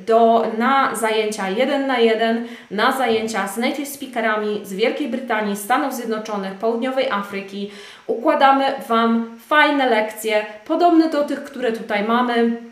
do, 0.06 0.46
na 0.58 0.94
zajęcia 0.94 1.48
jeden 1.50 1.86
na 1.86 1.98
jeden, 1.98 2.46
na 2.70 2.92
zajęcia 2.92 3.48
z 3.48 3.56
native 3.56 3.88
speakerami 3.88 4.60
z 4.64 4.72
Wielkiej 4.72 5.08
Brytanii, 5.08 5.56
Stanów 5.56 5.94
Zjednoczonych, 5.94 6.52
Południowej 6.52 7.10
Afryki. 7.10 7.70
Układamy 8.06 8.64
Wam 8.88 9.38
fajne 9.48 9.90
lekcje, 9.90 10.46
podobne 10.64 11.08
do 11.08 11.24
tych, 11.24 11.44
które 11.44 11.72
tutaj 11.72 12.04
mamy 12.04 12.67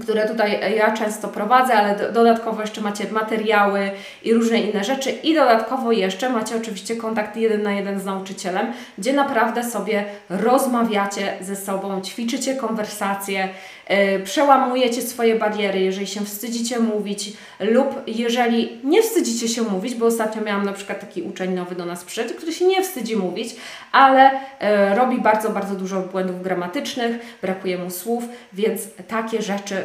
które 0.00 0.28
tutaj 0.28 0.76
ja 0.76 0.92
często 0.92 1.28
prowadzę, 1.28 1.74
ale 1.74 1.98
do, 1.98 2.12
dodatkowo 2.12 2.60
jeszcze 2.60 2.80
macie 2.80 3.10
materiały 3.10 3.90
i 4.22 4.34
różne 4.34 4.60
inne 4.60 4.84
rzeczy. 4.84 5.10
I 5.10 5.34
dodatkowo 5.34 5.92
jeszcze 5.92 6.30
macie 6.30 6.56
oczywiście 6.56 6.96
kontakt 6.96 7.36
jeden 7.36 7.62
na 7.62 7.72
jeden 7.72 8.00
z 8.00 8.04
nauczycielem, 8.04 8.72
gdzie 8.98 9.12
naprawdę 9.12 9.64
sobie 9.64 10.04
rozmawiacie 10.30 11.32
ze 11.40 11.56
sobą, 11.56 12.00
ćwiczycie 12.00 12.54
konwersacje, 12.54 13.48
przełamujecie 14.24 15.02
swoje 15.02 15.34
bariery, 15.34 15.80
jeżeli 15.80 16.06
się 16.06 16.24
wstydzicie 16.24 16.80
mówić 16.80 17.32
lub 17.60 18.02
jeżeli 18.06 18.80
nie 18.84 19.02
wstydzicie 19.02 19.48
się 19.48 19.62
mówić, 19.62 19.94
bo 19.94 20.06
ostatnio 20.06 20.42
miałam 20.42 20.64
na 20.64 20.72
przykład 20.72 21.00
taki 21.00 21.22
uczeń 21.22 21.54
nowy 21.54 21.74
do 21.74 21.86
nas 21.86 22.04
przyszedł, 22.04 22.34
który 22.34 22.52
się 22.52 22.64
nie 22.64 22.82
wstydzi 22.82 23.16
mówić, 23.16 23.56
ale 23.92 24.30
yy, 24.60 24.94
robi 24.94 25.20
bardzo, 25.20 25.50
bardzo 25.50 25.74
dużo 25.74 26.00
błędów 26.00 26.42
gramatycznych, 26.42 27.16
brakuje 27.42 27.78
mu 27.78 27.90
słów, 27.90 28.24
więc 28.52 28.82
takie 29.08 29.42
rzeczy 29.42 29.76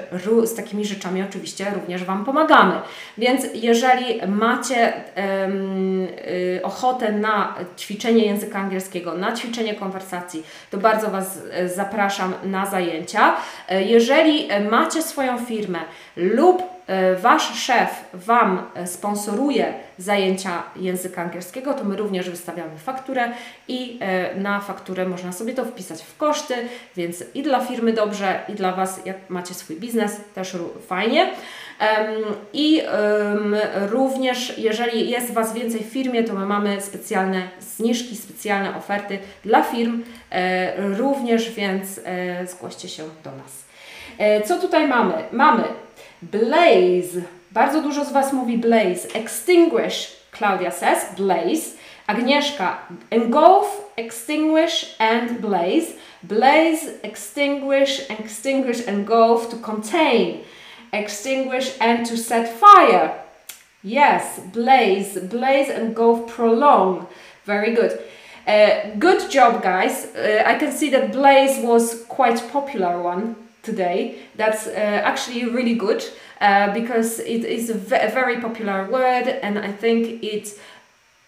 z 0.44 0.56
takimi 0.56 0.86
rzeczami 0.86 1.24
oczywiście 1.24 1.72
również 1.76 2.04
Wam 2.04 2.26
pomagamy. 2.26 2.76
Więc 3.18 3.48
jeżeli 3.54 4.28
macie 4.28 4.94
um, 5.16 6.08
ochotę 6.64 7.12
na 7.12 7.56
ćwiczenie 7.78 8.26
języka 8.26 8.60
angielskiego, 8.60 9.14
na 9.14 9.36
ćwiczenie 9.36 9.76
konwersacji, 9.76 10.44
to 10.72 10.78
bardzo 10.78 11.10
Was 11.10 11.40
e, 11.52 11.70
zapraszam 11.70 12.34
na 12.44 12.66
zajęcia. 12.66 13.36
E, 13.90 13.92
jeżeli 13.92 14.48
macie 14.70 15.02
swoją 15.02 15.46
firmę 15.46 15.80
lub 16.16 16.64
Wasz 17.22 17.60
szef 17.60 17.90
Wam 18.14 18.62
sponsoruje 18.86 19.74
zajęcia 19.98 20.64
języka 20.76 21.22
angielskiego, 21.22 21.74
to 21.74 21.84
my 21.84 21.96
również 21.96 22.30
wystawiamy 22.30 22.78
fakturę 22.78 23.32
i 23.68 24.00
na 24.36 24.60
fakturę 24.60 25.06
można 25.06 25.32
sobie 25.32 25.54
to 25.54 25.66
wpisać 25.66 26.04
w 26.04 26.18
koszty, 26.18 26.54
więc 26.96 27.24
i 27.34 27.44
dla 27.44 27.60
firmy 27.60 27.94
dobrze, 27.94 28.40
i 28.50 28.54
dla 28.54 28.72
Was, 28.72 29.06
jak 29.06 29.18
macie 29.30 29.54
swój 29.54 29.76
biznes, 29.76 30.18
też 30.36 30.58
fajnie. 30.88 31.32
I 32.54 32.82
również, 33.90 34.58
jeżeli 34.58 35.10
jest 35.10 35.34
Was 35.34 35.54
więcej 35.54 35.84
w 35.84 35.94
firmie, 35.94 36.24
to 36.24 36.34
my 36.34 36.46
mamy 36.46 36.82
specjalne 36.82 37.42
zniżki, 37.60 38.16
specjalne 38.16 38.78
oferty 38.78 39.20
dla 39.46 39.64
firm 39.64 40.04
e, 40.32 40.96
również, 40.96 41.52
więc 41.52 42.00
e, 42.06 42.48
zgłoście 42.48 42.90
się 42.90 43.04
do 43.24 43.32
nas. 43.32 43.69
Co 44.46 44.60
tutaj 44.60 44.88
mamy? 44.88 45.14
Mamy 45.32 45.64
blaze. 46.22 47.22
Bardzo 47.52 47.82
dużo 47.82 48.06
z 48.06 48.12
Was 48.12 48.34
mówi 48.34 48.58
blaze. 48.58 49.08
Extinguish, 49.16 50.18
Claudia 50.32 50.72
says, 50.72 51.06
blaze. 51.18 51.78
Agnieszka, 52.08 52.78
engulf, 53.12 53.92
extinguish 53.98 54.96
and 55.00 55.32
blaze. 55.32 55.94
Blaze, 56.24 56.92
extinguish, 57.04 58.10
extinguish, 58.10 58.88
engulf 58.88 59.48
to 59.50 59.58
contain. 59.58 60.38
Extinguish 60.92 61.76
and 61.80 62.10
to 62.10 62.18
set 62.18 62.60
fire. 62.60 63.10
Yes, 63.84 64.24
blaze, 64.54 65.20
blaze, 65.20 65.70
engulf, 65.70 66.36
prolong. 66.36 67.06
Very 67.46 67.76
good. 67.76 67.92
Uh, 68.48 68.98
good 69.00 69.32
job, 69.32 69.62
guys. 69.64 70.08
Uh, 70.16 70.44
I 70.46 70.60
can 70.60 70.72
see 70.72 70.90
that 70.90 71.12
blaze 71.12 71.60
was 71.64 72.06
quite 72.08 72.42
popular 72.52 73.02
one 73.02 73.36
today. 73.70 74.16
That's 74.36 74.68
uh, 74.68 74.72
actually 75.12 75.46
really 75.46 75.76
good 75.76 76.04
uh, 76.42 76.74
because 76.74 77.20
it 77.20 77.44
is 77.46 77.70
a, 77.70 77.76
very 77.76 78.38
popular 78.40 78.90
word, 78.90 79.28
and 79.28 79.60
I 79.60 79.72
think 79.72 80.24
it 80.24 80.60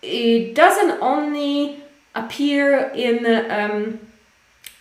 it 0.02 0.56
doesn't 0.56 1.02
only 1.02 1.84
appear 2.16 2.92
in 2.96 3.26
um, 3.52 4.00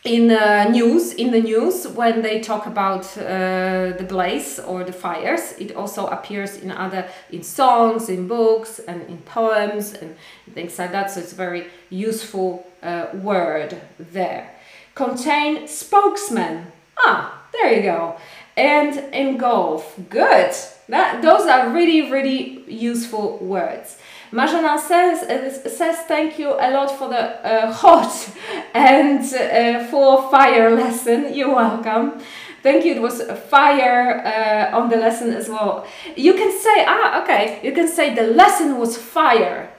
in 0.04 0.30
uh, 0.30 0.64
news 0.70 1.12
in 1.12 1.30
the 1.30 1.40
news 1.40 1.86
when 1.88 2.22
they 2.22 2.40
talk 2.40 2.66
about 2.66 3.04
uh, 3.18 3.92
the 3.98 4.06
blaze 4.08 4.58
or 4.58 4.84
the 4.84 4.92
fires. 4.92 5.54
It 5.58 5.76
also 5.76 6.06
appears 6.06 6.56
in 6.56 6.70
other 6.70 7.04
in 7.30 7.42
songs 7.42 8.08
in 8.08 8.28
books 8.28 8.78
and 8.78 9.02
in 9.08 9.18
poems 9.18 9.92
and 9.92 10.16
things 10.54 10.78
like 10.78 10.92
that. 10.92 11.10
So 11.10 11.20
it's 11.20 11.32
a 11.32 11.36
very 11.36 11.66
useful 11.90 12.66
uh, 12.82 13.06
word 13.14 13.80
there. 13.98 14.54
Contain 14.94 15.68
spokesman 15.68 16.72
ah 17.06 17.42
there 17.52 17.72
you 17.74 17.82
go 17.82 18.16
and 18.56 18.96
engulf 19.14 19.94
good 20.08 20.54
that 20.88 21.22
those 21.22 21.46
are 21.46 21.70
really 21.70 22.10
really 22.10 22.62
useful 22.68 23.38
words 23.38 23.96
Marzena 24.32 24.78
says, 24.78 25.24
uh, 25.24 25.68
says 25.68 25.96
thank 26.06 26.38
you 26.38 26.52
a 26.52 26.70
lot 26.70 26.96
for 26.96 27.08
the 27.08 27.44
uh, 27.44 27.72
hot 27.82 28.30
and 28.74 29.20
uh, 29.34 29.84
for 29.86 30.30
fire 30.30 30.70
lesson. 30.70 31.34
You're 31.34 31.52
welcome. 31.52 32.20
Thank 32.62 32.84
you. 32.84 32.94
It 32.94 33.02
was 33.02 33.22
fire 33.48 34.22
uh, 34.24 34.76
on 34.76 34.88
the 34.88 34.96
lesson 34.96 35.32
as 35.32 35.48
well. 35.48 35.86
You 36.14 36.34
can 36.34 36.52
say, 36.56 36.84
ah, 36.86 37.22
okay. 37.22 37.58
You 37.62 37.72
can 37.72 37.88
say 37.88 38.14
the 38.14 38.22
lesson 38.22 38.78
was 38.78 38.96
fire. 38.96 39.70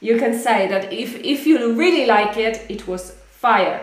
You 0.00 0.18
can 0.18 0.36
say 0.36 0.66
that 0.68 0.92
if, 0.92 1.14
if 1.16 1.46
you 1.46 1.74
really 1.74 2.06
like 2.06 2.36
it, 2.36 2.66
it 2.68 2.88
was 2.88 3.14
fire. 3.44 3.78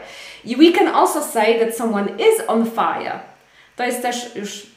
We 0.46 0.72
can 0.72 0.88
also 0.88 1.22
say 1.22 1.60
that 1.60 1.78
someone 1.78 2.10
is 2.20 2.42
on 2.48 2.66
fire. 2.66 3.20
to 3.76 3.86
jest 3.86 4.02
też 4.02 4.36
już 4.36 4.72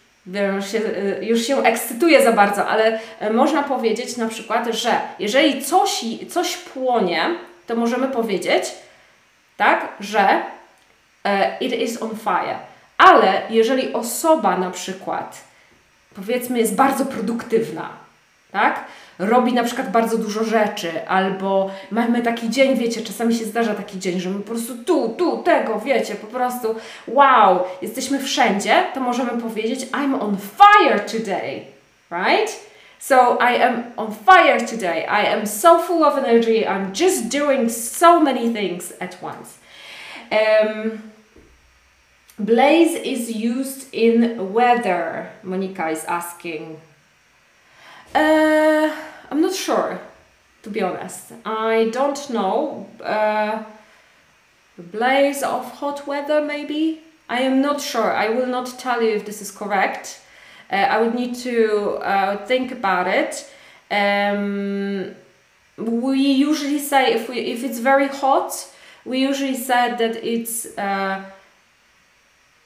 się, 0.70 0.80
już 1.20 1.46
się 1.46 1.62
ekscytuję 1.62 2.22
za 2.22 2.32
bardzo, 2.32 2.68
ale 2.68 3.00
e, 3.20 3.32
można 3.32 3.62
powiedzieć 3.62 4.16
na 4.16 4.28
przykład, 4.28 4.66
że 4.66 5.00
jeżeli 5.18 5.62
coś, 5.62 6.04
coś 6.30 6.56
płonie, 6.56 7.24
to 7.66 7.76
możemy 7.76 8.08
powiedzieć, 8.08 8.64
tak, 9.56 9.88
że 10.00 10.42
e, 11.24 11.58
it 11.60 11.72
is 11.72 12.02
on 12.02 12.10
fire. 12.16 12.58
Ale 12.98 13.42
jeżeli 13.50 13.92
osoba 13.92 14.58
na 14.58 14.70
przykład, 14.70 15.40
powiedzmy, 16.14 16.58
jest 16.58 16.74
bardzo 16.74 17.06
produktywna, 17.06 17.88
tak, 18.52 18.84
robi 19.18 19.52
na 19.52 19.64
przykład 19.64 19.90
bardzo 19.90 20.18
dużo 20.18 20.44
rzeczy, 20.44 21.08
albo 21.08 21.70
mamy 21.90 22.22
taki 22.22 22.50
dzień, 22.50 22.76
wiecie, 22.76 23.02
czasami 23.02 23.34
się 23.34 23.44
zdarza 23.44 23.74
taki 23.74 23.98
dzień, 23.98 24.20
że 24.20 24.30
my 24.30 24.40
po 24.40 24.50
prostu 24.50 24.76
tu, 24.76 25.08
tu, 25.08 25.42
tego, 25.42 25.80
wiecie, 25.80 26.14
po 26.14 26.26
prostu 26.26 26.74
wow, 27.08 27.60
jesteśmy 27.82 28.18
wszędzie, 28.18 28.84
to 28.94 29.00
możemy 29.00 29.30
powiedzieć 29.42 29.80
I'm 29.80 30.20
on 30.20 30.36
fire 30.36 31.00
today, 31.00 31.60
right? 32.10 32.64
So 32.98 33.36
I 33.38 33.62
am 33.62 33.92
on 33.96 34.14
fire 34.14 34.58
today. 34.60 35.04
I 35.06 35.26
am 35.26 35.46
so 35.46 35.78
full 35.78 36.04
of 36.04 36.16
energy. 36.16 36.64
I'm 36.64 36.92
just 36.92 37.28
doing 37.28 37.70
so 37.70 38.20
many 38.20 38.50
things 38.50 38.94
at 38.98 39.18
once. 39.22 39.58
Um, 40.32 41.02
blaze 42.38 42.94
is 42.94 43.28
used 43.28 43.92
in 43.92 44.52
weather. 44.54 45.28
Monica 45.42 45.90
is 45.90 46.04
asking. 46.06 46.80
Uh, 48.14 48.94
I'm 49.30 49.40
not 49.40 49.54
sure, 49.54 49.98
to 50.62 50.70
be 50.70 50.82
honest. 50.82 51.32
I 51.44 51.90
don't 51.92 52.30
know. 52.30 52.86
Uh, 53.02 53.64
blaze 54.78 55.42
of 55.42 55.64
hot 55.72 56.06
weather, 56.06 56.40
maybe? 56.40 57.00
I 57.28 57.40
am 57.40 57.60
not 57.60 57.80
sure. 57.80 58.12
I 58.12 58.28
will 58.28 58.46
not 58.46 58.78
tell 58.78 59.02
you 59.02 59.10
if 59.16 59.24
this 59.24 59.40
is 59.40 59.50
correct. 59.50 60.20
Uh, 60.70 60.76
I 60.76 61.00
would 61.00 61.14
need 61.14 61.34
to 61.36 61.98
uh, 62.02 62.46
think 62.46 62.72
about 62.72 63.06
it. 63.06 63.50
Um, 63.90 65.14
we 65.76 66.18
usually 66.18 66.78
say 66.78 67.14
if 67.14 67.28
we 67.28 67.38
if 67.38 67.64
it's 67.64 67.78
very 67.78 68.08
hot, 68.08 68.52
we 69.04 69.18
usually 69.18 69.56
said 69.56 69.98
that 69.98 70.16
it's 70.24 70.66
uh, 70.78 71.22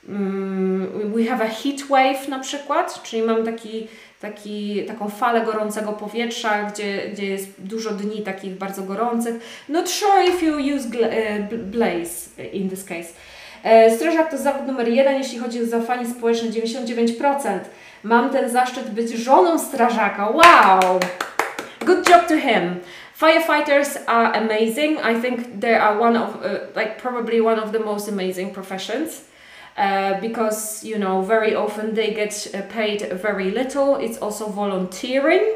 mm, 0.08 1.10
we 1.12 1.26
have 1.26 1.40
a 1.40 1.48
heat 1.48 1.88
wave 1.88 2.28
na 2.28 2.38
przykład, 2.38 3.02
czyli 3.02 3.22
mam 3.22 3.44
taki 3.44 3.88
taki, 4.20 4.84
taką 4.84 5.08
falę 5.08 5.40
gorącego 5.40 5.92
powietrza, 5.92 6.62
gdzie, 6.62 7.08
gdzie 7.12 7.26
jest 7.26 7.46
dużo 7.58 7.90
dni 7.90 8.22
takich 8.22 8.54
bardzo 8.54 8.82
gorących. 8.82 9.34
Not 9.68 9.90
sure 9.90 10.24
if 10.24 10.46
you 10.46 10.76
use 10.76 10.88
blaze 11.48 12.42
in 12.52 12.70
this 12.70 12.84
case. 12.84 13.08
E, 13.64 13.96
strażak 13.96 14.30
to 14.30 14.38
zawód 14.38 14.66
numer 14.66 14.88
jeden, 14.88 15.18
jeśli 15.18 15.38
chodzi 15.38 15.62
o 15.62 15.66
zaufanie 15.66 16.06
społeczne 16.06 16.48
99%. 16.48 17.58
Mam 18.02 18.30
ten 18.30 18.50
zaszczyt 18.50 18.90
być 18.90 19.10
żoną 19.10 19.58
strażaka. 19.58 20.28
Wow! 20.28 21.00
Good 21.86 22.08
job 22.08 22.26
to 22.28 22.36
him. 22.36 22.80
Firefighters 23.14 23.98
are 24.06 24.32
amazing. 24.32 25.00
I 25.00 25.22
think 25.22 25.60
they 25.60 25.80
are 25.80 26.00
one 26.00 26.24
of, 26.24 26.36
uh, 26.36 26.76
like, 26.76 26.96
probably 27.02 27.40
one 27.40 27.62
of 27.62 27.72
the 27.72 27.78
most 27.78 28.08
amazing 28.08 28.54
professions. 28.54 29.28
Uh, 29.78 30.20
because 30.20 30.82
you 30.82 30.98
know 30.98 31.22
very 31.22 31.54
often 31.54 31.94
they 31.94 32.12
get 32.12 32.48
uh, 32.52 32.62
paid 32.62 33.00
very 33.12 33.52
little. 33.52 33.94
It's 33.94 34.18
also 34.18 34.48
volunteering. 34.48 35.54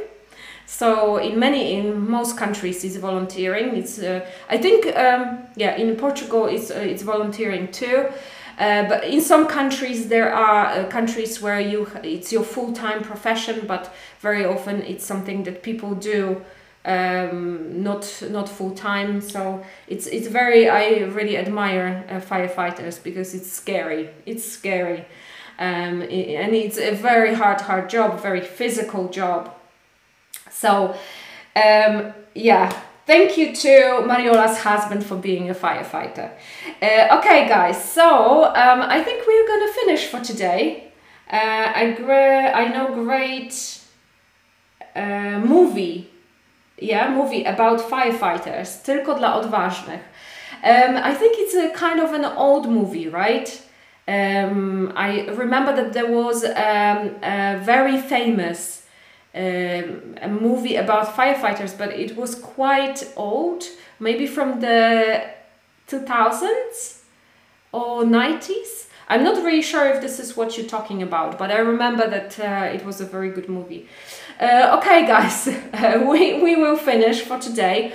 So 0.64 1.16
in 1.16 1.40
many 1.40 1.72
in 1.72 2.08
most 2.08 2.36
countries 2.36 2.84
it's 2.84 2.94
volunteering. 2.96 3.76
It's 3.76 3.98
uh, 3.98 4.24
i 4.48 4.56
think 4.58 4.86
um, 4.96 5.38
yeah 5.56 5.74
in 5.74 5.96
portugal 5.96 6.46
it's 6.46 6.70
uh, 6.70 6.74
it's 6.76 7.02
volunteering 7.02 7.72
too. 7.72 8.06
Uh, 8.60 8.88
but 8.88 9.02
in 9.02 9.20
some 9.20 9.48
countries 9.48 10.06
there 10.06 10.32
are 10.32 10.66
uh, 10.66 10.88
countries 10.88 11.42
where 11.42 11.60
you 11.60 11.88
it's 12.04 12.30
your 12.32 12.44
full-time 12.44 13.02
profession 13.02 13.66
but 13.66 13.92
very 14.20 14.44
often 14.44 14.82
it's 14.82 15.04
something 15.04 15.42
that 15.42 15.64
people 15.64 15.96
do 15.96 16.40
um, 16.84 17.82
not 17.82 18.22
not 18.30 18.48
full 18.48 18.72
time. 18.72 19.20
So 19.20 19.64
it's 19.86 20.06
it's 20.06 20.26
very 20.26 20.68
I 20.68 21.04
really 21.04 21.36
admire 21.36 22.04
uh, 22.08 22.20
firefighters 22.20 23.02
because 23.02 23.34
it's 23.34 23.50
scary. 23.50 24.10
It's 24.26 24.44
scary, 24.44 25.04
um, 25.58 26.02
and 26.02 26.54
it's 26.54 26.78
a 26.78 26.92
very 26.92 27.34
hard 27.34 27.60
hard 27.60 27.88
job, 27.88 28.20
very 28.20 28.40
physical 28.40 29.08
job. 29.08 29.54
So 30.50 30.96
um, 31.56 32.12
yeah. 32.34 32.72
Thank 33.04 33.36
you 33.36 33.52
to 33.52 34.04
Mariola's 34.06 34.58
husband 34.58 35.04
for 35.04 35.16
being 35.16 35.50
a 35.50 35.54
firefighter. 35.54 36.30
Uh, 36.80 37.18
okay, 37.18 37.48
guys, 37.48 37.84
so 37.84 38.44
um, 38.44 38.80
I 38.80 39.02
think 39.02 39.26
we're 39.26 39.48
gonna 39.48 39.72
finish 39.72 40.06
for 40.06 40.20
today. 40.20 40.92
Uh, 41.28 41.36
I, 41.36 42.52
I 42.54 42.68
know 42.68 42.94
great 42.94 43.80
uh, 44.94 45.40
movie 45.44 46.11
yeah, 46.82 47.10
movie 47.10 47.44
about 47.46 47.80
firefighters, 47.80 48.82
tylko 48.82 49.14
dla 49.14 49.34
odważnych. 49.34 50.00
Um, 50.64 50.96
I 50.96 51.14
think 51.14 51.38
it's 51.38 51.54
a 51.54 51.70
kind 51.70 52.00
of 52.00 52.12
an 52.12 52.24
old 52.24 52.66
movie, 52.68 53.08
right? 53.08 53.62
Um, 54.08 54.92
I 54.96 55.26
remember 55.36 55.74
that 55.76 55.92
there 55.92 56.08
was 56.08 56.44
um, 56.44 57.10
a 57.22 57.58
very 57.58 57.98
famous 58.02 58.82
um, 59.34 60.14
a 60.20 60.28
movie 60.28 60.76
about 60.76 61.16
firefighters, 61.16 61.76
but 61.76 61.90
it 61.92 62.16
was 62.16 62.34
quite 62.34 63.10
old, 63.16 63.64
maybe 63.98 64.26
from 64.26 64.60
the 64.60 65.22
2000s 65.88 66.98
or 67.72 68.02
90s. 68.04 68.88
I'm 69.08 69.24
not 69.24 69.42
really 69.42 69.62
sure 69.62 69.86
if 69.86 70.00
this 70.00 70.18
is 70.18 70.36
what 70.36 70.56
you're 70.56 70.66
talking 70.66 71.02
about, 71.02 71.38
but 71.38 71.50
I 71.50 71.58
remember 71.58 72.08
that 72.08 72.38
uh, 72.38 72.74
it 72.74 72.84
was 72.84 73.00
a 73.00 73.06
very 73.06 73.30
good 73.30 73.48
movie. 73.48 73.88
Uh, 74.40 74.76
okay, 74.78 75.06
guys, 75.06 75.48
uh, 75.72 76.04
we, 76.08 76.42
we 76.42 76.56
will 76.56 76.76
finish 76.76 77.20
for 77.22 77.38
today. 77.38 77.92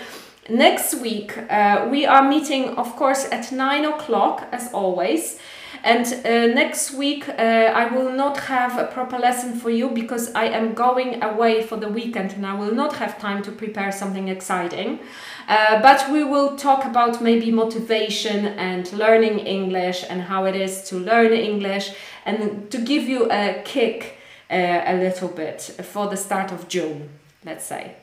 Next 0.49 0.95
week, 0.95 1.37
uh, 1.49 1.87
we 1.91 2.05
are 2.05 2.27
meeting, 2.27 2.69
of 2.77 2.95
course, 2.95 3.27
at 3.31 3.51
9 3.51 3.85
o'clock, 3.85 4.47
as 4.51 4.71
always. 4.71 5.39
And 5.83 6.05
uh, 6.05 6.53
next 6.53 6.93
week, 6.93 7.27
uh, 7.27 7.33
I 7.33 7.93
will 7.93 8.11
not 8.11 8.37
have 8.37 8.77
a 8.77 8.85
proper 8.85 9.17
lesson 9.17 9.59
for 9.59 9.69
you 9.69 9.89
because 9.89 10.33
I 10.33 10.45
am 10.45 10.73
going 10.73 11.21
away 11.21 11.63
for 11.63 11.75
the 11.75 11.89
weekend 11.89 12.33
and 12.33 12.45
I 12.45 12.55
will 12.55 12.73
not 12.73 12.95
have 12.95 13.19
time 13.19 13.43
to 13.43 13.51
prepare 13.51 13.91
something 13.91 14.29
exciting. 14.29 14.99
Uh, 15.47 15.81
but 15.81 16.09
we 16.11 16.23
will 16.23 16.55
talk 16.55 16.85
about 16.85 17.21
maybe 17.21 17.51
motivation 17.51 18.45
and 18.45 18.91
learning 18.93 19.39
English 19.39 20.05
and 20.09 20.21
how 20.21 20.45
it 20.45 20.55
is 20.55 20.83
to 20.89 20.97
learn 20.97 21.33
English 21.33 21.93
and 22.25 22.71
to 22.71 22.77
give 22.77 23.03
you 23.03 23.29
a 23.31 23.61
kick 23.63 24.16
uh, 24.49 24.81
a 24.85 24.95
little 24.95 25.29
bit 25.29 25.61
for 25.61 26.07
the 26.07 26.17
start 26.17 26.51
of 26.51 26.67
June, 26.67 27.09
let's 27.45 27.65
say. 27.65 27.95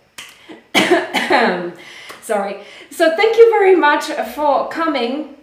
Sorry. 2.23 2.61
So 2.91 3.17
thank 3.17 3.37
you 3.37 3.51
very 3.51 3.77
much 3.77 4.05
for 4.35 4.69
coming 4.69 5.35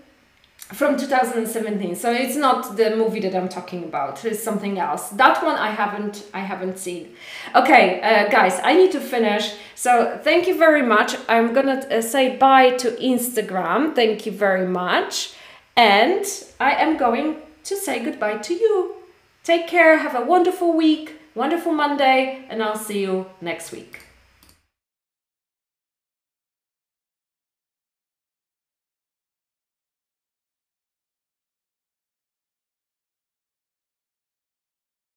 from 0.73 0.97
2017 0.97 1.95
so 1.95 2.11
it's 2.11 2.37
not 2.37 2.77
the 2.77 2.95
movie 2.95 3.19
that 3.19 3.35
i'm 3.35 3.49
talking 3.49 3.83
about 3.83 4.23
it's 4.23 4.41
something 4.41 4.79
else. 4.79 5.09
That 5.09 5.43
one 5.43 5.55
i 5.55 5.69
haven't 5.69 6.23
i 6.33 6.39
haven't 6.39 6.79
seen. 6.79 7.13
Okay 7.53 7.99
uh, 8.01 8.29
guys 8.29 8.59
i 8.63 8.73
need 8.73 8.91
to 8.93 9.01
finish. 9.01 9.53
So 9.75 10.19
thank 10.23 10.47
you 10.47 10.57
very 10.57 10.81
much. 10.81 11.15
I'm 11.27 11.53
gonna 11.53 11.85
uh, 11.91 12.01
say 12.01 12.37
bye 12.37 12.71
to 12.77 12.91
instagram. 12.91 13.93
Thank 13.95 14.25
you 14.25 14.31
very 14.31 14.65
much. 14.65 15.33
And 15.75 16.25
i 16.59 16.71
am 16.71 16.97
going 16.97 17.37
to 17.65 17.75
say 17.75 18.03
goodbye 18.03 18.37
to 18.37 18.53
you 18.53 19.00
Take 19.43 19.67
care, 19.67 19.97
have 19.97 20.15
a 20.15 20.23
wonderful 20.23 20.73
week, 20.73 21.19
wonderful 21.33 21.73
Monday, 21.73 22.45
and 22.49 22.61
I'll 22.61 22.77
see 22.77 23.01
you 23.01 23.25
next 23.41 23.71
week. 23.71 24.05